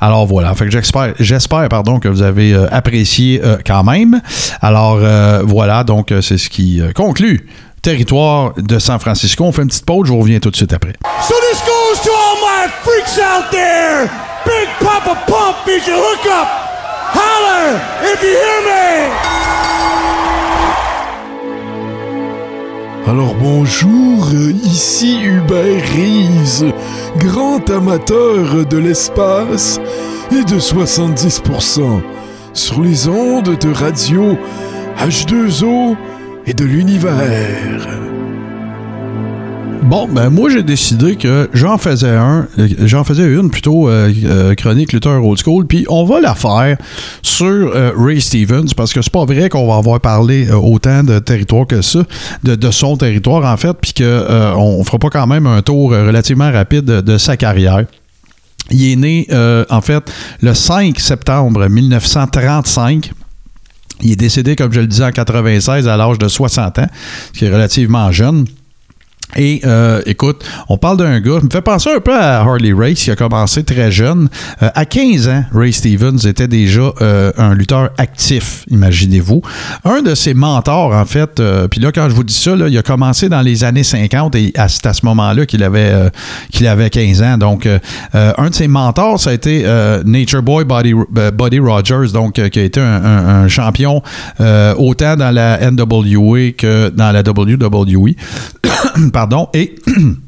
Alors 0.00 0.26
voilà, 0.26 0.54
fait 0.54 0.70
j'espère, 0.70 1.14
j'espère 1.18 1.68
pardon 1.68 1.98
que 1.98 2.08
vous 2.08 2.22
avez 2.22 2.54
apprécié 2.70 3.40
quand 3.66 3.82
même. 3.82 4.20
Alors 4.60 5.00
voilà, 5.44 5.84
donc 5.84 6.12
c'est 6.20 6.38
ce 6.38 6.48
qui 6.48 6.80
conclut 6.94 7.46
territoire 7.86 8.52
de 8.56 8.80
San 8.80 8.98
Francisco. 8.98 9.44
On 9.44 9.52
fait 9.52 9.62
une 9.62 9.68
petite 9.68 9.86
pause, 9.86 10.08
je 10.08 10.12
vous 10.12 10.18
reviens 10.18 10.40
tout 10.40 10.50
de 10.50 10.56
suite 10.56 10.72
après. 10.72 10.94
So 11.22 11.34
this 11.48 11.60
goes 11.60 12.00
to 12.02 12.10
all 12.10 12.36
my 12.42 12.66
freaks 12.82 13.16
out 13.16 13.48
there. 13.52 14.10
Big 14.44 14.68
Papa 14.80 15.16
Pump 15.28 15.68
is 15.68 15.86
your 15.86 15.96
hookup. 15.96 16.48
Holler 17.14 17.78
if 18.02 18.20
you 18.24 18.30
hear 18.30 18.60
me. 18.66 19.12
Alors 23.06 23.34
bonjour, 23.36 24.32
ici 24.64 25.20
Hubert 25.22 25.84
Reeves, 25.94 26.72
grand 27.18 27.70
amateur 27.70 28.66
de 28.68 28.78
l'espace 28.78 29.78
et 30.32 30.42
de 30.42 30.58
70% 30.58 32.00
sur 32.52 32.80
les 32.80 33.06
ondes 33.06 33.56
de 33.56 33.72
radio 33.72 34.36
H2O 34.98 35.96
et 36.46 36.54
de 36.54 36.64
l'univers. 36.64 37.88
Bon, 39.82 40.08
ben 40.08 40.30
moi 40.30 40.50
j'ai 40.50 40.64
décidé 40.64 41.14
que 41.14 41.48
j'en 41.52 41.78
faisais 41.78 42.10
un, 42.10 42.48
euh, 42.58 42.68
j'en 42.86 43.04
faisais 43.04 43.24
une 43.24 43.50
plutôt 43.50 43.88
euh, 43.88 44.12
euh, 44.24 44.54
chronique 44.56 44.92
lutteur 44.92 45.24
old 45.24 45.38
school, 45.38 45.64
puis 45.64 45.86
on 45.88 46.04
va 46.04 46.20
la 46.20 46.34
faire 46.34 46.76
sur 47.22 47.72
Ray 47.96 48.20
Stevens 48.20 48.74
parce 48.76 48.92
que 48.92 49.00
c'est 49.00 49.12
pas 49.12 49.24
vrai 49.24 49.48
qu'on 49.48 49.68
va 49.68 49.76
avoir 49.76 50.00
parlé 50.00 50.50
autant 50.50 51.04
de 51.04 51.20
territoire 51.20 51.68
que 51.68 51.82
ça, 51.82 52.00
de, 52.42 52.70
son 52.72 52.96
territoire 52.96 53.44
en 53.44 53.56
fait, 53.56 53.74
puis 53.80 53.94
euh, 54.00 54.52
on 54.56 54.82
fera 54.82 54.98
pas 54.98 55.10
quand 55.10 55.26
même 55.28 55.46
un 55.46 55.62
tour 55.62 55.90
relativement 55.90 56.50
rapide 56.50 56.84
de, 56.84 57.00
de 57.00 57.16
sa 57.16 57.36
carrière. 57.36 57.84
Il 58.72 58.90
est 58.90 58.96
né, 58.96 59.28
en 59.70 59.80
fait, 59.80 60.12
le 60.42 60.52
5 60.52 60.98
septembre 60.98 61.68
1935 61.68 63.12
Il 64.02 64.12
est 64.12 64.16
décédé, 64.16 64.56
comme 64.56 64.72
je 64.72 64.80
le 64.80 64.86
disais, 64.86 65.04
en 65.04 65.12
96 65.12 65.88
à 65.88 65.96
l'âge 65.96 66.18
de 66.18 66.28
60 66.28 66.78
ans, 66.78 66.86
ce 67.32 67.38
qui 67.38 67.44
est 67.44 67.50
relativement 67.52 68.12
jeune. 68.12 68.46
Et 69.34 69.60
euh, 69.64 70.00
écoute, 70.06 70.44
on 70.68 70.78
parle 70.78 70.98
d'un 70.98 71.20
gars, 71.20 71.40
me 71.42 71.50
fait 71.50 71.60
penser 71.60 71.90
un 71.94 72.00
peu 72.00 72.16
à 72.16 72.40
Harley 72.40 72.72
Race, 72.72 73.00
qui 73.00 73.10
a 73.10 73.16
commencé 73.16 73.64
très 73.64 73.90
jeune. 73.90 74.28
Euh, 74.62 74.70
à 74.74 74.84
15 74.84 75.28
ans, 75.28 75.44
Ray 75.52 75.72
Stevens 75.72 76.18
était 76.26 76.46
déjà 76.46 76.92
euh, 77.02 77.32
un 77.36 77.54
lutteur 77.54 77.90
actif, 77.98 78.64
imaginez-vous. 78.70 79.42
Un 79.84 80.02
de 80.02 80.14
ses 80.14 80.32
mentors, 80.32 80.94
en 80.94 81.04
fait, 81.04 81.42
puis 81.70 81.80
là, 81.80 81.90
quand 81.92 82.08
je 82.08 82.14
vous 82.14 82.24
dis 82.24 82.34
ça, 82.34 82.54
là, 82.54 82.68
il 82.68 82.78
a 82.78 82.82
commencé 82.82 83.28
dans 83.28 83.42
les 83.42 83.64
années 83.64 83.82
50 83.82 84.34
et 84.36 84.52
c'est 84.68 84.86
à 84.86 84.92
ce 84.92 85.04
moment-là 85.04 85.44
qu'il 85.44 85.62
avait, 85.62 85.92
qu'il 86.52 86.66
avait 86.66 86.88
15 86.90 87.22
ans. 87.22 87.38
Donc, 87.38 87.68
un 88.12 88.48
de 88.48 88.54
ses 88.54 88.68
mentors, 88.68 89.20
ça 89.20 89.30
a 89.30 89.32
été 89.32 89.64
Nature 90.04 90.42
Boy 90.42 90.64
Buddy, 90.64 90.94
Buddy 91.34 91.58
Rogers, 91.58 92.12
donc 92.12 92.34
qui 92.34 92.58
a 92.58 92.62
été 92.62 92.80
un, 92.80 93.04
un 93.04 93.48
champion 93.48 94.02
autant 94.78 95.16
dans 95.16 95.34
la 95.34 95.70
NWA 95.70 96.52
que 96.56 96.90
dans 96.90 97.12
la 97.12 97.22
WWE. 97.22 98.14
pardon, 99.16 99.48
et 99.54 99.74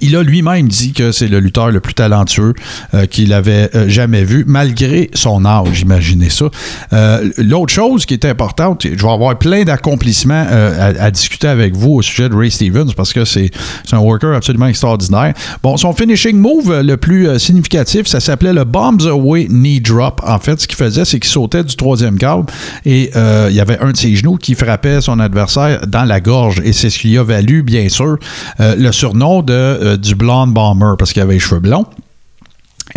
il 0.00 0.16
a 0.16 0.22
lui-même 0.22 0.68
dit 0.68 0.92
que 0.92 1.12
c'est 1.12 1.28
le 1.28 1.40
lutteur 1.40 1.70
le 1.70 1.80
plus 1.80 1.94
talentueux 1.94 2.54
euh, 2.94 3.06
qu'il 3.06 3.32
avait 3.32 3.70
euh, 3.74 3.88
jamais 3.88 4.24
vu, 4.24 4.44
malgré 4.46 5.10
son 5.14 5.44
âge, 5.44 5.80
imaginez 5.80 6.30
ça. 6.30 6.46
Euh, 6.92 7.30
l'autre 7.38 7.72
chose 7.72 8.06
qui 8.06 8.14
est 8.14 8.24
importante, 8.24 8.84
je 8.84 9.02
vais 9.02 9.12
avoir 9.12 9.38
plein 9.38 9.64
d'accomplissements 9.64 10.46
à, 10.48 11.10
discuter 11.10 11.48
avec 11.48 11.76
vous 11.76 11.94
au 11.94 12.02
sujet 12.02 12.28
de 12.28 12.34
Ray 12.34 12.50
Stevens, 12.50 12.92
parce 12.96 13.12
que 13.12 13.24
c'est 13.24 13.50
un 13.92 13.98
worker 13.98 14.34
absolument 14.34 14.66
extraordinaire. 14.66 15.34
Bon, 15.62 15.76
son 15.76 15.92
finishing 15.92 16.36
move 16.36 16.80
le 16.80 16.96
plus 16.96 17.38
significatif, 17.38 18.06
ça 18.06 18.20
s'appelait 18.20 18.52
le 18.52 18.64
Bombs 18.64 19.06
Away 19.06 19.46
Knee 19.48 19.80
Drop. 19.80 20.20
En 20.26 20.38
fait, 20.38 20.60
ce 20.60 20.66
qu'il 20.66 20.76
faisait, 20.76 21.04
c'est 21.04 21.18
qu'il 21.18 21.30
sautait 21.30 21.64
du 21.64 21.76
troisième 21.76 22.18
câble 22.18 22.46
et 22.84 23.10
il 23.14 23.54
y 23.54 23.60
avait 23.60 23.78
un 23.78 23.92
de 23.92 23.96
ses 23.96 24.14
genoux 24.14 24.36
qui 24.36 24.54
frappait 24.54 25.00
son 25.00 25.18
adversaire 25.20 25.86
dans 25.86 26.04
la 26.04 26.20
gorge. 26.20 26.60
Et 26.64 26.72
c'est 26.72 26.90
ce 26.90 26.98
qui 26.98 27.16
a 27.16 27.22
valu, 27.22 27.62
bien 27.62 27.88
sûr, 27.88 28.18
le 28.58 28.92
surnom 28.92 29.42
de 29.42 29.77
euh, 29.78 29.96
du 29.96 30.14
Blonde 30.14 30.52
Bomber 30.52 30.94
parce 30.98 31.12
qu'il 31.12 31.22
avait 31.22 31.34
les 31.34 31.40
cheveux 31.40 31.60
blonds. 31.60 31.86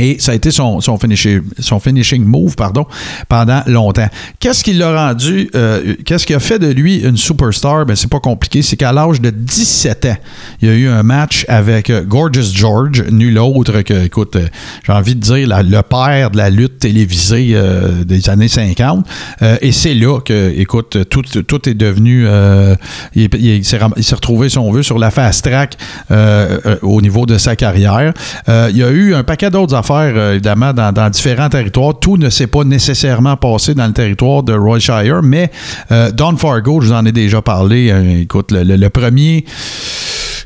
Et 0.02 0.18
ça 0.18 0.32
a 0.32 0.36
été 0.36 0.50
son, 0.50 0.82
finishing, 0.98 2.24
move 2.24 2.56
pardon, 2.56 2.88
pendant 3.30 3.62
longtemps. 3.68 4.08
Qu'est-ce 4.40 4.64
qui 4.64 4.74
l'a 4.74 5.10
rendu, 5.10 5.48
euh, 5.54 5.94
qu'est-ce 6.04 6.26
qui 6.26 6.34
a 6.34 6.40
fait 6.40 6.58
de 6.58 6.72
lui 6.72 7.02
une 7.02 7.18
superstar? 7.18 7.86
Ben, 7.86 7.96
c'est 7.96 8.10
pas 8.10 8.20
compliqué. 8.20 8.64
C'est 8.64 8.78
qu'à 8.78 8.92
l'âge 8.92 9.22
de 9.22 9.30
17 9.30 10.06
ans, 10.06 10.18
il 10.60 10.70
y 10.70 10.72
a 10.72 10.74
eu 10.74 10.88
un 10.88 11.04
match 11.04 11.46
avec 11.48 11.92
euh, 11.92 12.04
Gorgeous 12.04 12.52
George, 12.52 13.04
nul 13.12 13.38
autre 13.38 13.84
que, 13.84 14.06
écoute, 14.06 14.38
euh, 14.38 14.48
j'ai 14.88 14.92
envie 14.92 15.14
de 15.14 15.20
dire 15.20 15.48
le 15.48 15.82
père 15.82 16.32
de 16.32 16.38
la 16.38 16.50
lutte 16.50 16.80
télévisée 16.80 17.56
des 18.04 18.30
années 18.30 18.48
50. 18.48 19.06
et 19.62 19.72
c'est 19.72 19.94
là 19.94 20.20
que, 20.20 20.52
écoute, 20.58 20.98
tout, 21.10 21.70
est 21.70 21.76
devenu. 21.76 22.26
il, 23.16 23.30
il, 23.36 23.64
s'est 23.64 23.78
retrouvé, 24.16 24.50
si 24.50 24.58
on 24.58 24.72
veut, 24.72 24.82
sur 24.82 24.98
la 24.98 25.12
fast 25.12 25.46
track 25.46 25.78
au 26.82 27.02
niveau 27.02 27.28
de 27.28 27.38
sa 27.38 27.56
carrière. 27.56 28.14
il 28.48 28.78
y 28.78 28.84
a 28.84 28.90
eu 28.90 29.14
un 29.14 29.24
paquet 29.24 29.52
d'autres 29.52 29.76
affaires, 29.76 29.91
euh, 30.00 30.34
évidemment, 30.34 30.74
dans, 30.74 31.10
différents 31.10 31.50
territoires. 31.50 31.98
Tout 32.00 32.18
ne 32.18 32.30
s'est 32.30 32.48
pas 32.48 32.64
nécessairement 32.64 33.38
passé 33.38 33.74
dans 33.74 33.88
le 33.88 33.94
territoire 33.94 34.44
de 34.44 34.54
Royshire, 34.54 35.22
mais 35.24 35.52
euh, 35.92 36.12
Don 36.12 36.36
Fargo, 36.38 36.82
je 36.82 36.88
vous 36.88 36.94
en 36.94 37.06
ai 37.06 37.12
déjà 37.12 37.42
parlé. 37.42 37.92
Euh, 37.92 38.22
écoute, 38.22 38.52
le 38.52 38.88
premier 38.90 39.46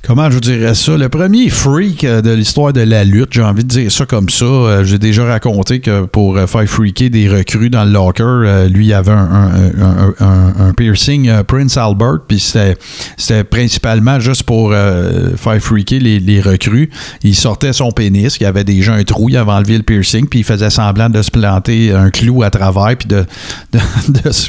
comment 0.06 0.30
je 0.30 0.36
vous 0.36 0.41
dirais 0.41 0.76
ça, 0.76 0.97
le 0.97 1.10
premier 1.10 1.49
freak 1.49 2.03
euh, 2.03 2.22
de 2.22 2.32
l'histoire 2.32 2.74
de 2.74 2.82
la 2.82 3.03
lutte, 3.03 3.30
j'ai 3.32 3.41
envie 3.41 3.64
de 3.64 3.70
dire 3.70 3.91
ça 3.91 4.06
comme 4.06 4.30
ça. 4.30 4.45
Euh, 4.45 4.84
j'ai 4.84 4.99
déjà 4.99 5.26
raconté 5.26 5.80
que 5.80 6.06
pour 6.06 6.38
euh, 6.38 6.45
faire 6.45 6.66
freaker 6.68 7.10
des 7.10 7.28
recrues 7.28 7.70
dans 7.70 7.84
le 7.84 7.91
locker, 7.91 8.68
lui, 8.70 8.88
il 8.88 8.93
avait 8.93 9.12
un, 9.12 10.74
piercing 10.78 11.32
Prince 11.43 11.78
Albert, 11.78 12.20
puis 12.28 12.39
c'était 12.39 13.43
principalement 13.43 14.20
juste 14.20 14.43
pour 14.43 14.72
faire 14.72 15.60
freaker 15.60 15.99
les, 15.99 16.41
recrues. 16.41 16.89
Il 17.24 17.36
sortait 17.36 17.74
son 17.74 17.91
pénis, 17.91 18.38
il 18.39 18.43
y 18.43 18.45
avait 18.45 18.64
déjà 18.64 18.93
un 18.93 19.03
trou, 19.03 19.30
il 19.30 19.38
avait 19.38 19.51
enlevé 19.51 19.78
le 19.78 19.84
piercing, 19.84 20.28
puis 20.28 20.39
il 20.39 20.45
faisait 20.45 20.70
semblant 20.70 21.10
de 21.10 21.22
se 21.22 21.32
planter 21.32 21.91
un 21.91 22.10
clou 22.10 22.43
à 22.43 22.49
travers, 22.49 22.95
puis 22.97 23.08
de, 23.08 23.26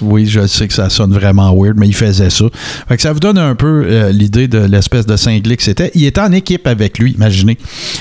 Oui, 0.02 0.26
je 0.26 0.46
sais 0.46 0.68
que 0.68 0.74
ça 0.74 0.90
sonne 0.90 1.12
vraiment 1.12 1.54
weird, 1.54 1.78
mais 1.78 1.86
il 1.86 1.94
faisait 1.94 2.30
ça. 2.30 2.46
Fait 2.88 2.96
que 2.96 3.02
ça 3.02 3.12
vous 3.12 3.20
donne 3.20 3.38
un 3.38 3.54
peu 3.54 4.10
l'idée 4.10 4.48
de 4.48 4.58
l'espèce 4.58 5.06
de 5.06 5.16
cinglé 5.16 5.45
c'était. 5.60 5.90
Il 5.94 6.04
était 6.04 6.20
en 6.20 6.32
équipe 6.32 6.66
avec 6.66 6.98
lui, 6.98 7.12
imaginez. 7.12 7.58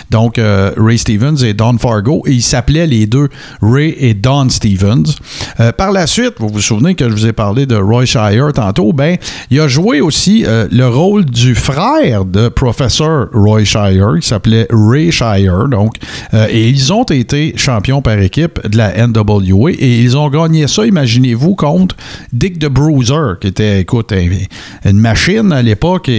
Donc, 0.09 0.37
euh, 0.37 0.71
Ray 0.77 0.97
Stevens 0.97 1.37
et 1.43 1.53
Don 1.53 1.77
Fargo. 1.77 2.23
Et 2.25 2.33
ils 2.33 2.41
s'appelaient 2.41 2.87
les 2.87 3.07
deux 3.07 3.29
Ray 3.61 3.95
et 3.99 4.13
Don 4.13 4.49
Stevens. 4.49 5.15
Euh, 5.59 5.71
par 5.71 5.91
la 5.91 6.07
suite, 6.07 6.33
vous 6.39 6.49
vous 6.49 6.61
souvenez 6.61 6.95
que 6.95 7.09
je 7.09 7.13
vous 7.13 7.27
ai 7.27 7.33
parlé 7.33 7.65
de 7.65 7.75
Roy 7.75 8.05
Shire 8.05 8.51
tantôt. 8.53 8.93
Ben, 8.93 9.17
il 9.49 9.59
a 9.59 9.67
joué 9.67 10.01
aussi 10.01 10.43
euh, 10.45 10.67
le 10.71 10.87
rôle 10.87 11.25
du 11.25 11.55
frère 11.55 12.25
de 12.25 12.49
professeur 12.49 13.29
Roy 13.33 13.63
Shire. 13.63 14.13
Il 14.15 14.23
s'appelait 14.23 14.67
Ray 14.71 15.11
Shire. 15.11 15.67
Donc, 15.69 15.95
et 16.33 16.69
ils 16.69 16.93
ont 16.93 17.03
été 17.03 17.53
champions 17.57 18.01
par 18.01 18.19
équipe 18.19 18.67
de 18.67 18.77
la 18.77 19.07
NWA. 19.07 19.71
Et 19.71 19.99
ils 19.99 20.17
ont 20.17 20.29
gagné 20.29 20.67
ça, 20.67 20.85
imaginez-vous, 20.85 21.55
contre 21.55 21.95
Dick 22.33 22.59
the 22.59 22.67
Bruiser, 22.67 23.35
qui 23.39 23.47
était, 23.47 23.81
écoute, 23.81 24.11
une 24.83 24.97
machine 24.97 25.51
à 25.51 25.61
l'époque, 25.61 26.09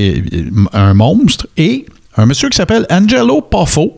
un 0.73 0.95
et 1.57 1.87
un 2.17 2.27
monsieur 2.27 2.49
qui 2.49 2.57
s'appelle 2.57 2.87
Angelo 2.91 3.41
Poffo. 3.41 3.95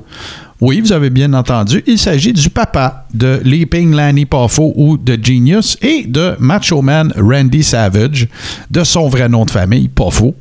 Oui, 0.61 0.80
vous 0.80 0.92
avez 0.92 1.09
bien 1.09 1.32
entendu, 1.34 1.84
il 1.86 1.98
s'agit 1.98 2.32
du 2.32 2.50
papa 2.50 3.06
de 3.14 3.40
Leaping 3.44 3.94
Lanny 3.94 4.26
Poffo 4.26 4.72
ou 4.74 4.96
de 4.98 5.16
Genius 5.22 5.78
et 5.82 6.04
de 6.04 6.34
Macho 6.40 6.82
Man 6.82 7.12
Randy 7.16 7.62
Savage, 7.62 8.26
de 8.68 8.82
son 8.82 9.09
vrai 9.09 9.28
nom 9.28 9.44
de 9.44 9.52
famille, 9.52 9.88
Poffo. 9.88 10.34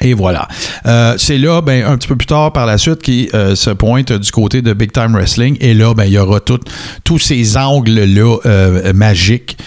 Et 0.00 0.14
voilà. 0.14 0.48
Euh, 0.86 1.14
c'est 1.18 1.38
là, 1.38 1.60
ben, 1.60 1.84
un 1.84 1.96
petit 1.96 2.08
peu 2.08 2.16
plus 2.16 2.26
tard 2.26 2.52
par 2.52 2.66
la 2.66 2.78
suite, 2.78 3.02
qui 3.02 3.28
euh, 3.34 3.54
se 3.54 3.70
pointe 3.70 4.12
du 4.12 4.30
côté 4.30 4.62
de 4.62 4.72
Big 4.72 4.92
Time 4.92 5.12
Wrestling. 5.12 5.56
Et 5.60 5.74
là, 5.74 5.94
ben, 5.94 6.04
il 6.04 6.12
y 6.12 6.18
aura 6.18 6.40
tous 6.40 7.18
ces 7.18 7.56
angles-là 7.56 8.36
euh, 8.46 8.92
magiques 8.92 9.58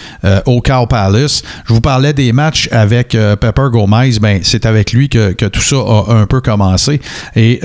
au 0.46 0.60
Cow 0.60 0.86
Palace. 0.86 1.42
Je 1.66 1.72
vous 1.72 1.80
parlais 1.80 2.12
des 2.12 2.32
matchs 2.32 2.68
avec 2.72 3.10
Pepper 3.10 3.68
Gomez. 3.70 4.18
Ben, 4.20 4.40
c'est 4.42 4.66
avec 4.66 4.92
lui 4.92 5.08
que, 5.08 5.32
tout 5.32 5.60
ça 5.60 5.76
a 5.76 6.14
un 6.14 6.26
peu 6.26 6.40
commencé. 6.40 7.00
Et 7.36 7.60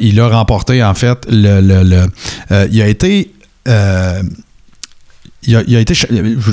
il 0.00 0.20
a 0.20 0.28
remporté, 0.28 0.82
en 0.82 0.94
fait, 0.94 1.26
le. 1.30 1.60
le 1.60 2.06
il 2.70 2.82
a 2.82 2.88
été 2.88 3.30
il 5.46 5.76
a, 5.76 5.80
été. 5.80 5.94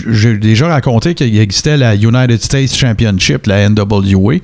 J'ai 0.10 0.38
déjà 0.38 0.68
raconté 0.68 1.14
qu'il 1.14 1.38
existait 1.38 1.78
la 1.78 1.96
United 1.96 2.42
States 2.42 2.76
Championship, 2.76 3.48
la 3.48 3.70
NWA. 3.70 4.36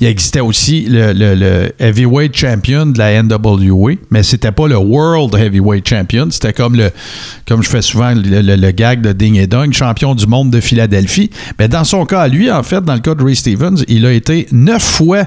Il 0.00 0.06
existait 0.06 0.40
aussi 0.40 0.86
le, 0.88 1.72
Heavyweight 1.78 2.36
Champion 2.36 2.86
de 2.86 2.98
la 2.98 3.22
NWA, 3.22 3.92
mais 4.10 4.22
c'était 4.22 4.52
pas 4.52 4.68
le 4.68 4.76
World 4.76 5.34
Heavyweight 5.34 5.88
Champion. 5.88 6.28
C'était 6.30 6.52
comme 6.52 6.76
le, 6.76 6.90
comme 7.46 7.62
je 7.62 7.68
fais 7.68 7.82
souvent 7.82 8.12
le, 8.14 8.70
gag 8.72 9.02
de 9.02 9.12
Ding 9.12 9.36
et 9.36 9.46
Dong, 9.46 9.72
champion 9.72 10.14
du 10.14 10.26
monde 10.26 10.50
de 10.50 10.60
Philadelphie. 10.60 11.30
Mais 11.58 11.68
dans 11.68 11.84
son 11.84 12.04
cas, 12.04 12.28
lui, 12.28 12.50
en 12.50 12.62
fait, 12.62 12.82
dans 12.82 12.94
le 12.94 13.00
cas 13.00 13.14
de 13.14 13.22
Ray 13.22 13.36
Stevens, 13.36 13.84
il 13.88 14.06
a 14.06 14.12
été 14.12 14.46
neuf 14.52 14.82
fois 14.82 15.26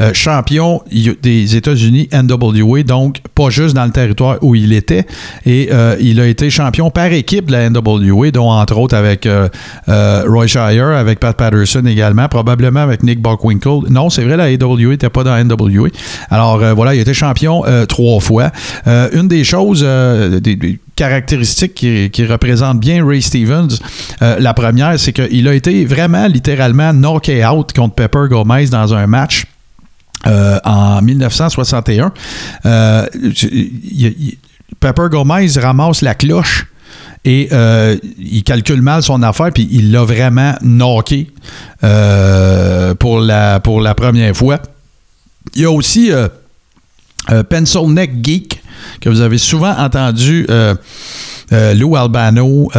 euh, 0.00 0.14
champion 0.14 0.82
des 1.22 1.56
États-Unis 1.56 2.08
NWA, 2.12 2.82
donc 2.84 3.18
pas 3.34 3.50
juste 3.50 3.74
dans 3.74 3.84
le 3.84 3.90
territoire 3.90 4.38
où 4.40 4.54
il 4.54 4.72
était. 4.72 5.06
Et 5.44 5.68
euh, 5.72 5.96
il 6.00 6.20
a 6.20 6.26
été 6.26 6.48
champion 6.48 6.90
par 6.90 7.12
équipe 7.12 7.46
de 7.46 7.52
la 7.52 7.68
NWA, 7.68 8.09
dont 8.32 8.50
entre 8.50 8.78
autres 8.78 8.96
avec 8.96 9.26
euh, 9.26 9.48
Roy 10.26 10.46
Shire, 10.46 10.88
avec 10.88 11.20
Pat 11.20 11.36
Patterson 11.36 11.84
également, 11.86 12.28
probablement 12.28 12.80
avec 12.80 13.02
Nick 13.02 13.20
Buckwinkle. 13.20 13.90
Non, 13.90 14.10
c'est 14.10 14.22
vrai, 14.22 14.36
la 14.36 14.44
AWA 14.44 14.90
n'était 14.90 15.10
pas 15.10 15.24
dans 15.24 15.34
la 15.34 15.44
NWA. 15.44 15.88
Alors 16.30 16.58
voilà, 16.74 16.94
il 16.94 17.00
été 17.00 17.14
champion 17.14 17.62
trois 17.88 18.20
fois. 18.20 18.50
une 18.86 19.28
des 19.28 19.44
choses, 19.44 19.82
des, 19.82 20.78
caractéristiques 20.96 21.74
qui, 21.74 22.10
qui, 22.10 22.26
représentent 22.26 22.80
bien 22.80 23.06
Ray 23.06 23.22
Stevens. 23.22 23.78
la 24.20 24.52
première, 24.52 24.98
c'est 24.98 25.12
qu'il 25.12 25.48
a 25.48 25.54
été 25.54 25.84
vraiment 25.86 26.26
littéralement 26.26 26.92
knocké 26.92 27.44
out 27.46 27.72
contre 27.72 27.94
Pepper 27.94 28.26
Gomez 28.28 28.66
dans 28.66 28.92
un 28.94 29.06
match 29.06 29.46
euh, 30.26 30.58
en 30.64 31.00
1961. 31.00 32.12
Euh, 32.66 33.06
Pepper 34.78 35.06
Gomez 35.10 35.46
ramasse 35.56 36.02
la 36.02 36.14
cloche 36.14 36.66
et 37.24 37.48
euh, 37.52 37.96
il 38.18 38.42
calcule 38.42 38.82
mal 38.82 39.02
son 39.02 39.22
affaire, 39.22 39.50
puis 39.52 39.68
il 39.70 39.92
l'a 39.92 40.04
vraiment 40.04 40.54
knocké 40.62 41.30
pour, 42.98 43.20
la, 43.20 43.60
pour 43.60 43.80
la 43.80 43.94
première 43.94 44.36
fois. 44.36 44.60
Il 45.54 45.62
y 45.62 45.64
a 45.64 45.70
aussi 45.70 46.10
Pencil 47.48 47.88
Neck 47.88 48.12
Geek, 48.22 48.62
que 49.00 49.08
vous 49.08 49.20
avez 49.20 49.38
souvent 49.38 49.76
entendu 49.76 50.46
Lou 51.50 51.96
Albano, 51.96 52.70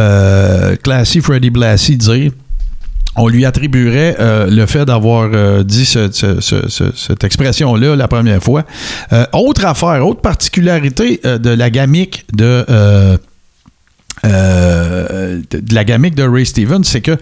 Classy 0.82 1.20
Freddy 1.20 1.50
Blassie 1.50 1.96
dire 1.96 2.32
on 3.16 3.28
lui 3.28 3.44
attribuerait 3.44 4.16
euh, 4.18 4.46
le 4.48 4.66
fait 4.66 4.84
d'avoir 4.84 5.30
euh, 5.34 5.62
dit 5.62 5.84
cette 5.84 7.24
expression-là 7.24 7.96
la 7.96 8.08
première 8.08 8.42
fois. 8.42 8.64
Euh, 9.12 9.26
autre 9.32 9.66
affaire, 9.66 10.06
autre 10.06 10.20
particularité 10.20 11.20
de 11.22 11.50
la 11.50 11.70
gamique 11.70 12.24
de 12.32 12.64
euh, 14.24 15.40
de, 15.50 15.74
la 15.74 15.84
gamique 15.84 16.14
de 16.14 16.22
Ray 16.22 16.46
Stevens, 16.46 16.84
c'est 16.84 17.00
que 17.00 17.16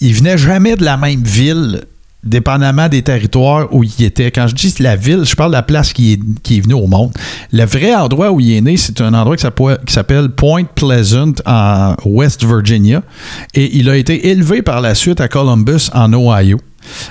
il 0.00 0.14
venait 0.14 0.38
jamais 0.38 0.76
de 0.76 0.84
la 0.84 0.96
même 0.96 1.22
ville 1.22 1.82
dépendamment 2.24 2.88
des 2.88 3.02
territoires 3.02 3.68
où 3.72 3.82
il 3.82 4.04
était. 4.04 4.30
Quand 4.30 4.46
je 4.46 4.54
dis 4.54 4.74
la 4.78 4.96
ville, 4.96 5.24
je 5.24 5.34
parle 5.34 5.50
de 5.50 5.56
la 5.56 5.62
place 5.62 5.92
qui 5.92 6.12
est, 6.12 6.20
qui 6.42 6.58
est 6.58 6.60
venue 6.60 6.74
au 6.74 6.86
monde. 6.86 7.12
Le 7.52 7.64
vrai 7.64 7.94
endroit 7.94 8.30
où 8.30 8.40
il 8.40 8.52
est 8.52 8.60
né, 8.60 8.76
c'est 8.76 9.00
un 9.00 9.14
endroit 9.14 9.36
qui 9.36 9.92
s'appelle 9.92 10.28
Point 10.30 10.64
Pleasant 10.64 11.32
en 11.46 11.96
West 12.04 12.44
Virginia. 12.44 13.02
Et 13.54 13.76
il 13.76 13.88
a 13.88 13.96
été 13.96 14.28
élevé 14.28 14.62
par 14.62 14.80
la 14.80 14.94
suite 14.94 15.20
à 15.20 15.28
Columbus, 15.28 15.90
en 15.92 16.12
Ohio. 16.12 16.58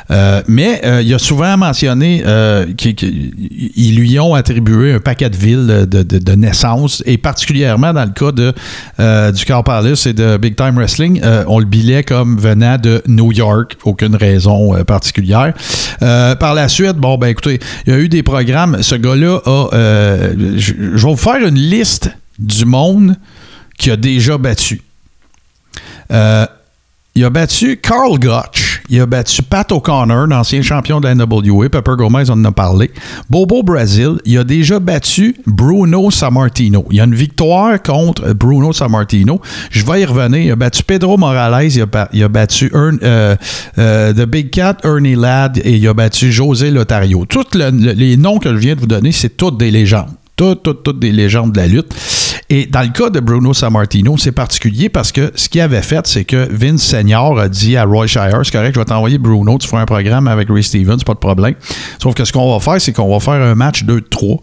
Euh, 0.10 0.42
mais 0.48 0.82
euh, 0.86 1.02
il 1.02 1.14
a 1.14 1.20
souvent 1.20 1.58
mentionné 1.58 2.24
euh, 2.26 2.66
qu'ils 2.74 2.96
qu'ils- 2.96 3.34
ils 3.76 3.96
lui 3.96 4.20
ont 4.20 4.34
attribué 4.34 4.94
un 4.94 5.00
paquet 5.00 5.30
de 5.30 5.38
villes 5.38 5.88
de, 5.90 6.36
naissance, 6.36 7.04
et 7.06 7.18
particulièrement 7.18 7.94
dans 7.94 8.06
le 8.06 8.12
cas 8.12 8.32
de, 8.32 8.54
du 9.32 9.46
Car 9.46 9.64
et 10.06 10.14
de 10.14 10.38
Big 10.38 10.56
Time 10.56 10.76
Wrestling, 10.76 11.22
on 11.48 11.60
le 11.60 11.66
bilait 11.66 12.04
comme 12.04 12.38
venant 12.40 12.78
de 12.78 13.02
New 13.08 13.32
York, 13.32 13.78
aucune 13.84 14.16
raison 14.16 14.84
particulière. 14.86 15.54
Par 16.00 16.54
la 16.54 16.68
suite, 16.68 16.96
bon, 16.98 17.18
ben 17.18 17.28
écoutez, 17.28 17.60
il 17.86 17.94
y 17.94 17.96
a 17.96 18.00
eu 18.00 18.10
des 18.10 18.24
programmes. 18.24 18.82
Ce 18.82 18.96
gars-là 18.96 19.40
a. 19.46 19.70
je 20.58 20.74
vais 20.74 20.98
vous 20.98 21.16
faire 21.16 21.46
une 21.46 21.56
liste 21.56 22.12
du 22.40 22.66
monde 22.66 23.16
qui 23.78 23.92
a 23.92 23.98
déjà 23.98 24.38
battu. 24.38 24.82
Il 26.10 27.26
a 27.26 27.30
battu 27.30 27.78
Carl 27.78 28.18
Gotch. 28.20 28.71
Il 28.94 29.00
a 29.00 29.06
battu 29.06 29.42
Pat 29.42 29.72
O'Connor, 29.72 30.28
l'ancien 30.28 30.62
champion 30.62 31.00
de 31.00 31.08
la 31.08 31.16
NWA. 31.16 31.70
Pepper 31.70 31.94
Gomez 31.98 32.24
on 32.30 32.34
en 32.34 32.44
a 32.44 32.52
parlé. 32.52 32.92
Bobo 33.30 33.64
Brazil. 33.64 34.18
Il 34.26 34.38
a 34.38 34.44
déjà 34.44 34.80
battu 34.82 35.34
Bruno 35.48 36.12
Sammartino. 36.12 36.86
Il 36.92 36.98
y 36.98 37.00
a 37.00 37.06
une 37.06 37.16
victoire 37.16 37.82
contre 37.82 38.34
Bruno 38.34 38.74
Sammartino. 38.74 39.40
Je 39.70 39.86
vais 39.86 40.02
y 40.02 40.06
revenir. 40.06 40.40
Il 40.42 40.52
a 40.52 40.56
battu 40.58 40.84
Pedro 40.84 41.18
Morales. 41.18 41.72
Il 41.74 41.82
a, 42.24 42.28
battu 42.28 42.70
euh, 42.76 43.36
euh, 43.78 44.14
The 44.14 44.26
Big 44.26 44.50
Cat, 44.50 44.76
Ernie 44.84 45.16
Ladd. 45.16 45.60
Et 45.64 45.78
il 45.78 45.88
a 45.88 45.94
battu 45.94 46.30
José 46.30 46.70
Lotario. 46.70 47.26
Tous 47.26 47.46
le- 47.58 47.70
le- 47.70 47.94
les 47.94 48.18
noms 48.18 48.40
que 48.40 48.50
je 48.50 48.58
viens 48.60 48.76
de 48.76 48.82
vous 48.82 48.88
donner, 48.88 49.14
c'est 49.14 49.38
toutes 49.38 49.58
des 49.58 49.72
légendes. 49.72 50.10
Toutes, 50.36 50.64
toutes, 50.64 50.84
toutes 50.84 51.00
des 51.00 51.12
légendes 51.12 51.54
de 51.54 51.58
la 51.60 51.68
lutte. 51.68 51.94
Et 52.54 52.66
dans 52.66 52.82
le 52.82 52.90
cas 52.90 53.10
de 53.10 53.22
Bruno 53.22 53.54
Sammartino, 53.54 54.18
c'est 54.18 54.34
particulier 54.34 54.90
parce 54.90 55.14
que 55.14 55.32
ce 55.36 55.48
qu'il 55.48 55.62
avait 55.62 55.82
fait, 55.82 56.06
c'est 56.06 56.26
que 56.26 56.50
Vince 56.52 56.84
Senior 56.84 57.40
a 57.40 57.48
dit 57.48 57.78
à 57.78 57.86
Roy 57.86 58.08
Shire, 58.08 58.42
c'est 58.44 58.52
correct, 58.52 58.76
je 58.76 58.80
vais 58.80 58.86
t'envoyer 58.86 59.18
Bruno, 59.18 59.58
tu 59.58 59.70
feras 59.70 59.84
un 59.84 59.86
programme 59.86 60.28
avec 60.28 60.50
Ray 60.50 60.62
Stevens, 60.62 60.98
pas 61.06 61.14
de 61.14 61.20
problème. 61.20 61.56
Sauf 62.04 62.14
que 62.14 62.26
ce 62.26 62.34
qu'on 62.34 62.52
va 62.52 62.60
faire, 62.60 62.82
c'est 62.82 62.92
qu'on 62.92 63.10
va 63.10 63.22
faire 63.22 63.42
un 63.42 63.56
match 63.56 63.86
2-3. 63.86 64.40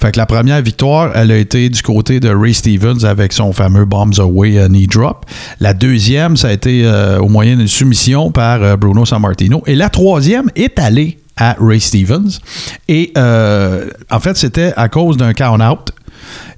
Fait 0.00 0.10
que 0.10 0.18
la 0.18 0.26
première 0.26 0.60
victoire, 0.62 1.12
elle 1.14 1.30
a 1.30 1.36
été 1.36 1.68
du 1.68 1.80
côté 1.80 2.18
de 2.18 2.28
Ray 2.28 2.54
Stevens 2.54 3.04
avec 3.04 3.32
son 3.32 3.52
fameux 3.52 3.84
Bombs 3.84 4.18
Away 4.18 4.58
euh, 4.58 4.66
knee 4.66 4.88
drop. 4.88 5.24
La 5.60 5.74
deuxième, 5.74 6.36
ça 6.36 6.48
a 6.48 6.52
été 6.52 6.84
euh, 6.84 7.20
au 7.20 7.28
moyen 7.28 7.54
d'une 7.54 7.68
soumission 7.68 8.32
par 8.32 8.64
euh, 8.64 8.76
Bruno 8.76 9.06
Sammartino. 9.06 9.62
Et 9.68 9.76
la 9.76 9.90
troisième 9.90 10.50
est 10.56 10.76
allée 10.80 11.18
à 11.36 11.54
Ray 11.60 11.80
Stevens. 11.80 12.40
Et 12.88 13.12
en 13.16 14.20
fait, 14.20 14.36
c'était 14.36 14.72
à 14.76 14.88
cause 14.88 15.16
d'un 15.16 15.34
count-out. 15.34 15.92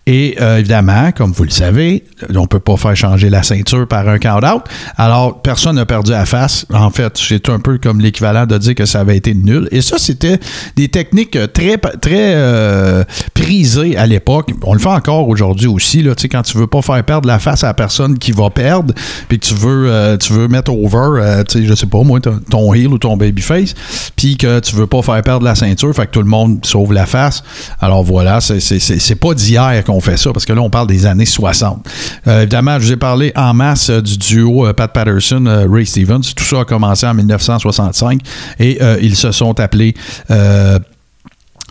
Et 0.09 0.37
euh, 0.41 0.59
évidemment, 0.59 1.11
comme 1.11 1.33
vous 1.33 1.43
le 1.43 1.51
savez, 1.51 2.05
on 2.33 2.43
ne 2.43 2.47
peut 2.47 2.61
pas 2.61 2.77
faire 2.77 2.95
changer 2.97 3.29
la 3.29 3.43
ceinture 3.43 3.89
par 3.89 4.09
un 4.09 4.19
count-out. 4.19 4.63
Alors, 4.97 5.43
personne 5.43 5.75
n'a 5.77 5.85
perdu 5.85 6.13
la 6.13 6.25
face. 6.27 6.65
En 6.73 6.91
fait, 6.91 7.17
c'est 7.17 7.49
un 7.49 7.59
peu 7.59 7.79
comme 7.79 8.01
l'équivalent 8.01 8.47
de 8.47 8.57
dire 8.57 8.77
que 8.77 8.87
ça 8.87 9.01
avait 9.01 9.17
été 9.17 9.35
nul. 9.35 9.69
Et 9.73 9.81
ça, 9.83 9.99
c'était 9.99 10.39
des 10.77 10.89
techniques 10.89 11.37
très, 11.53 11.77
très 11.77 12.35
euh, 12.37 13.03
prisées 13.35 13.97
à 13.97 14.07
l'époque. 14.07 14.51
On 14.63 14.75
le 14.75 14.79
fait 14.79 14.89
encore 14.89 15.29
aujourd'hui 15.29 15.67
aussi. 15.67 16.03
Là, 16.03 16.13
quand 16.31 16.43
tu 16.43 16.57
veux 16.57 16.69
pas 16.69 16.83
faire 16.83 17.03
perdre 17.03 17.27
la 17.27 17.41
face 17.41 17.65
à 17.65 17.69
la 17.69 17.75
personne 17.75 18.17
qui 18.19 18.31
va 18.31 18.49
perdre, 18.51 18.95
puis 19.29 19.41
que 19.41 19.47
tu 19.47 19.55
veux, 19.55 19.91
euh, 19.91 20.17
tu 20.17 20.33
veux 20.33 20.47
mettre 20.47 20.73
over, 20.73 21.21
euh, 21.21 21.43
je 21.53 21.75
sais 21.75 21.87
pas, 21.87 22.03
moi, 22.05 22.21
ton- 22.21 22.75
heel 22.75 22.89
ou 22.89 22.99
ton 22.99 23.17
babyface, 23.17 23.75
puis 24.15 24.37
que 24.37 24.61
tu 24.61 24.77
veux 24.77 24.87
pas 24.87 25.03
faire 25.03 25.21
perdre 25.23 25.45
la 25.45 25.55
ceinture, 25.57 25.93
fait 25.95 26.07
que 26.07 26.13
tout 26.13 26.23
le 26.23 26.29
monde 26.29 26.65
sauve 26.65 26.93
la 26.93 27.07
face. 27.07 27.43
Alors 27.81 28.05
voilà, 28.05 28.41
c'est 28.41 29.15
pas 29.21 29.35
d'hier 29.35 29.83
qu'on 29.85 29.96
fait 30.01 30.17
ça, 30.17 30.33
parce 30.33 30.45
que 30.45 30.53
là, 30.53 30.61
on 30.61 30.71
parle 30.71 30.87
des 30.87 31.07
années 31.07 31.27
60. 31.27 31.87
Euh, 32.27 32.43
évidemment, 32.43 32.79
je 32.79 32.87
vous 32.87 32.93
ai 32.93 32.97
parlé 32.97 33.33
en 33.37 33.55
masse 33.55 33.91
euh, 33.91 34.01
du 34.01 34.19
duo 34.19 34.67
euh, 34.67 34.73
Pat 34.73 34.93
Patterson, 34.93 35.67
Ray 35.71 35.87
Stevens. 35.87 36.23
Tout 36.35 36.45
ça 36.45 36.61
a 36.61 36.65
commencé 36.65 37.07
en 37.07 37.15
1965 37.15 38.21
et 38.59 38.79
ils 39.01 39.17
se 39.17 39.33
sont 39.33 39.59
appelés. 39.61 39.95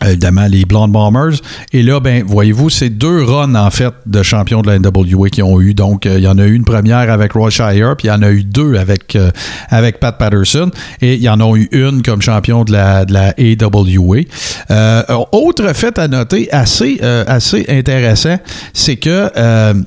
Évidemment 0.10 0.48
les 0.48 0.66
Blonde 0.66 0.92
Bombers. 0.92 1.36
Et 1.74 1.84
là, 1.84 2.00
ben, 2.00 2.24
voyez-vous, 2.26 2.70
c'est 2.70 2.90
deux 2.90 3.24
runs, 3.24 3.56
en 3.56 3.72
fait, 3.72 3.94
de 4.06 4.24
champions 4.24 4.62
de 4.62 4.68
la 4.68 4.80
NWA 4.80 5.30
qui 5.30 5.42
ont 5.42 5.60
eu. 5.62 5.74
Donc, 5.74 6.06
euh, 6.06 6.18
il 6.18 6.24
y 6.24 6.28
en 6.28 6.38
a 6.38 6.46
eu 6.46 6.54
une 6.54 6.66
première 6.66 7.12
avec 7.12 7.34
Roy 7.34 7.50
Shire, 7.50 7.96
puis 7.98 8.08
il 8.08 8.12
y 8.12 8.14
en 8.14 8.22
a 8.22 8.32
eu 8.32 8.44
deux 8.44 8.76
avec, 8.76 9.16
euh, 9.16 9.32
avec 9.70 10.00
Pat 10.00 10.18
Patterson. 10.18 10.72
Et 11.02 11.16
il 11.16 11.22
y 11.22 11.30
en 11.30 11.40
a 11.40 11.56
eu 11.58 11.68
une 11.72 12.02
comme 12.02 12.22
champion 12.22 12.64
de 12.64 12.72
la, 12.72 13.06
de 13.06 13.14
la 13.14 13.34
AWA. 13.38 14.22
Euh, 14.72 15.04
autre 15.32 15.74
fait 15.74 15.98
à 16.00 16.08
noter, 16.08 16.52
assez, 16.52 17.00
assez 17.02 17.66
intéressant, 17.70 18.38
c'est 18.74 18.98
que... 18.98 19.86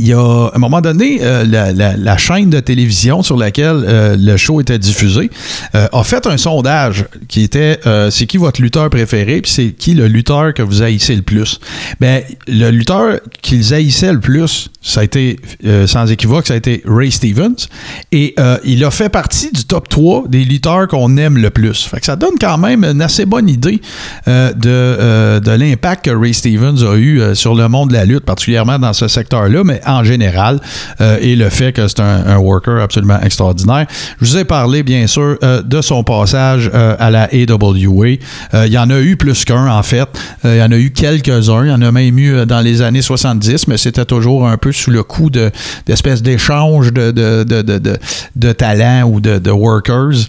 il 0.00 0.08
y 0.08 0.12
a, 0.14 0.46
à 0.46 0.56
un 0.56 0.58
moment 0.58 0.80
donné, 0.80 1.18
euh, 1.20 1.44
la, 1.44 2.16
chaîne 2.16 2.48
de 2.50 2.60
télévision 2.60 3.22
sur 3.22 3.36
laquelle 3.36 3.84
euh, 3.86 4.16
le 4.18 4.36
show 4.36 4.60
était 4.60 4.78
diffusé 4.78 5.30
euh, 5.74 5.88
a 5.92 6.02
fait 6.02 6.26
un 6.26 6.38
sondage 6.38 7.04
qui 7.28 7.42
était 7.42 7.78
c'est 8.10 8.26
qui 8.26 8.38
votre 8.38 8.62
lutteur 8.62 8.88
préféré, 8.88 9.40
puis 9.42 9.50
c'est 9.50 9.70
qui 9.70 9.94
le 9.94 10.06
lutteur 10.06 10.54
que 10.54 10.62
vous 10.62 10.82
haïssez 10.82 11.14
le 11.14 11.22
plus. 11.22 11.60
Ben, 12.00 12.22
le 12.48 12.70
lutteur 12.70 13.20
qu'ils 13.42 13.74
haïssaient 13.74 14.12
le 14.12 14.20
plus, 14.20 14.70
ça 14.82 15.00
a 15.00 15.04
été, 15.04 15.38
sans 15.86 16.10
équivoque, 16.10 16.46
ça 16.46 16.54
a 16.54 16.56
été 16.56 16.82
Ray 16.86 17.10
Stevens. 17.10 17.68
Et 18.12 18.34
il 18.64 18.84
a 18.84 18.90
fait 18.90 19.08
partie 19.08 19.52
du 19.52 19.64
top 19.64 19.88
3 19.88 20.24
des 20.28 20.44
lutteurs 20.44 20.88
qu'on 20.88 21.16
aime 21.16 21.36
le 21.36 21.50
plus. 21.50 21.84
Fait 21.84 22.00
que 22.00 22.06
ça 22.06 22.16
donne 22.16 22.38
quand 22.40 22.58
même 22.58 22.84
une 22.84 23.02
assez 23.02 23.26
bonne 23.26 23.48
idée 23.48 23.80
de, 24.26 25.38
de 25.38 25.50
l'impact 25.50 26.06
que 26.06 26.10
Ray 26.10 26.34
Stevens 26.34 26.82
a 26.82 26.96
eu 26.96 27.34
sur 27.34 27.54
le 27.54 27.68
monde 27.68 27.90
de 27.90 27.94
la 27.94 28.04
lutte, 28.04 28.24
particulièrement 28.24 28.78
dans 28.78 28.92
ce 28.92 29.08
secteur-là, 29.08 29.64
mais 29.64 29.80
en 29.90 30.04
général, 30.04 30.60
euh, 31.00 31.18
et 31.20 31.36
le 31.36 31.48
fait 31.48 31.72
que 31.72 31.86
c'est 31.88 32.00
un, 32.00 32.38
worker 32.38 32.80
absolument 32.80 33.20
extraordinaire. 33.20 33.86
Je 34.20 34.26
vous 34.26 34.38
ai 34.38 34.44
parlé, 34.44 34.82
bien 34.82 35.06
sûr, 35.06 35.36
euh, 35.42 35.62
de 35.62 35.80
son 35.80 36.02
passage 36.02 36.70
euh, 36.72 36.96
à 36.98 37.10
la 37.10 37.28
AWA. 37.32 38.08
Il 38.54 38.72
y 38.72 38.78
en 38.78 38.90
a 38.90 39.00
eu 39.00 39.16
plus 39.16 39.44
qu'un, 39.44 39.66
en 39.66 39.82
fait. 39.82 40.08
Il 40.44 40.56
y 40.56 40.62
en 40.62 40.72
a 40.72 40.76
eu 40.76 40.90
quelques-uns. 40.90 41.64
Il 41.64 41.70
y 41.70 41.72
en 41.72 41.82
a 41.82 41.92
même 41.92 42.18
eu 42.18 42.46
dans 42.46 42.60
les 42.60 42.82
années 42.82 43.02
70, 43.02 43.68
mais 43.68 43.76
c'était 43.76 44.04
toujours 44.04 44.46
un 44.48 44.56
peu 44.56 44.72
sous 44.72 44.90
le 44.90 45.02
coup 45.02 45.30
de, 45.30 45.50
d'espèces 45.86 46.22
d'échanges 46.22 46.92
de, 46.92 47.10
de, 47.10 47.44
de, 47.44 47.98
de, 48.36 48.52
talents 48.52 49.08
ou 49.08 49.20
de, 49.20 49.50
workers. 49.50 50.28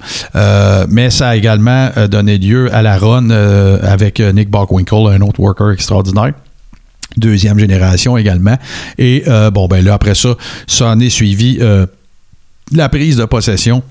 Mais 0.89 1.09
ça 1.09 1.29
a 1.29 1.35
également 1.35 1.89
donné 2.09 2.37
lieu 2.37 2.73
à 2.73 2.81
la 2.81 2.97
run 2.97 3.29
avec 3.29 4.19
Nick 4.19 4.49
Bockwinkel, 4.49 5.07
un 5.07 5.21
autre 5.21 5.39
worker 5.39 5.71
extraordinaire 5.71 6.33
deuxième 7.21 7.57
génération 7.57 8.17
également. 8.17 8.57
Et 8.97 9.23
euh, 9.27 9.49
bon, 9.49 9.67
ben 9.67 9.83
là, 9.83 9.93
après 9.93 10.15
ça, 10.15 10.35
ça 10.67 10.87
en 10.87 10.99
est 10.99 11.09
suivi 11.09 11.59
euh, 11.61 11.85
la 12.73 12.89
prise 12.89 13.15
de 13.15 13.25
possession. 13.25 13.81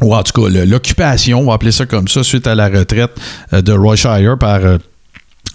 Ou 0.00 0.14
en 0.14 0.22
tout 0.22 0.40
cas, 0.40 0.48
l'occupation, 0.64 1.40
on 1.40 1.46
va 1.46 1.54
appeler 1.54 1.72
ça 1.72 1.86
comme 1.86 2.08
ça, 2.08 2.22
suite 2.22 2.46
à 2.46 2.54
la 2.54 2.68
retraite 2.68 3.12
euh, 3.52 3.60
de 3.60 3.72
Roy 3.72 3.96
Shire 3.96 4.38
par, 4.38 4.60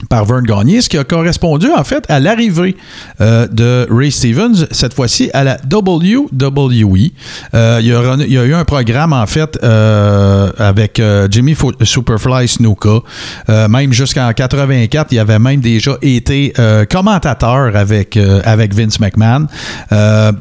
par 0.08 0.26
Vern 0.26 0.44
Gagné, 0.44 0.82
ce 0.82 0.88
qui 0.88 0.98
a 0.98 1.04
correspondu 1.04 1.68
en 1.76 1.84
fait 1.84 2.06
à 2.10 2.20
l'arrivée 2.20 2.78
euh, 3.20 3.48
de 3.48 3.88
Ray 3.92 4.12
Stevens, 4.12 4.68
cette 4.72 4.94
fois-ci 4.94 5.30
à 5.34 5.44
la 5.44 5.58
WWE. 5.72 7.10
Euh, 7.54 7.80
il, 7.82 7.88
y 7.88 8.38
a, 8.38 8.46
eu 8.46 8.54
un 8.54 8.66
programme 8.66 9.12
en 9.12 9.26
fait 9.26 9.60
euh, 9.62 10.52
avec 10.58 11.02
Jimmy 11.30 11.56
Superfly 11.84 12.48
Snuka. 12.48 13.00
Même 13.48 13.92
jusqu'en 13.94 14.32
84, 14.32 15.12
il 15.12 15.20
avait 15.20 15.40
même 15.40 15.60
déjà 15.60 15.98
été 16.02 16.54
commentateur 16.90 17.76
avec, 17.76 18.18
avec 18.18 18.74
Vince 18.74 19.00
McMahon. 19.00 19.48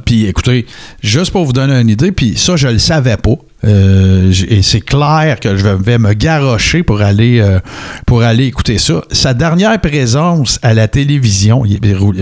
Puis 0.05 0.27
écoutez, 0.27 0.67
juste 1.03 1.33
pour 1.33 1.45
vous 1.45 1.53
donner 1.53 1.81
une 1.81 1.89
idée, 1.89 2.13
puis 2.13 2.37
ça, 2.37 2.57
je 2.57 2.69
le 2.69 2.79
savais 2.79 3.17
pas. 3.17 3.35
Euh, 3.65 4.33
et 4.49 4.63
c'est 4.63 4.81
clair 4.81 5.41
que 5.41 5.57
je 5.57 5.67
vais 5.67 5.99
me 5.99 6.13
garrocher 6.13 6.85
pour 6.85 7.01
aller, 7.01 7.41
euh, 7.41 7.59
pour 8.07 8.23
aller 8.23 8.45
écouter 8.45 8.79
ça. 8.79 9.03
Sa 9.11 9.35
dernière 9.35 9.81
présence 9.81 10.61
à 10.63 10.75
la 10.75 10.87
télévision, 10.87 11.65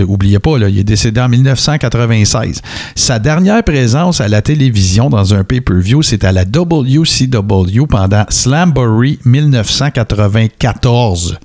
oubliez 0.09 0.39
pas, 0.39 0.57
il 0.59 0.78
est 0.78 0.84
décédé 0.84 1.20
en 1.20 1.28
1996. 1.28 2.62
Sa 2.95 3.18
dernière 3.18 3.62
présence 3.62 4.22
à 4.22 4.28
la 4.28 4.41
télévision 4.41 5.11
dans 5.11 5.34
un 5.34 5.45
pay-per-view, 5.45 6.03
c'est 6.03 6.24
à 6.24 6.32
la 6.32 6.45
WCW 6.45 7.87
pendant 7.87 8.24
Slamboree 8.30 9.18
1994. 9.24 11.39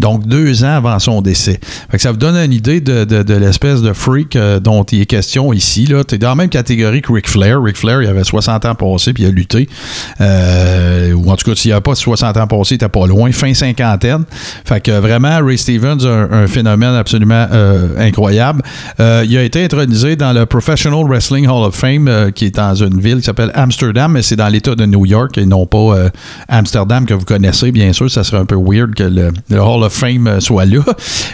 Donc, 0.00 0.26
deux 0.26 0.64
ans 0.64 0.76
avant 0.76 0.98
son 0.98 1.22
décès. 1.22 1.58
Fait 1.90 1.96
que 1.96 2.02
ça 2.02 2.10
vous 2.12 2.16
donne 2.18 2.36
une 2.36 2.52
idée 2.52 2.80
de, 2.80 3.04
de- 3.04 3.34
l'espèce 3.34 3.82
de 3.82 3.92
freak 3.92 4.36
euh, 4.36 4.60
dont 4.60 4.82
il 4.84 5.02
est 5.02 5.06
question 5.06 5.52
ici. 5.52 5.90
Tu 6.08 6.14
es 6.14 6.18
dans 6.18 6.30
la 6.30 6.34
même 6.34 6.48
catégorie 6.48 7.02
que 7.02 7.12
Ric 7.12 7.28
Flair. 7.28 7.62
Ric 7.62 7.76
Flair, 7.76 8.02
il 8.02 8.08
avait 8.08 8.24
60 8.24 8.64
ans 8.64 8.74
passé, 8.74 9.12
puis 9.12 9.24
il 9.24 9.26
a 9.26 9.30
lutté. 9.30 9.68
Euh, 10.20 11.12
ou 11.12 11.30
en 11.30 11.36
tout 11.36 11.48
cas, 11.50 11.56
s'il 11.56 11.70
n'avait 11.70 11.80
pas 11.80 11.94
60 11.94 12.36
ans 12.36 12.46
passé, 12.46 12.74
il 12.74 12.76
était 12.76 12.88
pas 12.88 13.06
loin. 13.06 13.30
Fin 13.32 13.54
cinquantaine. 13.54 14.24
Fait 14.64 14.80
que 14.80 14.92
vraiment, 14.92 15.44
Ray 15.44 15.58
Stevens, 15.58 16.04
un, 16.04 16.30
un 16.32 16.46
phénomène 16.46 16.94
absolument 16.94 17.46
euh, 17.52 17.88
incroyable. 17.98 18.62
Il 18.98 19.36
a 19.36 19.42
été 19.42 19.64
intronisé 19.64 20.16
dans 20.16 20.32
le 20.32 20.46
Professional 20.46 21.04
Wrestling 21.06 21.46
Hall 21.46 21.64
of 21.64 21.74
Fame, 21.74 22.32
qui 22.34 22.46
est 22.46 22.54
dans 22.56 22.74
une 22.74 23.00
ville 23.00 23.16
qui 23.18 23.24
s'appelle 23.24 23.50
Amsterdam, 23.54 24.12
mais 24.12 24.22
c'est 24.22 24.36
dans 24.36 24.48
l'État 24.48 24.74
de 24.74 24.86
New 24.86 25.06
York 25.06 25.36
et 25.38 25.46
non 25.46 25.66
pas 25.66 25.94
Amsterdam 26.48 27.06
que 27.06 27.14
vous 27.14 27.24
connaissez, 27.24 27.72
bien 27.72 27.92
sûr. 27.92 28.10
Ça 28.10 28.24
serait 28.24 28.38
un 28.40 28.46
peu 28.46 28.56
weird 28.56 28.94
que 28.94 29.04
le 29.04 29.32
Hall 29.58 29.82
of 29.82 29.92
Fame 29.92 30.26
euh, 30.26 30.40
soit 30.40 30.64
là. 30.64 30.82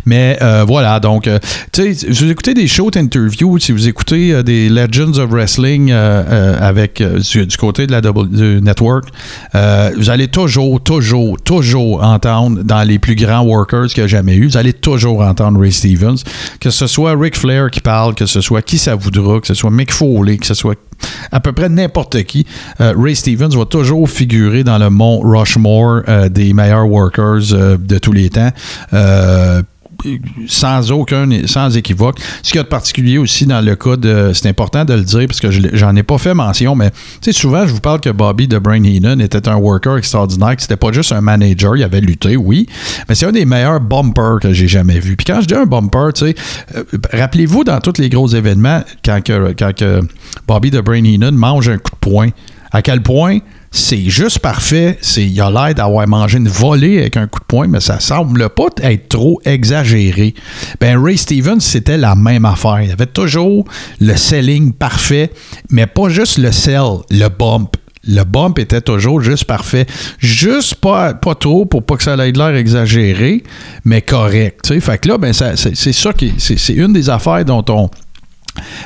Mais 0.07 0.39
euh, 0.43 0.65
voilà, 0.67 1.01
donc, 1.01 1.27
euh, 1.27 1.39
tu 1.73 1.83
sais, 1.83 1.95
si 1.95 2.25
vous 2.25 2.31
écoutez 2.31 2.55
des 2.55 2.67
shows 2.67 2.91
d'interview, 2.91 3.59
si 3.59 3.73
vous 3.73 3.89
écoutez 3.89 4.33
euh, 4.33 4.43
des 4.43 4.69
Legends 4.69 5.19
of 5.19 5.31
Wrestling 5.31 5.93
avec 5.93 7.03
du, 7.03 7.57
côté 7.57 7.87
de 7.87 7.93
la 7.93 8.01
du 8.01 8.61
network, 8.63 9.09
vous 9.55 10.11
allez 10.11 10.29
toujours, 10.29 10.83
toujours, 10.83 11.37
toujours 11.43 12.03
entendre 12.03 12.63
dans 12.63 12.83
les 12.83 12.99
plus 12.99 13.15
grands 13.15 13.43
workers 13.43 13.89
qu'il 13.89 14.03
y 14.03 14.05
a 14.05 14.07
jamais 14.07 14.35
eu, 14.35 14.49
vous 14.49 14.57
allez 14.57 14.73
toujours 14.73 15.21
entendre 15.21 15.61
Ray 15.61 15.73
Stevens, 15.73 16.17
que 16.61 16.71
ce 16.71 16.87
soit 16.87 17.15
Ric 17.19 17.37
Flair 17.37 17.71
qui 17.71 17.81
parle, 17.81 18.15
que 18.15 18.27
ce 18.27 18.41
soit 18.41 18.63
qui 18.63 18.79
ça 18.79 18.95
voudra, 18.95 19.41
que 19.41 19.47
ce 19.47 19.55
soit 19.55 19.71
Mick 19.71 19.93
Foley, 19.93 20.39
que 20.39 20.47
ce 20.47 20.55
soit 20.55 20.79
à 21.31 21.41
peu 21.41 21.53
près 21.53 21.69
n'importe 21.69 22.23
qui, 22.25 22.47
euh, 22.81 22.95
Ray 22.97 23.17
Stevens 23.17 23.57
va 23.57 23.65
toujours 23.65 24.09
figurer 24.09 24.65
dans 24.65 24.79
le 24.79 24.91
mont 24.91 25.21
Rushmore 25.21 26.03
euh, 26.09 26.29
des 26.29 26.53
meilleurs 26.53 26.89
workers 26.89 27.53
euh, 27.53 27.77
de 27.79 27.99
tous 27.99 28.13
les 28.13 28.31
temps. 28.31 28.51
Sans 30.47 30.91
aucun 30.91 31.29
sans 31.47 31.77
équivoque. 31.77 32.19
Ce 32.43 32.51
qu'il 32.51 32.59
y 32.59 32.61
a 32.61 32.65
de 32.65 32.69
particulier 32.69 33.19
aussi 33.19 33.47
dans 33.47 33.61
le 33.61 33.77
cas 33.77 33.97
de 33.97 34.33
c'est 34.35 34.49
important 34.49 34.85
de 34.85 34.95
le 34.95 35.03
dire 35.03 35.27
parce 35.27 35.41
que 35.41 35.51
j'en 35.51 35.95
ai 35.97 36.03
pas 36.03 36.19
fait 36.19 36.35
mention 36.35 36.75
mais 36.75 36.91
tu 36.91 36.97
sais 37.23 37.33
souvent 37.33 37.67
je 37.67 37.73
vous 37.73 37.81
parle 37.81 38.01
que 38.01 38.11
Bobby 38.11 38.49
de 38.49 38.59
Brain 38.59 38.83
Heenan 38.83 39.21
était 39.21 39.49
un 39.49 39.57
worker 39.57 39.99
extraordinaire 39.99 40.57
que 40.57 40.63
c'était 40.63 40.77
pas 40.77 40.93
juste 40.93 41.13
un 41.13 41.21
manager, 41.21 41.77
il 41.77 41.83
avait 41.83 42.01
lutté 42.01 42.37
oui, 42.37 42.67
mais 43.09 43.15
c'est 43.15 43.27
un 43.27 43.33
des 43.33 43.45
meilleurs 43.45 43.81
bumpers 43.81 44.39
que 44.41 44.53
j'ai 44.53 44.69
jamais 44.69 45.01
vu. 45.01 45.17
Puis 45.17 45.25
quand 45.25 45.41
je 45.41 45.47
dis 45.47 45.55
un 45.55 45.67
bumper, 45.67 46.13
tu 46.15 46.27
sais 46.27 46.35
euh, 46.77 46.85
rappelez-vous 47.13 47.65
dans 47.65 47.81
tous 47.81 48.01
les 48.01 48.09
gros 48.09 48.29
événements 48.29 48.83
quand 49.05 49.23
que, 49.23 49.55
quand 49.59 49.75
que 49.75 50.01
Bobby 50.47 50.71
de 50.71 50.81
Brain 50.81 51.05
Heenan 51.05 51.33
mange 51.33 51.69
un 51.69 51.79
coup 51.79 51.91
de 51.91 52.01
poing, 52.01 52.29
à 52.71 52.83
quel 52.83 53.03
point 53.03 53.39
c'est 53.73 54.11
juste 54.11 54.39
parfait. 54.41 54.99
C'est, 55.01 55.25
il 55.25 55.41
a 55.41 55.51
l'air 55.51 55.75
d'avoir 55.75 56.07
mangé 56.07 56.37
une 56.37 56.49
volée 56.49 56.99
avec 56.99 57.17
un 57.17 57.27
coup 57.27 57.41
de 57.41 57.45
poing, 57.47 57.67
mais 57.67 57.81
ça 57.81 57.99
semble 58.01 58.51
pas 58.51 58.67
être 58.83 59.09
trop 59.09 59.41
exagéré. 59.47 60.35
Ben, 60.79 61.03
Ray 61.03 61.17
Stevens, 61.17 61.61
c'était 61.61 61.97
la 61.97 62.15
même 62.15 62.45
affaire. 62.45 62.83
Il 62.83 62.93
avait 62.93 63.07
toujours 63.07 63.65
le 63.99 64.15
selling 64.15 64.73
parfait, 64.73 65.31
mais 65.71 65.87
pas 65.87 66.11
juste 66.11 66.39
le 66.39 66.53
sell, 66.53 66.99
le 67.11 67.29
bump. 67.29 67.77
Le 68.07 68.25
bump 68.25 68.59
était 68.59 68.81
toujours 68.81 69.21
juste 69.21 69.45
parfait. 69.45 69.87
Juste 70.19 70.75
pas, 70.75 71.15
pas 71.15 71.35
trop 71.35 71.65
pour 71.65 71.85
pas 71.85 71.97
que 71.97 72.03
ça 72.03 72.15
ait 72.15 72.33
l'air 72.33 72.55
exagéré, 72.55 73.45
mais 73.85 74.03
correct. 74.03 74.79
Fait 74.81 74.99
que 74.99 75.09
là, 75.09 75.19
ben, 75.19 75.33
c'est, 75.33 75.93
ça 75.93 76.13
qui. 76.13 76.35
C'est 76.39 76.75
une 76.75 76.93
des 76.93 77.09
affaires 77.09 77.45
dont 77.45 77.65
on. 77.69 77.89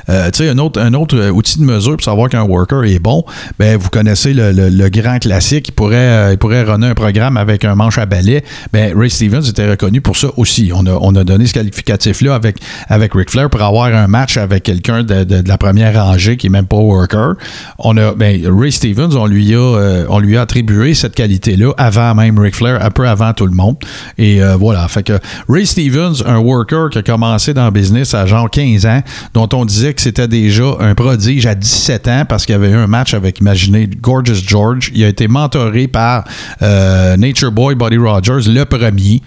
Euh, 0.09 0.31
tu 0.31 0.45
sais, 0.45 0.49
un 0.51 0.59
autre, 0.59 0.81
un 0.81 0.95
autre 0.95 1.17
euh, 1.17 1.31
outil 1.31 1.59
de 1.59 1.65
mesure 1.65 1.93
pour 1.97 2.05
savoir 2.05 2.29
qu'un 2.29 2.43
worker 2.43 2.85
est 2.85 2.99
bon, 2.99 3.25
ben, 3.59 3.77
vous 3.77 3.89
connaissez 3.91 4.33
le, 4.35 4.53
le- 4.53 4.89
grand 4.89 5.19
classique, 5.19 5.69
il 5.69 5.73
pourrait, 5.73 5.97
euh, 5.97 6.33
il 6.33 6.39
pourrait 6.39 6.63
runner 6.63 6.87
un 6.89 6.95
programme 6.95 7.37
avec 7.37 7.65
un 7.65 7.75
manche 7.75 7.99
à 7.99 8.07
balai. 8.07 8.45
Ben, 8.73 8.97
Ray 8.97 9.11
Stevens 9.11 9.43
était 9.49 9.69
reconnu 9.69 10.01
pour 10.01 10.17
ça 10.17 10.29
aussi. 10.37 10.71
On 10.75 10.87
a, 10.87 10.93
on 11.01 11.15
a 11.17 11.25
donné 11.25 11.47
ce 11.47 11.53
qualificatif-là 11.55 12.35
avec, 12.35 12.59
avec 12.89 13.13
Ric 13.15 13.31
Flair 13.31 13.51
pour 13.51 13.61
avoir 13.63 13.87
un 13.95 14.07
match 14.07 14.37
avec 14.37 14.63
quelqu'un 14.63 15.03
de, 15.03 15.25
de- 15.25 15.43
la 15.47 15.59
première 15.59 15.95
rangée 16.03 16.37
qui 16.37 16.47
est 16.47 16.51
même 16.51 16.67
pas 16.67 16.77
worker. 16.77 17.35
On 17.79 17.97
a, 17.97 18.13
ben, 18.15 18.41
Ray 18.49 18.73
Stevens, 18.73 19.15
on 19.17 19.27
lui 19.27 19.55
a, 19.55 20.05
on 20.09 20.19
lui 20.19 20.37
a 20.37 20.43
attribué 20.43 20.95
cette 20.95 21.15
qualité-là 21.15 21.73
avant 21.77 22.15
même 22.15 22.39
Ric 22.39 22.55
Flair, 22.55 22.83
un 22.85 22.91
peu 22.91 23.07
avant 23.09 23.33
tout 23.33 23.47
le 23.47 23.55
monde. 23.55 23.77
Et 24.19 24.41
voilà. 24.59 24.87
Fait 24.89 25.03
que 25.03 25.19
Ray 25.49 25.67
Stevens, 25.67 26.23
un 26.25 26.39
worker 26.39 26.91
qui 26.91 26.99
a 26.99 27.03
commencé 27.03 27.53
dans 27.53 27.65
le 27.67 27.71
business 27.71 28.15
à 28.15 28.25
genre 28.27 28.49
15 28.51 28.87
ans, 28.87 29.03
dont 29.35 29.49
on 29.53 29.65
disait 29.67 29.93
que 29.93 30.01
c'était 30.01 30.29
déjà 30.29 30.65
un 30.81 30.95
prodige 30.95 31.47
à 31.47 31.55
17 31.55 32.09
ans 32.09 32.25
parce 32.29 32.47
qu'il 32.47 32.55
avait 32.55 32.71
eu 32.71 32.75
un 32.77 32.87
match 32.87 33.13
avec, 33.15 33.41
imaginez, 33.41 33.89
Gorgeous 34.01 34.43
George. 34.47 34.91
Il 34.95 35.05
a 35.05 35.09
été 35.09 35.29
mentoré 35.29 35.89
par 35.89 36.25
euh, 36.63 37.17
Nature 37.17 37.53
Boy 37.53 37.75
Buddy 37.75 37.99
Rogers, 37.99 38.49
le 38.51 38.65
premier, 38.65 39.21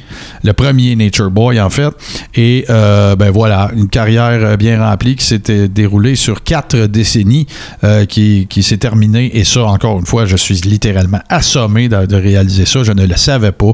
le 0.43 0.53
premier 0.53 0.95
Nature 0.95 1.29
Boy 1.29 1.59
en 1.59 1.69
fait. 1.69 1.91
Et 2.35 2.65
euh, 2.69 3.15
ben 3.15 3.29
voilà, 3.31 3.69
une 3.75 3.87
carrière 3.89 4.57
bien 4.57 4.83
remplie 4.83 5.15
qui 5.15 5.25
s'était 5.25 5.67
déroulée 5.67 6.15
sur 6.15 6.43
quatre 6.43 6.77
décennies, 6.87 7.45
euh, 7.83 8.05
qui, 8.05 8.47
qui 8.49 8.63
s'est 8.63 8.77
terminée. 8.77 9.37
Et 9.37 9.43
ça, 9.43 9.63
encore 9.65 9.99
une 9.99 10.05
fois, 10.05 10.25
je 10.25 10.35
suis 10.37 10.55
littéralement 10.55 11.19
assommé 11.29 11.89
de, 11.89 12.15
réaliser 12.15 12.65
ça. 12.65 12.83
Je 12.83 12.91
ne 12.91 13.05
le 13.05 13.15
savais 13.15 13.51
pas. 13.51 13.73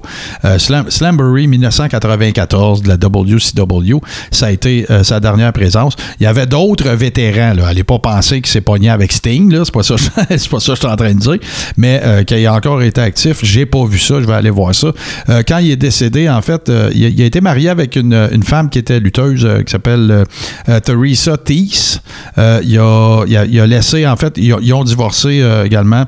Slam- 0.57 0.89
Slamboree 0.89 1.47
1994 1.47 2.81
de 2.81 2.89
la 2.89 2.95
WCW, 2.95 3.99
ça 4.31 4.47
a 4.47 4.51
été 4.51 4.85
sa 5.03 5.19
dernière 5.19 5.53
présence. 5.53 5.95
Il 6.19 6.23
y 6.23 6.27
avait 6.27 6.45
d'autres 6.55 6.89
vétérans. 6.91 7.53
Là. 7.53 7.67
Allez 7.67 7.83
pas 7.83 7.99
penser 7.99 8.35
qu'il 8.41 8.49
s'est 8.49 8.61
pogné 8.61 8.89
avec 8.89 9.11
Sting. 9.11 9.53
C'est 9.65 9.73
pas 9.73 9.83
ça, 9.83 9.95
pas 10.15 10.37
ça 10.37 10.37
que 10.37 10.59
je 10.59 10.75
suis 10.75 10.85
en 10.85 10.95
train 10.95 11.13
de 11.13 11.19
dire. 11.19 11.37
Mais 11.75 11.99
euh, 12.01 12.23
qu'il 12.23 12.45
a 12.45 12.53
encore 12.53 12.81
été 12.81 13.01
actif, 13.01 13.39
j'ai 13.43 13.65
pas 13.65 13.85
vu 13.85 13.99
ça. 13.99 14.21
Je 14.21 14.25
vais 14.25 14.33
aller 14.33 14.49
voir 14.49 14.73
ça. 14.73 14.93
Euh, 15.29 15.43
quand 15.45 15.57
il 15.57 15.71
est 15.71 15.75
décédé, 15.75 16.29
en 16.29 16.41
fait, 16.41 16.69
euh, 16.69 16.89
il, 16.95 17.21
a, 17.21 17.25
été 17.25 17.41
marié 17.41 17.67
avec 17.67 17.97
une, 17.97 18.29
femme 18.43 18.69
qui 18.69 18.79
était 18.79 19.01
lutteuse 19.01 19.45
qui 19.65 19.71
s'appelle 19.71 20.23
Theresa 20.85 21.35
Teese. 21.37 22.01
Euh, 22.37 22.61
il, 22.63 22.79
a, 22.79 23.67
laissé, 23.67 24.07
en 24.07 24.15
fait, 24.15 24.37
ils, 24.37 24.53
ont- 24.73 24.85
divorcé 24.85 25.43
également. 25.65 26.05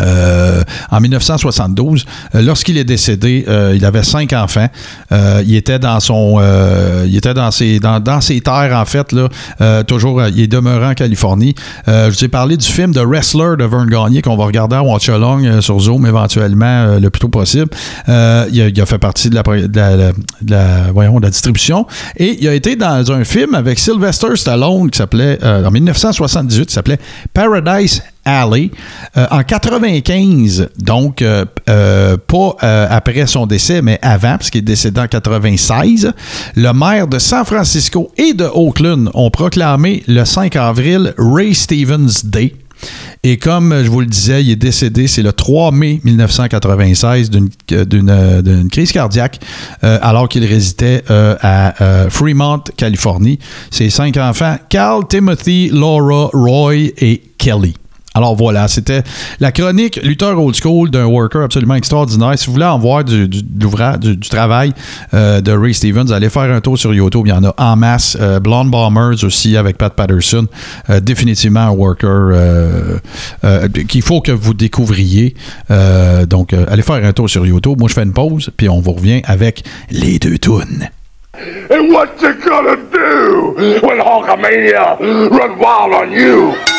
Euh, 0.00 0.62
en 0.90 1.00
1972, 1.00 2.04
euh, 2.34 2.42
lorsqu'il 2.42 2.76
est 2.78 2.84
décédé, 2.84 3.44
euh, 3.48 3.72
il 3.74 3.84
avait 3.84 4.02
cinq 4.02 4.32
enfants. 4.32 4.68
Euh, 5.12 5.42
il 5.46 5.54
était 5.56 5.78
dans 5.78 6.00
son, 6.00 6.36
euh, 6.40 7.04
il 7.06 7.16
était 7.16 7.34
dans 7.34 7.50
ses, 7.50 7.80
dans, 7.80 7.98
dans 8.00 8.20
ses 8.20 8.40
terres 8.40 8.76
en 8.76 8.84
fait 8.84 9.12
là. 9.12 9.28
euh, 9.60 9.82
toujours, 9.82 10.22
il 10.26 10.40
est 10.40 10.46
demeuré 10.46 10.86
en 10.86 10.94
Californie. 10.94 11.54
Je 11.86 12.10
vous 12.10 12.24
ai 12.24 12.28
parlé 12.28 12.56
du 12.56 12.66
film 12.66 12.92
de 12.92 13.00
Wrestler 13.00 13.56
de 13.58 13.64
Vern 13.64 13.86
Gagné 13.88 14.22
qu'on 14.22 14.36
va 14.36 14.44
regarder 14.44 14.76
à 14.76 14.82
Watch 14.82 15.08
Along 15.08 15.44
euh, 15.46 15.60
sur 15.60 15.78
Zoom 15.80 16.06
éventuellement 16.06 16.98
le 17.00 17.08
plus 17.10 17.20
tôt 17.20 17.28
possible. 17.28 17.68
Il, 18.08 18.12
a, 18.12 18.46
il 18.50 18.80
a 18.80 18.86
fait 18.86 18.98
partie 18.98 19.30
de 19.30 19.34
la, 19.34 19.42
de 19.42 19.78
la, 19.78 19.96
de 19.96 20.12
la- 20.50 20.92
voyons, 20.92 21.18
de 21.18 21.24
la 21.24 21.30
distribution 21.30 21.86
et 22.16 22.36
il 22.40 22.48
a 22.48 22.54
été 22.54 22.76
dans 22.76 23.10
un 23.12 23.24
film 23.24 23.54
avec 23.54 23.78
Sylvester 23.78 24.28
Stallone 24.36 24.90
qui 24.90 24.98
s'appelait 24.98 25.38
en 25.42 25.70
1978, 25.70 26.66
qui 26.66 26.72
s'appelait 26.74 26.98
Paradise 27.32 28.02
Alley 28.26 28.70
euh, 29.16 29.26
en 29.30 29.42
95, 29.42 30.68
donc 30.78 31.22
euh, 31.22 31.46
euh, 31.70 32.16
pas 32.18 32.56
après 32.90 33.26
son 33.26 33.46
décès, 33.46 33.80
mais 33.80 33.98
avant, 34.02 34.36
parce 34.36 34.50
qu'il 34.50 34.58
est 34.58 34.62
décédé 34.62 35.00
en 35.00 35.06
96, 35.06 36.12
le 36.56 36.72
maire 36.72 37.06
de 37.06 37.18
San 37.18 37.44
Francisco 37.44 38.10
et 38.18 38.34
de 38.34 38.44
Oakland 38.44 39.10
ont 39.14 39.30
proclamé 39.30 40.02
le 40.08 40.24
5 40.24 40.56
avril 40.56 41.14
Ray 41.16 41.54
Stevens 41.54 42.24
Day. 42.24 42.54
Et 43.22 43.38
comme 43.38 43.74
je 43.82 43.88
vous 43.88 44.00
le 44.00 44.06
disais, 44.06 44.44
il 44.44 44.50
est 44.50 44.56
décédé, 44.56 45.06
c'est 45.06 45.22
le 45.22 45.32
3 45.32 45.72
mai 45.72 46.00
1996 46.04 47.30
d'une 47.30 48.68
crise 48.70 48.92
cardiaque 48.92 49.40
alors 49.80 50.28
qu'il 50.28 50.44
résidait 50.44 51.02
à 51.08 52.06
Fremont, 52.10 52.62
Californie. 52.76 53.38
Ses 53.70 53.88
cinq 53.88 54.18
enfants, 54.18 54.56
Carl, 54.68 55.08
Timothy, 55.08 55.70
Laura, 55.72 56.28
Roy 56.34 56.92
et 56.98 57.22
Kelly. 57.38 57.74
Alors 58.16 58.34
voilà, 58.34 58.66
c'était 58.66 59.02
la 59.40 59.52
chronique 59.52 60.00
Lutteur 60.02 60.42
Old 60.42 60.56
School 60.58 60.90
d'un 60.90 61.04
worker 61.04 61.42
absolument 61.42 61.74
extraordinaire. 61.74 62.32
Si 62.38 62.46
vous 62.46 62.54
voulez 62.54 62.64
en 62.64 62.78
voir 62.78 63.04
du, 63.04 63.28
travail 64.30 64.72
euh, 65.12 65.42
de 65.42 65.52
Ray 65.52 65.74
Stevens, 65.74 66.10
allez 66.10 66.30
faire 66.30 66.50
un 66.50 66.62
tour 66.62 66.78
sur 66.78 66.94
YouTube. 66.94 67.24
Il 67.26 67.28
y 67.28 67.32
en 67.32 67.44
a 67.44 67.54
en 67.58 67.76
masse. 67.76 68.16
Euh, 68.18 68.40
Blonde 68.40 68.70
Bombers 68.70 69.22
aussi 69.22 69.58
avec 69.58 69.76
Pat 69.76 69.92
Patterson. 69.92 70.46
Euh, 70.88 71.00
définitivement 71.00 71.60
un 71.60 71.70
worker 71.72 72.32
qu'il 73.86 74.00
faut 74.00 74.22
que 74.22 74.32
vous 74.32 74.54
découvriez. 74.54 75.34
Donc, 76.26 76.54
allez 76.54 76.82
faire 76.82 77.04
un 77.04 77.12
tour 77.12 77.28
sur 77.28 77.46
YouTube. 77.46 77.78
Moi, 77.78 77.90
je 77.90 77.94
fais 77.94 78.04
une 78.04 78.14
pause, 78.14 78.50
puis 78.56 78.70
on 78.70 78.80
vous 78.80 78.92
revient 78.92 79.20
avec 79.26 79.62
les 79.90 80.18
deux 80.18 80.38
tunes. 80.38 80.88
What 81.68 82.22
you 82.22 82.32
gonna 82.46 82.76
do 82.90 83.54
when 83.82 84.00
wild 85.58 85.92
on 85.92 86.10
you? 86.10 86.75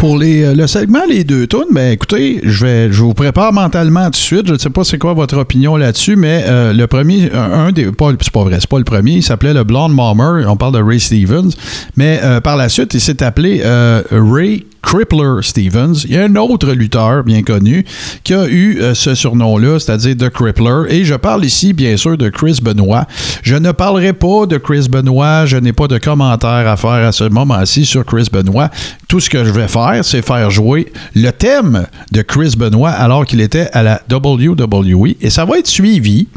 Pour 0.00 0.16
les, 0.16 0.42
euh, 0.44 0.54
le 0.54 0.66
segment 0.66 1.02
Les 1.06 1.24
deux 1.24 1.46
tunes, 1.46 1.60
ben 1.72 1.92
écoutez, 1.92 2.40
je 2.42 2.64
vais 2.64 2.90
je 2.90 3.02
vous 3.02 3.12
prépare 3.12 3.52
mentalement 3.52 4.04
tout 4.06 4.10
de 4.12 4.16
suite. 4.16 4.46
Je 4.46 4.54
ne 4.54 4.58
sais 4.58 4.70
pas 4.70 4.82
c'est 4.82 4.96
quoi 4.96 5.12
votre 5.12 5.36
opinion 5.36 5.76
là-dessus, 5.76 6.16
mais 6.16 6.42
euh, 6.46 6.72
le 6.72 6.86
premier, 6.86 7.30
un, 7.34 7.70
des. 7.70 7.92
pas- 7.92 8.10
C'est 8.18 8.30
pas 8.32 8.44
vrai, 8.44 8.56
c'est 8.60 8.68
pas 8.68 8.78
le 8.78 8.84
premier. 8.84 9.12
Il 9.16 9.22
s'appelait 9.22 9.52
le 9.52 9.62
Blonde 9.62 9.94
Bomber. 9.94 10.46
On 10.48 10.56
parle 10.56 10.72
de 10.74 10.82
Ray 10.82 11.00
Stevens. 11.00 11.50
Mais 11.96 12.18
euh, 12.24 12.40
par 12.40 12.56
la 12.56 12.70
suite, 12.70 12.94
il 12.94 13.00
s'est 13.00 13.22
appelé 13.22 13.62
Ray 14.10 14.64
Crippler 14.82 15.42
Stevens. 15.42 16.04
Il 16.04 16.12
y 16.12 16.16
a 16.16 16.24
un 16.24 16.36
autre 16.36 16.72
lutteur 16.72 17.22
bien 17.24 17.42
connu 17.42 17.84
qui 18.24 18.34
a 18.34 18.46
eu 18.46 18.80
euh, 18.80 18.94
ce 18.94 19.14
surnom-là, 19.14 19.78
c'est-à-dire 19.78 20.16
The 20.16 20.30
Crippler. 20.30 20.84
Et 20.88 21.04
je 21.04 21.14
parle 21.14 21.44
ici, 21.44 21.72
bien 21.72 21.96
sûr, 21.96 22.16
de 22.16 22.28
Chris 22.28 22.58
Benoit. 22.62 23.06
Je 23.42 23.56
ne 23.56 23.72
parlerai 23.72 24.12
pas 24.12 24.46
de 24.46 24.56
Chris 24.56 24.86
Benoit. 24.90 25.46
Je 25.46 25.56
n'ai 25.56 25.72
pas 25.72 25.88
de 25.88 25.98
commentaires 25.98 26.68
à 26.68 26.76
faire 26.76 26.90
à 27.06 27.12
ce 27.12 27.24
moment-ci 27.24 27.84
sur 27.84 28.04
Chris 28.04 28.28
Benoit. 28.32 28.70
Tout 29.08 29.20
ce 29.20 29.30
que 29.30 29.44
je 29.44 29.50
vais 29.50 29.68
faire, 29.68 30.00
c'est 30.02 30.22
faire 30.22 30.50
jouer 30.50 30.92
le 31.14 31.30
thème 31.30 31.86
de 32.12 32.22
Chris 32.22 32.54
Benoit 32.56 32.90
alors 32.90 33.26
qu'il 33.26 33.40
était 33.40 33.68
à 33.72 33.82
la 33.82 34.02
WWE. 34.10 35.14
Et 35.20 35.30
ça 35.30 35.44
va 35.44 35.58
être 35.58 35.66
suivi 35.66 36.28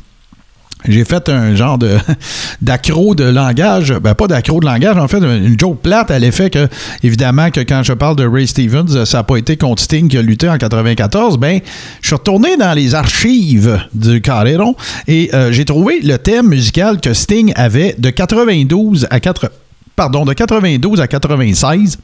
j'ai 0.87 1.05
fait 1.05 1.29
un 1.29 1.55
genre 1.55 1.77
de 1.77 1.97
d'accro 2.61 3.15
de 3.15 3.23
langage, 3.23 3.93
ben 3.93 4.13
pas 4.15 4.27
d'accro 4.27 4.59
de 4.59 4.65
langage, 4.65 4.97
en 4.97 5.07
fait, 5.07 5.19
une 5.19 5.59
joke 5.59 5.81
plate 5.81 6.11
à 6.11 6.19
l'effet 6.19 6.49
que, 6.49 6.67
évidemment, 7.03 7.51
que 7.51 7.61
quand 7.61 7.83
je 7.83 7.93
parle 7.93 8.15
de 8.15 8.25
Ray 8.25 8.47
Stevens, 8.47 9.05
ça 9.05 9.19
n'a 9.19 9.23
pas 9.23 9.37
été 9.37 9.57
contre 9.57 9.81
Sting 9.81 10.07
qui 10.07 10.17
a 10.17 10.21
lutté 10.21 10.49
en 10.49 10.57
94, 10.57 11.37
ben, 11.37 11.59
je 12.01 12.07
suis 12.07 12.15
retourné 12.15 12.57
dans 12.57 12.73
les 12.73 12.95
archives 12.95 13.79
du 13.93 14.21
Carrero 14.21 14.75
et 15.07 15.29
euh, 15.33 15.51
j'ai 15.51 15.65
trouvé 15.65 15.99
le 16.01 16.17
thème 16.17 16.47
musical 16.47 16.99
que 16.99 17.13
Sting 17.13 17.53
avait 17.55 17.95
de 17.97 18.09
92 18.09 19.07
à 19.09 19.19
4, 19.19 19.51
pardon, 19.95 20.25
de 20.25 20.33
92 20.33 21.01
à 21.01 21.07
96, 21.07 21.97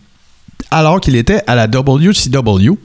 alors 0.72 1.00
qu'il 1.00 1.16
était 1.16 1.42
à 1.48 1.56
la 1.56 1.68
WCW. 1.68 2.78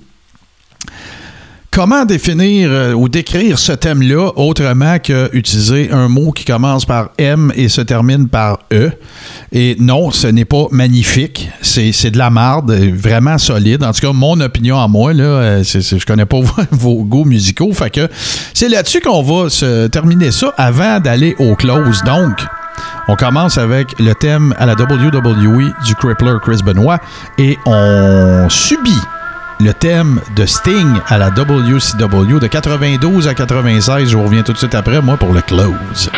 Comment 1.75 2.05
définir 2.05 2.71
euh, 2.71 2.93
ou 2.93 3.09
décrire 3.09 3.59
ce 3.59 3.73
thème-là 3.73 4.31
autrement 4.37 5.01
que 5.01 5.29
utiliser 5.33 5.91
un 5.91 6.09
mot 6.09 6.31
qui 6.31 6.45
commence 6.45 6.85
par 6.85 7.09
M 7.19 7.53
et 7.57 7.69
se 7.69 7.81
termine 7.81 8.29
par 8.29 8.61
E? 8.73 8.93
Et 9.51 9.75
non, 9.81 10.13
ce 10.13 10.29
n'est 10.29 10.45
pas 10.45 10.67
magnifique. 10.71 11.51
C'est 11.63 12.13
de 12.13 12.17
la 12.17 12.31
marde, 12.31 12.71
vraiment 12.71 13.39
solide. 13.39 13.83
En 13.83 13.91
tout 13.91 14.03
cas, 14.03 14.13
mon 14.13 14.41
opinion 14.41 14.79
à 14.79 14.87
moi, 14.87 15.13
là, 15.15 15.25
euh, 15.25 15.65
je 15.65 16.07
connais 16.07 16.27
pas 16.27 16.39
vos, 16.71 17.03
goûts 17.03 17.25
musicaux. 17.25 17.73
C'est 18.53 18.69
là-dessus 18.69 19.01
qu'on 19.01 19.23
va 19.25 19.51
se 19.51 19.89
terminer 19.89 20.31
ça 20.31 20.55
avant 20.57 21.01
d'aller 21.01 21.35
au 21.41 21.57
close. 21.57 22.05
Donc, 22.05 22.39
on 23.09 23.17
commence 23.17 23.59
avec 23.59 23.99
le 23.99 24.15
thème 24.15 24.55
à 24.59 24.67
la 24.67 24.75
WWE 24.75 25.73
du 25.85 25.95
Crippler 25.97 26.37
Chris 26.41 26.61
Benoit 26.65 27.01
et 27.37 27.59
on 27.67 28.47
subit 28.49 29.01
le 29.61 29.73
thème 29.73 30.21
de 30.37 30.47
Sting 30.47 30.99
à 31.07 31.19
la 31.19 31.29
WCW 31.31 32.39
de 32.41 32.47
92 32.47 33.29
à 33.29 33.35
96. 33.35 34.11
Je 34.11 34.17
vous 34.17 34.25
reviens 34.25 34.43
tout 34.43 34.53
de 34.53 34.59
suite 34.59 34.75
après, 34.75 35.01
moi, 35.01 35.17
pour 35.17 35.33
le 35.33 35.41
close. 35.43 36.11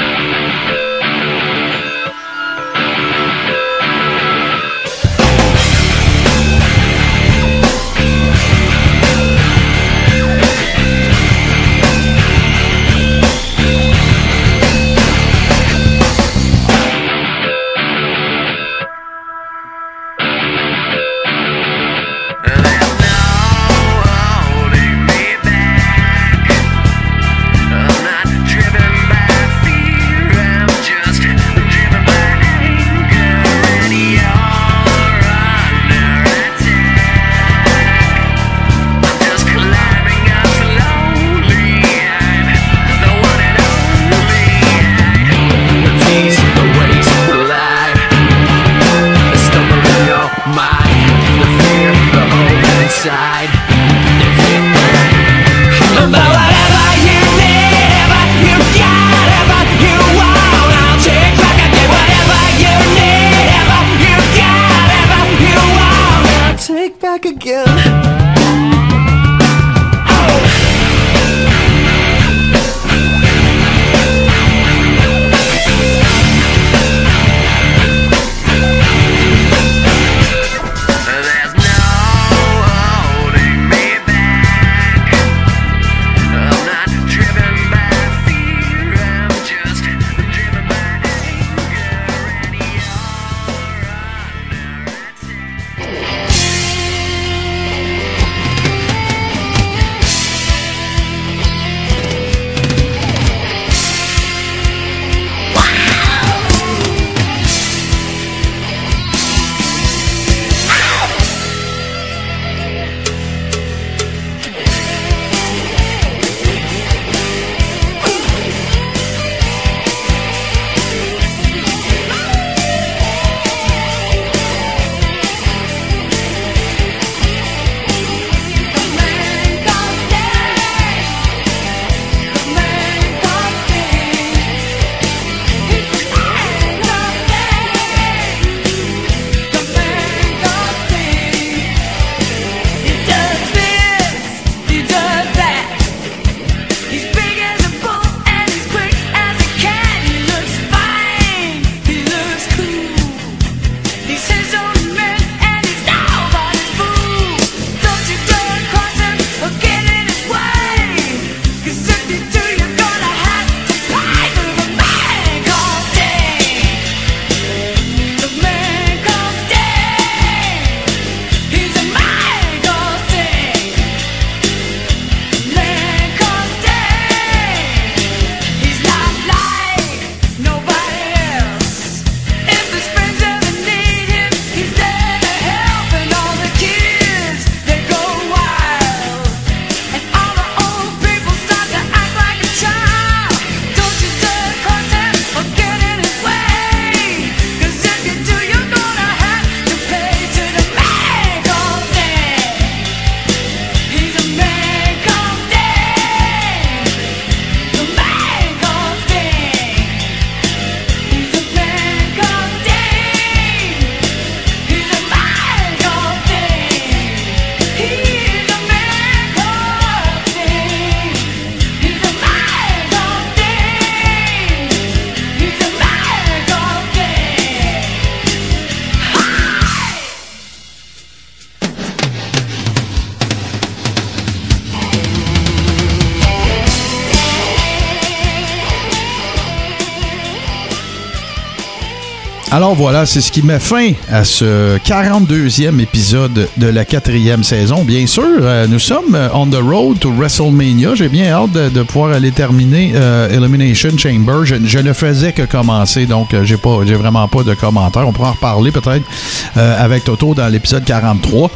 Alors 242.67 242.75
voilà, 242.75 243.07
c'est 243.07 243.21
ce 243.21 243.31
qui 243.31 243.45
met 243.45 243.61
fin 243.61 243.93
à 244.11 244.25
ce 244.25 244.77
42e 244.79 245.79
épisode 245.79 246.49
de 246.57 246.67
la 246.67 246.85
quatrième 246.85 247.45
saison. 247.45 247.85
Bien 247.85 248.09
sûr, 248.09 248.25
euh, 248.41 248.67
nous 248.67 248.81
sommes 248.81 249.15
euh, 249.15 249.29
on 249.35 249.47
the 249.47 249.61
road 249.63 250.01
to 250.01 250.11
WrestleMania. 250.11 250.97
J'ai 250.97 251.09
bien 251.09 251.31
hâte 251.31 251.53
de, 251.53 251.83
pouvoir 251.85 252.11
aller 252.11 252.33
terminer 252.33 252.91
euh, 252.97 253.29
Elimination 253.31 253.97
Chamber. 253.97 254.45
Je, 254.45 254.79
ne 254.81 254.93
faisais 254.93 255.33
que 255.33 255.43
commencer, 255.43 256.07
donc 256.07 256.35
j'ai 256.43 256.57
pas, 256.57 256.79
vraiment 256.79 257.29
pas 257.29 257.45
de 257.45 257.55
commentaires. 257.55 258.09
On 258.09 258.13
pourra 258.13 258.31
en 258.31 258.33
reparler 258.33 258.73
peut-être 258.73 259.07
avec 259.55 260.03
Toto 260.03 260.35
dans 260.35 260.49
l'épisode 260.49 260.85
43. 260.85 261.49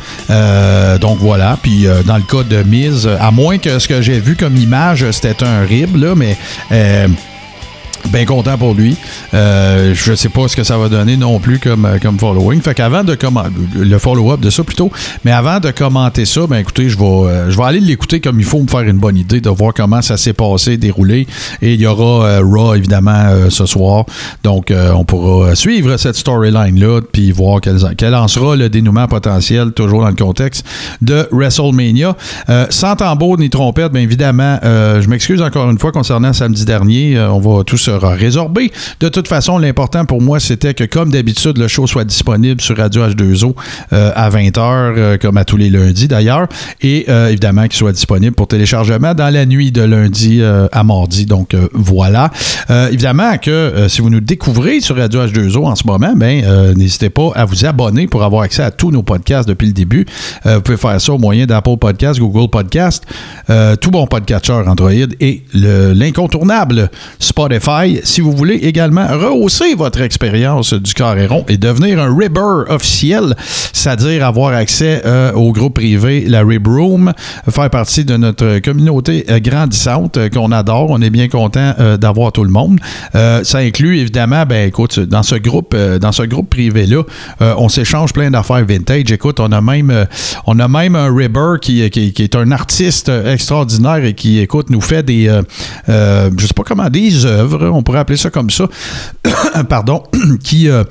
donc 1.01 1.19
voilà. 1.19 1.59
Puis 1.61 1.89
dans 2.07 2.19
le 2.19 2.23
cas 2.23 2.45
de 2.45 2.63
Miz, 2.63 3.09
à 3.19 3.33
moins 3.33 3.59
que 3.59 3.81
ce 3.81 3.89
que 3.89 4.01
j'ai 4.01 4.21
vu 4.21 4.37
comme 4.37 4.57
image, 4.57 5.05
c'était 5.11 5.43
un 5.43 5.63
rib, 5.63 5.97
là, 5.97 6.15
mais 6.15 6.39
Bien 8.09 8.25
content 8.25 8.59
pour 8.59 8.75
lui. 8.75 8.97
Euh, 9.35 9.95
je 9.95 10.15
sais 10.15 10.29
pas 10.29 10.49
ce 10.49 10.57
que 10.57 10.65
ça 10.65 10.77
va 10.79 10.89
donner 10.89 11.17
non 11.17 11.39
plus 11.39 11.59
comme, 11.59 11.85
euh, 11.85 11.99
comme 12.01 12.19
following. 12.19 12.61
Fait 12.61 12.75
qu'avant 12.75 13.05
de 13.05 13.15
commenter, 13.15 13.51
le 13.77 13.99
follow-up 13.99 14.41
de 14.41 14.51
ça 14.51 14.65
plutôt, 14.65 14.91
mais 15.25 15.31
avant 15.31 15.61
de 15.61 15.71
commenter 15.71 16.25
ça, 16.25 16.47
ben 16.49 16.57
écoutez, 16.57 16.89
je 16.89 16.99
vais, 16.99 17.05
euh, 17.05 17.51
je 17.51 17.57
vais 17.57 17.63
aller 17.65 17.81
l'écouter 17.81 18.21
comme 18.21 18.41
il 18.41 18.45
faut 18.45 18.61
me 18.61 18.67
faire 18.67 18.81
une 18.81 18.99
bonne 18.99 19.17
idée 19.17 19.41
de 19.41 19.51
voir 19.51 19.75
comment 19.75 20.03
ça 20.03 20.17
s'est 20.17 20.33
passé, 20.33 20.77
déroulé. 20.77 21.27
Et 21.63 21.75
il 21.75 21.81
y 21.81 21.87
aura 21.87 22.27
euh, 22.27 22.43
Raw 22.43 22.75
évidemment 22.75 23.11
ce 23.49 23.67
soir. 23.67 24.07
Donc 24.43 24.73
on 24.95 25.05
pourra 25.05 25.55
suivre 25.55 25.97
cette 25.97 26.17
storyline-là 26.17 27.01
puis 27.13 27.31
voir 27.33 27.61
quel, 27.61 27.79
quel 27.97 28.15
en 28.15 28.29
sera 28.29 28.57
le 28.57 28.69
dénouement 28.69 29.07
potentiel, 29.07 29.73
toujours 29.73 30.03
dans 30.03 30.09
le 30.09 30.15
contexte 30.15 30.65
de 31.03 31.29
WrestleMania. 31.31 32.17
sans 32.71 32.97
tambour 32.97 33.39
ni 33.39 33.51
trompette, 33.51 33.93
bien 33.93 34.03
évidemment, 34.03 34.59
je 34.63 35.09
m'excuse 35.09 35.43
encore 35.43 35.71
une 35.71 35.79
fois 35.79 35.93
concernant 35.93 36.33
samedi 36.33 36.65
dernier. 36.65 37.19
on 37.21 37.41
va 37.41 37.65
tous 37.65 37.90
résorbé. 37.99 38.73
De 39.01 39.09
toute 39.09 39.29
façon, 39.29 39.59
l'important 39.59 40.05
pour 40.05 40.21
moi, 40.21 40.41
c'était 40.41 40.75
que, 40.75 40.85
comme 40.85 41.11
d'habitude, 41.11 41.59
le 41.59 41.69
show 41.69 41.87
soit 41.87 42.05
disponible 42.05 42.61
sur 42.61 42.77
Radio 42.77 43.07
H2O 43.07 43.55
euh, 43.93 44.13
à 44.15 44.31
20h, 44.31 44.59
euh, 44.59 45.19
comme 45.19 45.37
à 45.37 45.45
tous 45.45 45.57
les 45.57 45.71
lundis 45.71 46.09
d'ailleurs, 46.09 46.47
et 46.81 47.07
euh, 47.09 47.29
évidemment 47.29 47.63
qu'il 47.63 47.75
soit 47.75 47.93
disponible 47.93 48.35
pour 48.35 48.49
téléchargement 48.49 49.15
dans 49.15 49.31
la 49.31 49.47
nuit 49.47 49.73
de 49.73 49.83
lundi 49.83 50.43
à 50.73 50.85
mardi. 50.85 51.27
Donc 51.27 51.55
voilà. 51.73 52.31
évidemment 52.69 53.37
que 53.39 53.87
si 53.89 54.01
vous 54.01 54.11
nous 54.11 54.21
découvrez 54.21 54.81
sur 54.81 54.97
Radio 54.97 55.27
H2O 55.27 55.67
en 55.67 55.75
ce 55.75 55.87
moment, 55.87 56.13
ben, 56.17 56.75
n'hésitez 56.75 57.11
pas 57.11 57.31
à 57.35 57.45
vous 57.45 57.65
abonner 57.65 58.07
pour 58.07 58.23
avoir 58.23 58.43
accès 58.43 58.63
à 58.63 58.71
tous 58.71 58.91
nos 58.91 59.03
podcasts 59.03 59.49
depuis 59.49 59.67
le 59.67 59.73
début. 59.73 60.07
vous 60.45 60.61
pouvez 60.61 60.77
faire 60.77 61.01
ça 61.01 61.13
au 61.13 61.19
moyen 61.19 61.47
d'Apple 61.47 61.77
Podcast, 61.79 62.19
Google 62.19 62.49
Podcast, 62.51 63.05
tout 63.81 63.91
bon 63.91 64.07
podcatcher 64.07 64.63
Android 64.67 64.91
et 64.93 65.43
l'incontournable 65.55 66.91
Spotify 67.19 67.80
si 68.05 68.21
vous 68.21 68.33
voulez 68.33 68.57
également 68.57 69.07
rehausser 69.07 69.75
votre 69.75 70.01
expérience 70.01 70.75
du 70.75 70.95
Carréron 70.95 71.45
et 71.49 71.57
devenir 71.57 72.01
un 72.01 72.15
Ribber 72.15 72.65
officiel, 72.69 73.35
c'est-à-dire 73.73 74.27
avoir 74.27 74.53
accès 74.55 75.03
euh, 75.05 75.33
au 75.33 75.53
groupe 75.53 75.75
privé, 75.75 76.25
la 76.27 76.43
Rib 76.43 76.67
Room, 76.67 77.13
faire 77.49 77.71
partie 77.71 78.05
de 78.05 78.17
notre 78.17 78.59
communauté 78.59 79.25
euh, 79.31 79.41
grandissante 79.41 80.17
euh, 80.17 80.29
qu'on 80.29 80.53
adore. 80.53 80.91
On 80.91 81.01
est 81.01 81.11
bien 81.11 81.29
content 81.29 81.75
d'avoir 81.99 82.33
tout 82.33 82.45
le 82.45 82.51
monde. 82.51 82.81
ça 83.13 83.59
inclut 83.59 83.99
évidemment, 83.99 84.45
ben 84.47 84.69
écoute, 84.69 84.99
dans 85.01 85.23
ce 85.23 85.35
groupe, 85.37 85.77
dans 85.77 86.13
ce 86.13 86.23
groupe 86.23 86.51
privé-là, 86.51 87.03
on 87.41 87.69
s'échange 87.69 88.13
plein 88.13 88.31
d'affaires 88.31 88.65
vintage. 88.65 89.11
Écoute, 89.13 89.41
on 89.41 89.53
a 89.53 89.61
même, 89.61 90.07
on 90.47 90.59
a 90.59 90.69
même 90.69 90.97
un 90.97 91.15
Ribber 91.15 91.57
qui, 91.61 91.89
qui, 91.91 92.23
est 92.23 92.37
un 92.37 92.51
artiste 92.53 93.09
extraordinaire 93.09 94.05
et 94.05 94.15
qui, 94.15 94.39
écoute, 94.39 94.71
nous 94.71 94.81
fait 94.81 95.03
des, 95.03 95.27
je 95.89 96.47
sais 96.47 96.55
pas 96.55 96.65
comment, 96.65 96.89
des 96.89 97.25
œuvres 97.25 97.70
on 97.75 97.83
pourrait 97.83 97.99
appeler 98.01 98.17
ça 98.17 98.31
comme 98.31 98.51
ça, 98.51 98.69
pardon, 99.69 100.03
qui 100.43 100.69
euh, 100.69 100.85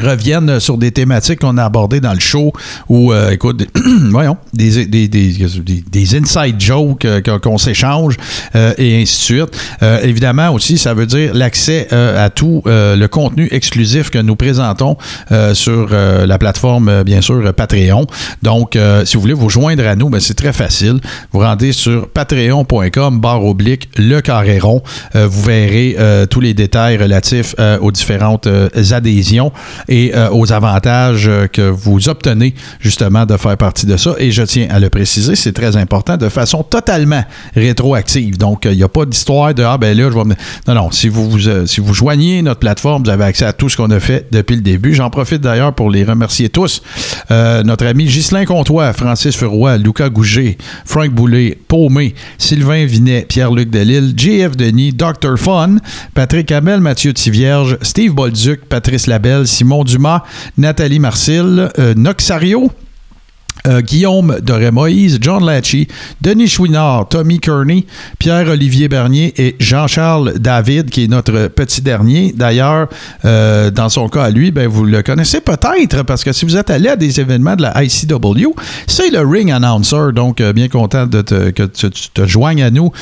reviennent 0.00 0.60
sur 0.60 0.78
des 0.78 0.90
thématiques 0.90 1.40
qu'on 1.40 1.56
a 1.56 1.64
abordées 1.64 2.00
dans 2.00 2.12
le 2.12 2.20
show 2.20 2.52
ou 2.88 3.12
euh, 3.12 3.30
écoute 3.30 3.66
voyons 4.10 4.36
des, 4.52 4.86
des, 4.86 5.08
des, 5.08 6.16
inside 6.16 6.60
jokes 6.60 7.04
euh, 7.04 7.20
qu'on 7.20 7.58
s'échange 7.58 8.16
euh, 8.54 8.72
et 8.78 9.02
ainsi 9.02 9.18
de 9.18 9.24
suite. 9.24 9.60
Évidemment 10.02 10.50
aussi 10.50 10.78
ça 10.78 10.94
veut 10.94 11.06
dire 11.06 11.32
l'accès 11.34 11.88
à 11.92 12.30
tout 12.30 12.62
le 12.66 13.06
contenu 13.06 13.48
exclusif 13.50 14.10
que 14.10 14.18
nous 14.18 14.36
présentons 14.36 14.96
sur 15.52 15.88
la 15.90 16.38
plateforme 16.38 17.02
bien 17.02 17.20
sûr 17.20 17.52
Patreon. 17.54 18.06
Donc 18.42 18.78
si 19.04 19.14
vous 19.14 19.20
voulez 19.20 19.34
vous 19.34 19.50
joindre 19.50 19.86
à 19.86 19.96
nous 19.96 20.08
ben, 20.10 20.20
c'est 20.20 20.34
très 20.34 20.52
facile. 20.52 21.00
Vous 21.32 21.40
rendez 21.40 21.72
sur 21.72 22.08
patreon.com 22.08 23.20
barre 23.20 23.44
oblique 23.44 23.88
le 23.96 24.20
carré 24.20 24.58
rond. 24.58 24.82
Vous 25.14 25.42
verrez 25.42 25.96
tous 26.30 26.40
les 26.40 26.54
détails 26.54 26.96
relatifs 26.96 27.54
aux 27.80 27.92
différentes 27.92 28.48
adhésions 28.92 29.52
et 29.88 30.14
euh, 30.14 30.30
aux 30.30 30.52
avantages 30.52 31.28
euh, 31.28 31.46
que 31.46 31.62
vous 31.62 32.08
obtenez 32.08 32.54
justement 32.80 33.26
de 33.26 33.36
faire 33.36 33.56
partie 33.56 33.86
de 33.86 33.96
ça. 33.96 34.14
Et 34.18 34.30
je 34.30 34.42
tiens 34.42 34.66
à 34.70 34.80
le 34.80 34.90
préciser, 34.90 35.36
c'est 35.36 35.52
très 35.52 35.76
important, 35.76 36.16
de 36.16 36.28
façon 36.28 36.62
totalement 36.62 37.22
rétroactive. 37.54 38.38
Donc, 38.38 38.64
il 38.64 38.76
n'y 38.76 38.82
a 38.82 38.88
pas 38.88 39.04
d'histoire 39.04 39.54
de 39.54 39.62
Ah, 39.62 39.78
ben 39.78 39.96
là, 39.96 40.10
je 40.10 40.16
vais. 40.16 40.36
Non, 40.68 40.74
non. 40.74 40.90
Si 40.90 41.08
vous, 41.08 41.30
vous 41.30 41.48
euh, 41.48 41.66
si 41.66 41.80
vous 41.80 41.94
joignez 41.94 42.42
notre 42.42 42.60
plateforme, 42.60 43.04
vous 43.04 43.10
avez 43.10 43.24
accès 43.24 43.44
à 43.44 43.52
tout 43.52 43.68
ce 43.68 43.76
qu'on 43.76 43.90
a 43.90 44.00
fait 44.00 44.26
depuis 44.30 44.56
le 44.56 44.62
début. 44.62 44.94
J'en 44.94 45.10
profite 45.10 45.40
d'ailleurs 45.40 45.74
pour 45.74 45.90
les 45.90 46.04
remercier 46.04 46.48
tous. 46.48 46.82
notre 47.30 47.86
ami 47.86 48.04
Ghislain 48.04 48.44
Comtois, 48.44 48.92
Francis 48.92 49.36
Furoy, 49.36 49.78
Lucas 49.78 50.08
Gouget, 50.08 50.56
Frank 50.84 51.10
Boulet, 51.10 51.58
Paumé, 51.68 52.14
Sylvain 52.38 52.84
Vinet, 52.86 53.26
Pierre-Luc 53.28 53.70
Delille, 53.70 54.14
JF 54.16 54.56
Denis, 54.56 54.92
Dr. 54.92 55.36
Fun, 55.36 55.76
Patrick 56.14 56.50
Hamel, 56.52 56.80
Mathieu 56.80 57.12
Tivierge, 57.12 57.78
Steve 57.82 58.12
Bolduc, 58.12 58.64
Patrice 58.66 59.06
Labelle, 59.06 59.46
Simon 59.46 59.73
Dumas, 59.82 60.22
Nathalie 60.56 61.00
Marcil, 61.00 61.70
euh, 61.78 61.94
Noxario, 61.94 62.70
euh, 63.66 63.80
Guillaume 63.80 64.36
Doré-Moïse, 64.42 65.18
John 65.22 65.44
Latchy, 65.44 65.88
Denis 66.20 66.48
Chouinard, 66.48 67.08
Tommy 67.08 67.40
Kearney, 67.40 67.86
Pierre-Olivier 68.18 68.88
Bernier 68.88 69.32
et 69.38 69.56
Jean-Charles 69.58 70.34
David, 70.38 70.90
qui 70.90 71.04
est 71.04 71.08
notre 71.08 71.48
petit 71.48 71.80
dernier. 71.80 72.34
D'ailleurs, 72.36 72.88
euh, 73.24 73.70
dans 73.70 73.88
son 73.88 74.08
cas 74.08 74.24
à 74.24 74.30
lui, 74.30 74.50
ben, 74.50 74.68
vous 74.68 74.84
le 74.84 75.02
connaissez 75.02 75.40
peut-être 75.40 76.02
parce 76.02 76.24
que 76.24 76.32
si 76.32 76.44
vous 76.44 76.58
êtes 76.58 76.68
allé 76.68 76.90
à 76.90 76.96
des 76.96 77.20
événements 77.20 77.56
de 77.56 77.62
la 77.62 77.82
ICW, 77.82 78.54
c'est 78.86 79.08
le 79.08 79.20
ring 79.20 79.50
announcer. 79.50 80.12
Donc, 80.14 80.42
euh, 80.42 80.52
bien 80.52 80.68
content 80.68 81.06
de 81.06 81.22
que 81.22 81.62
tu, 81.62 81.90
te 81.90 82.26
joignes 82.26 82.62
à 82.62 82.70
nous, 82.70 82.92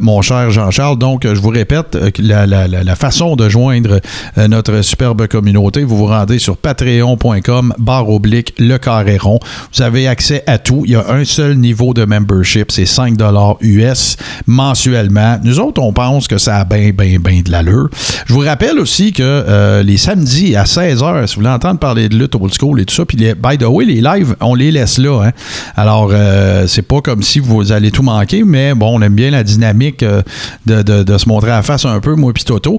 mon 0.00 0.20
cher 0.20 0.50
Jean-Charles. 0.50 0.98
Donc, 0.98 1.22
je 1.26 1.40
vous 1.40 1.48
répète, 1.48 1.96
la, 2.18 2.46
la, 2.46 2.68
la, 2.68 2.96
façon 2.96 3.36
de 3.36 3.48
joindre 3.48 4.00
notre 4.36 4.82
superbe 4.82 5.26
communauté, 5.28 5.82
vous 5.82 5.96
vous 5.96 6.06
rendez 6.06 6.38
sur 6.38 6.56
patreon.com 6.58 7.74
barre 7.78 8.10
oblique 8.10 8.54
le 8.58 8.76
carré 8.76 9.16
rond. 9.16 9.38
Vous 9.72 9.82
avez 9.82 9.99
accès 10.06 10.42
à 10.46 10.58
tout. 10.58 10.82
Il 10.86 10.92
y 10.92 10.96
a 10.96 11.10
un 11.10 11.24
seul 11.24 11.56
niveau 11.56 11.94
de 11.94 12.04
membership, 12.04 12.70
c'est 12.70 12.86
5 12.86 13.18
US 13.60 14.16
mensuellement. 14.46 15.38
Nous 15.42 15.58
autres, 15.60 15.82
on 15.82 15.92
pense 15.92 16.28
que 16.28 16.38
ça 16.38 16.56
a 16.56 16.64
bien, 16.64 16.90
bien, 16.90 17.18
bien 17.18 17.42
de 17.44 17.50
l'allure. 17.50 17.88
Je 18.26 18.32
vous 18.32 18.40
rappelle 18.40 18.78
aussi 18.78 19.12
que 19.12 19.22
euh, 19.22 19.82
les 19.82 19.96
samedis 19.96 20.56
à 20.56 20.64
16h, 20.64 21.26
si 21.26 21.34
vous 21.34 21.40
voulez 21.40 21.52
entendre 21.52 21.78
parler 21.78 22.08
de 22.08 22.16
lutte 22.16 22.34
old 22.34 22.52
school 22.52 22.80
et 22.80 22.84
tout 22.84 22.94
ça, 22.94 23.04
puis 23.04 23.16
les, 23.16 23.34
by 23.34 23.58
the 23.58 23.64
way, 23.64 23.84
les 23.84 24.00
lives, 24.00 24.36
on 24.40 24.54
les 24.54 24.70
laisse 24.70 24.98
là. 24.98 25.24
Hein. 25.24 25.30
Alors, 25.76 26.10
euh, 26.12 26.66
c'est 26.66 26.82
pas 26.82 27.00
comme 27.00 27.22
si 27.22 27.38
vous 27.38 27.72
allez 27.72 27.90
tout 27.90 28.02
manquer, 28.02 28.44
mais 28.44 28.74
bon, 28.74 28.98
on 28.98 29.02
aime 29.02 29.14
bien 29.14 29.30
la 29.30 29.42
dynamique 29.42 30.02
euh, 30.02 30.22
de, 30.66 31.18
se 31.18 31.28
montrer 31.28 31.50
à 31.50 31.62
face 31.62 31.84
un 31.84 32.00
peu, 32.00 32.14
moi 32.14 32.32
puis 32.32 32.44
Toto. 32.44 32.78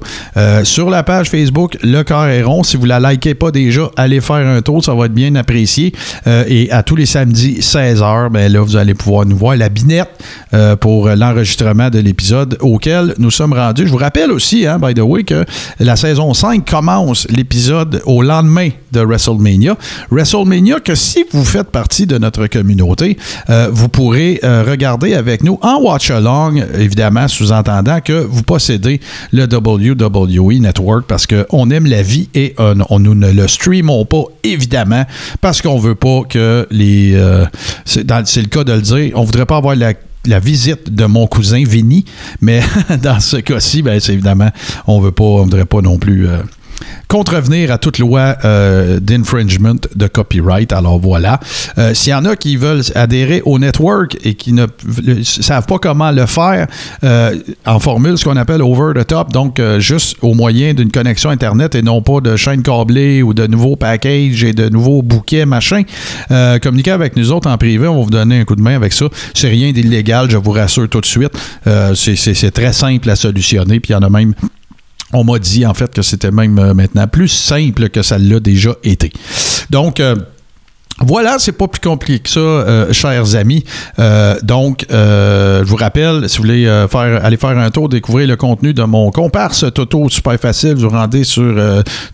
sur 0.64 0.90
la 0.90 1.04
page 1.04 1.30
Facebook, 1.30 1.78
Le 1.84 2.02
Carré 2.04 2.44
Rond, 2.44 2.64
si 2.64 2.78
vous 2.78 2.86
la 2.86 3.00
likez 3.00 3.36
pas 3.36 3.52
déjà, 3.52 3.90
allez 3.98 4.22
faire 4.22 4.36
un 4.36 4.62
tour, 4.62 4.84
ça 4.84 4.94
va 4.94 5.06
être 5.06 5.14
bien 5.14 5.36
apprécié. 5.36 5.94
et 6.26 6.72
à 6.72 6.84
tous 6.84 6.96
les 6.96 7.06
samedi 7.12 7.60
16h, 7.60 8.30
ben 8.30 8.50
là, 8.50 8.62
vous 8.62 8.78
allez 8.78 8.94
pouvoir 8.94 9.26
nous 9.26 9.36
voir 9.36 9.58
la 9.58 9.68
binette 9.68 10.08
euh, 10.54 10.78
pour 10.78 11.10
l'enregistrement 11.10 11.90
de 11.90 12.00
l'épisode 12.00 12.58
auquel 12.62 13.16
nous 13.18 13.32
sommes 13.32 13.52
rendus. 13.52 13.86
Je 13.86 13.92
vous 13.92 13.98
rappelle 13.98 14.32
aussi, 14.32 14.66
hein, 14.66 14.80
by 14.80 14.94
the 14.94 15.02
way, 15.02 15.26
que 15.26 15.44
la 15.82 15.98
saison 15.98 16.34
5 16.34 16.64
commence 16.66 17.28
l'épisode 17.30 18.02
au 18.06 18.22
lendemain 18.22 18.70
de 18.94 19.02
WrestleMania. 19.02 19.76
WrestleMania 20.10 20.80
que 20.80 20.96
si 20.96 21.26
vous 21.32 21.44
faites 21.44 21.70
partie 21.70 22.06
de 22.06 22.18
notre 22.18 22.48
communauté, 22.48 23.18
euh, 23.50 23.68
vous 23.74 23.90
pourrez 23.90 24.40
euh, 24.46 24.64
regarder 24.66 25.14
avec 25.14 25.44
nous 25.44 25.60
en 25.62 25.82
watch-along, 25.82 26.64
évidemment, 26.80 27.28
sous-entendant 27.28 28.00
que 28.00 28.14
vous 28.14 28.44
possédez 28.44 29.02
le 29.34 29.44
WWE 29.54 30.62
Network 30.62 31.06
parce 31.08 31.28
qu'on 31.28 31.70
aime 31.72 31.88
la 31.88 32.04
vie 32.04 32.30
et 32.36 32.56
on, 32.58 33.00
nous 33.00 33.16
ne 33.16 33.34
le 33.34 33.50
streamons 33.50 34.06
pas, 34.06 34.24
évidemment, 34.46 35.04
parce 35.42 35.62
qu'on 35.62 35.78
veut 35.78 35.96
pas 35.96 36.22
que 36.30 36.68
les 36.72 37.01
euh, 37.14 37.46
c'est 37.86 38.04
le 38.42 38.48
cas 38.48 38.64
de 38.64 38.74
le 38.74 38.82
dire. 38.82 39.12
On 39.16 39.24
voudrait 39.24 39.46
pas 39.46 39.58
avoir 39.58 39.76
la 39.76 40.40
visite 40.40 40.94
de 40.94 41.06
mon 41.06 41.28
cousin 41.28 41.64
Vinny, 41.66 42.06
mais 42.42 42.62
dans 43.02 43.20
ce 43.20 43.38
cas-ci, 43.38 43.82
ben, 43.82 44.00
c'est 44.00 44.14
évidemment, 44.14 44.50
on 44.88 45.00
veut 45.00 45.12
voudrait 45.44 45.66
pas 45.66 45.82
non 45.82 45.98
plus 45.98 46.28
euh, 46.28 46.38
contrevenir 47.08 47.72
à 47.72 47.78
toute 47.78 48.00
loi 48.00 48.38
euh, 48.46 49.00
d'infringement 49.00 49.76
de 49.96 50.08
copyright. 50.08 50.74
Alors 50.74 51.00
voilà. 51.00 51.40
Euh, 51.78 51.94
S'il 51.94 52.12
y 52.12 52.14
en 52.14 52.26
a 52.26 52.36
qui 52.36 52.58
veulent 52.58 52.84
adhérer 52.96 53.42
au 53.46 53.60
network 53.60 54.18
et 54.24 54.36
qui 54.36 54.54
ne 54.54 54.66
savent 55.24 55.66
pas 55.66 55.78
comment 55.78 56.12
le 56.12 56.26
faire 56.26 56.68
euh, 57.04 57.36
en 57.66 57.80
formule, 57.80 58.18
ce 58.18 58.24
qu'on 58.24 58.38
appelle 58.38 58.62
over 58.62 58.94
the 59.00 59.06
top, 59.06 59.32
donc 59.32 59.62
juste 59.80 60.18
au 60.22 60.34
moyen 60.34 60.74
d'une 60.74 60.92
connexion 60.92 61.30
Internet 61.30 61.76
et 61.76 61.82
non 61.82 62.02
pas 62.02 62.20
de 62.22 62.36
chaîne 62.36 62.62
câblée 62.62 63.22
ou 63.22 63.34
de 63.34 63.48
nouveaux 63.48 63.76
packages 63.76 64.44
et 64.44 64.54
de 64.54 64.70
nouveaux 64.70 65.02
bouquets, 65.02 65.46
machin, 65.46 65.84
communiquez 66.62 66.92
avec 66.92 67.16
nous 67.16 67.32
autres 67.32 67.50
en 67.50 67.58
privé. 67.58 67.88
On 67.88 67.98
va 67.98 68.04
vous 68.04 68.10
donner 68.10 68.40
un 68.40 68.46
coup 68.46 68.56
de 68.56 68.62
main 68.62 68.76
avec 68.76 68.94
ça. 68.94 69.06
C'est 69.34 69.50
rien 69.50 69.72
d'illégal, 69.72 70.30
je 70.30 70.38
vous 70.38 70.52
rassure 70.52 70.90
tout 70.90 71.02
de 71.02 71.06
suite. 71.06 71.32
C'est 71.96 72.52
très 72.52 72.74
simple 72.74 73.10
à 73.10 73.16
solutionner. 73.16 73.80
Puis 73.80 73.92
il 73.92 73.94
y 73.94 73.96
en 73.96 74.04
a 74.04 74.10
même 74.10 74.34
on 75.14 75.24
m'a 75.24 75.40
dit 75.40 75.66
en 75.66 75.74
fait 75.74 75.94
que 75.94 76.02
c'était 76.02 76.32
même 76.32 76.58
euh, 76.60 76.74
maintenant 76.74 77.08
plus 77.08 77.28
simple 77.28 77.90
que 77.90 78.02
ça 78.02 78.18
l'a 78.18 78.40
déjà 78.40 78.76
été. 78.84 79.12
Donc, 79.70 80.00
euh, 80.00 80.16
voilà, 81.04 81.38
c'est 81.40 81.52
pas 81.52 81.68
plus 81.68 81.82
compliqué 81.82 82.20
que 82.20 82.30
ça, 82.30 82.40
euh, 82.40 82.94
chers 82.94 83.36
amis. 83.36 83.64
Euh, 84.00 84.36
donc, 84.44 84.86
euh, 84.92 85.64
je 85.64 85.70
vous 85.70 85.76
rappelle, 85.76 86.30
si 86.30 86.38
vous 86.38 86.44
voulez 86.44 86.66
faire, 86.90 87.24
aller 87.24 87.38
faire 87.38 87.58
un 87.58 87.70
tour, 87.70 87.90
découvrir 87.90 88.28
le 88.28 88.36
contenu 88.36 88.74
de 88.74 88.84
mon 88.84 89.12
comparse 89.12 89.66
Toto, 89.74 90.10
super 90.10 90.40
facile, 90.40 90.76
vous 90.76 90.90
rendez 90.90 91.24
sur 91.24 91.56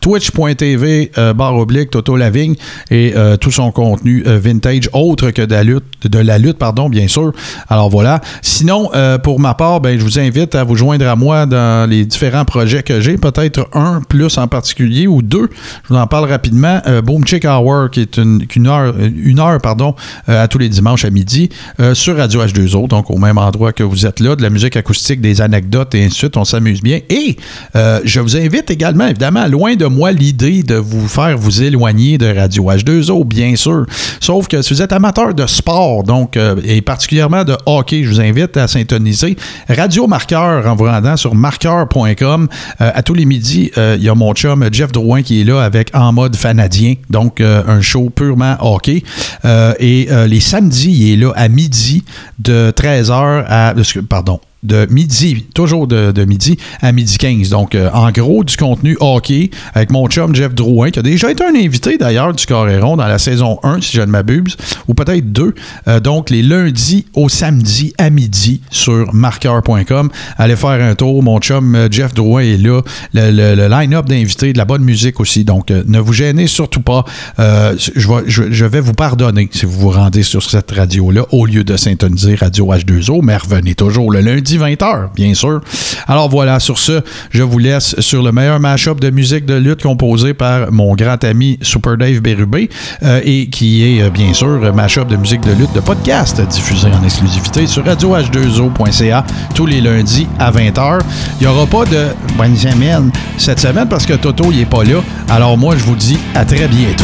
twitch.tv 0.02 1.12
barre 1.36 1.56
oblique 1.56 1.92
Toto 1.92 2.16
Lavigne 2.16 2.56
et 2.92 3.14
tout 3.40 3.52
son 3.52 3.72
contenu 3.72 4.24
vintage, 4.26 4.90
autre 4.94 5.32
que 5.32 5.42
de 5.42 5.54
la 5.54 5.64
lutte, 5.64 6.08
de 6.08 6.20
la 6.20 6.38
lutte, 6.38 6.58
pardon, 6.58 6.90
bien 6.90 7.08
sûr. 7.08 7.32
Alors 7.70 7.90
voilà. 7.90 8.22
Sinon, 8.42 8.90
pour 9.24 9.40
ma 9.40 9.54
part, 9.54 9.82
ben, 9.82 9.98
je 9.98 10.04
vous 10.04 10.20
invite 10.20 10.56
à 10.56 10.64
vous 10.64 10.76
joindre 10.76 11.08
à 11.08 11.16
moi 11.16 11.46
dans 11.46 11.90
les 11.90 12.06
différents 12.06 12.46
projets 12.46 12.84
que 12.84 13.02
j'ai, 13.02 13.18
peut-être 13.18 13.68
un 13.74 14.02
plus 14.08 14.38
en 14.38 14.48
particulier 14.48 15.08
ou 15.08 15.22
deux. 15.22 15.50
Je 15.84 15.94
vous 15.94 16.00
en 16.00 16.08
parle 16.08 16.30
rapidement. 16.30 16.82
Boom 17.04 17.26
Chick 17.26 17.46
Hour, 17.46 17.90
qui 17.92 18.02
est 18.02 18.18
une, 18.18 18.46
une 18.78 19.40
heure 19.40 19.60
pardon, 19.62 19.96
euh, 20.30 20.44
à 20.44 20.48
tous 20.48 20.58
les 20.58 20.70
dimanches 20.70 21.06
à 21.06 21.10
midi 21.10 21.50
euh, 21.80 21.94
sur 21.94 22.18
Radio 22.18 22.44
H2O, 22.44 22.88
donc 22.88 23.10
au 23.10 23.18
même 23.18 23.38
endroit 23.38 23.74
que 23.74 23.84
vous 23.84 24.06
êtes 24.06 24.20
là, 24.20 24.36
de 24.36 24.42
la 24.42 24.50
musique 24.50 24.76
acoustique, 24.76 25.22
des 25.22 25.42
anecdotes 25.42 25.96
et 25.96 26.00
ainsi 26.00 26.10
de 26.10 26.14
suite. 26.14 26.38
On 26.38 26.46
s'amuse 26.46 26.82
bien. 26.82 27.00
Et 27.10 27.38
euh, 27.76 28.00
je 28.04 28.20
vous 28.20 28.38
invite 28.38 28.70
également, 28.70 29.08
évidemment, 29.08 29.48
loin 29.48 29.76
de 29.76 29.86
moi 29.86 30.12
l'idée 30.12 30.64
de 30.64 30.76
vous 30.76 31.08
faire 31.08 31.38
vous 31.38 31.62
éloigner 31.62 32.18
de 32.18 32.34
Radio 32.34 32.64
H2O, 32.72 33.26
bien 33.26 33.56
sûr. 33.56 33.86
Sauf 34.20 34.48
que 34.48 34.62
si 34.62 34.74
vous 34.74 34.82
êtes 34.82 34.94
amateur 34.94 35.34
de 35.34 35.46
sport, 35.46 36.04
donc, 36.04 36.38
euh, 36.38 36.56
et 36.64 36.82
particulièrement 36.82 37.44
de 37.44 37.56
hockey, 37.66 38.04
je 38.04 38.10
vous 38.10 38.22
invite 38.22 38.58
à 38.58 38.68
syntoniser 38.68 39.36
Radio 39.70 40.08
Marqueur 40.08 40.66
en 40.68 40.76
vous 40.76 40.86
rendant 40.86 41.18
sur 41.18 41.36
marqueur.com. 41.36 42.48
Euh, 42.82 42.92
à 42.94 43.04
tous 43.04 43.14
les 43.14 43.26
midis, 43.26 43.72
euh, 43.78 43.96
il 43.98 44.04
y 44.04 44.10
a 44.10 44.16
mon 44.16 44.34
chum 44.34 44.68
Jeff 44.72 44.92
Drouin 44.92 45.22
qui 45.22 45.42
est 45.42 45.44
là 45.44 45.62
avec 45.62 45.92
En 45.94 46.14
mode 46.14 46.36
fanadien, 46.36 46.96
donc 47.10 47.42
euh, 47.42 47.64
un 47.68 47.82
show 47.82 48.10
purement 48.10 48.56
hockey. 48.68 49.04
Euh, 49.46 49.74
et 49.80 50.08
euh, 50.12 50.28
les 50.28 50.40
samedis, 50.40 50.92
il 50.92 51.14
est 51.14 51.16
là 51.16 51.32
à 51.36 51.48
midi 51.48 52.04
de 52.40 52.72
13h 52.76 53.46
à... 53.48 53.74
Pardon, 54.10 54.40
de 54.64 54.88
midi, 54.90 55.46
toujours 55.54 55.88
de, 55.88 56.12
de 56.12 56.26
midi 56.26 56.58
à 56.82 56.92
midi 56.92 57.18
15. 57.18 57.50
Donc, 57.50 57.76
euh, 57.76 57.90
en 57.94 58.12
gros, 58.12 58.44
du 58.44 58.58
contenu 58.58 58.98
hockey 59.00 59.52
avec 59.74 59.92
mon 59.92 60.08
chum 60.08 60.34
Jeff 60.36 60.54
Drouin, 60.56 60.90
qui 60.92 61.00
a 61.00 61.02
déjà 61.02 61.32
été 61.32 61.44
un 61.44 61.56
invité 61.56 61.98
d'ailleurs 61.98 62.34
du 62.34 62.46
Coréron 62.46 62.98
dans 62.98 63.08
la 63.08 63.20
saison 63.20 63.60
1, 63.64 63.82
si 63.82 63.96
je 63.98 64.02
ne 64.02 64.08
m'abuse, 64.08 64.58
ou 64.88 64.94
peut-être 64.94 65.32
2. 65.32 65.54
Euh, 65.88 66.00
donc, 66.00 66.30
les 66.30 66.42
lundis 66.42 67.06
au 67.14 67.30
samedi 67.30 67.94
à 67.98 68.10
midi 68.10 68.62
sur 68.72 69.14
marqueur.com. 69.14 70.10
Allez 70.38 70.56
faire 70.56 70.70
un 70.82 70.96
tour. 70.96 71.22
Mon 71.24 71.40
chum 71.40 71.76
euh, 71.76 71.88
Jeff 71.92 72.14
Drouin 72.14 72.42
est 72.42 72.58
là. 72.58 72.82
Le, 73.14 73.32
le- 73.32 73.56
le 73.56 73.68
line-up 73.68 74.08
d'invités, 74.08 74.54
de 74.54 74.58
la 74.58 74.66
bonne 74.66 74.84
musique 74.84 75.20
aussi. 75.20 75.44
Donc, 75.46 75.70
ne 75.70 76.00
vous 76.00 76.14
gênez 76.14 76.48
surtout 76.48 76.82
pas. 76.82 77.06
Je, 77.38 78.08
vais, 78.08 78.24
je- 78.28 78.52
je 78.52 78.66
vais 78.66 78.80
vous 78.82 78.94
pardonner 78.94 79.50
si 79.52 79.66
vous 79.66 79.80
vous 79.80 79.90
rendez 79.92 80.24
sur 80.24 80.42
cette 80.44 80.72
radio-là 80.72 81.26
au 81.32 81.46
lieu 81.46 81.64
de 81.64 81.78
syntoniser 81.78 82.36
Radio 82.36 82.66
H2O, 82.74 83.22
mais 83.24 83.38
revenez 83.38 83.76
toujours 83.76 84.12
le 84.12 84.22
lundi 84.22 84.47
20h, 84.56 85.10
bien 85.16 85.34
sûr. 85.34 85.62
Alors 86.08 86.30
voilà, 86.30 86.60
sur 86.60 86.80
ce, 86.80 87.02
je 87.32 87.44
vous 87.44 87.60
laisse 87.60 88.00
sur 88.00 88.24
le 88.24 88.32
meilleur 88.32 88.60
mash-up 88.60 89.00
de 89.00 89.10
musique 89.10 89.46
de 89.46 89.56
lutte 89.56 89.84
composé 89.84 90.34
par 90.34 90.72
mon 90.72 90.96
grand 90.96 91.22
ami 91.24 91.60
Super 91.62 91.98
Dave 91.98 92.20
Bérubé 92.20 92.70
euh, 93.04 93.20
et 93.24 93.48
qui 93.50 93.84
est 93.84 94.04
euh, 94.04 94.10
bien 94.10 94.34
sûr 94.34 94.74
mash-up 94.74 95.08
de 95.08 95.18
musique 95.18 95.42
de 95.42 95.52
lutte 95.52 95.74
de 95.74 95.82
podcast 95.82 96.42
diffusé 96.48 96.88
en 96.88 97.04
exclusivité 97.04 97.68
sur 97.68 97.84
radioh2o.ca 97.84 99.26
tous 99.54 99.66
les 99.66 99.82
lundis 99.82 100.28
à 100.40 100.52
20h. 100.52 101.00
Il 101.40 101.48
n'y 101.48 101.54
aura 101.54 101.66
pas 101.66 101.86
de 101.86 102.08
bonne 102.38 102.56
semaine 102.56 103.12
cette 103.38 103.60
semaine 103.60 103.88
parce 103.90 104.06
que 104.06 104.14
Toto 104.14 104.52
il 104.52 104.62
est 104.62 104.66
pas 104.66 104.84
là. 104.84 105.02
Alors 105.30 105.58
moi 105.58 105.76
je 105.78 105.84
vous 105.84 105.96
dis 105.96 106.18
à 106.36 106.46
très 106.46 106.68
bientôt. 106.68 107.04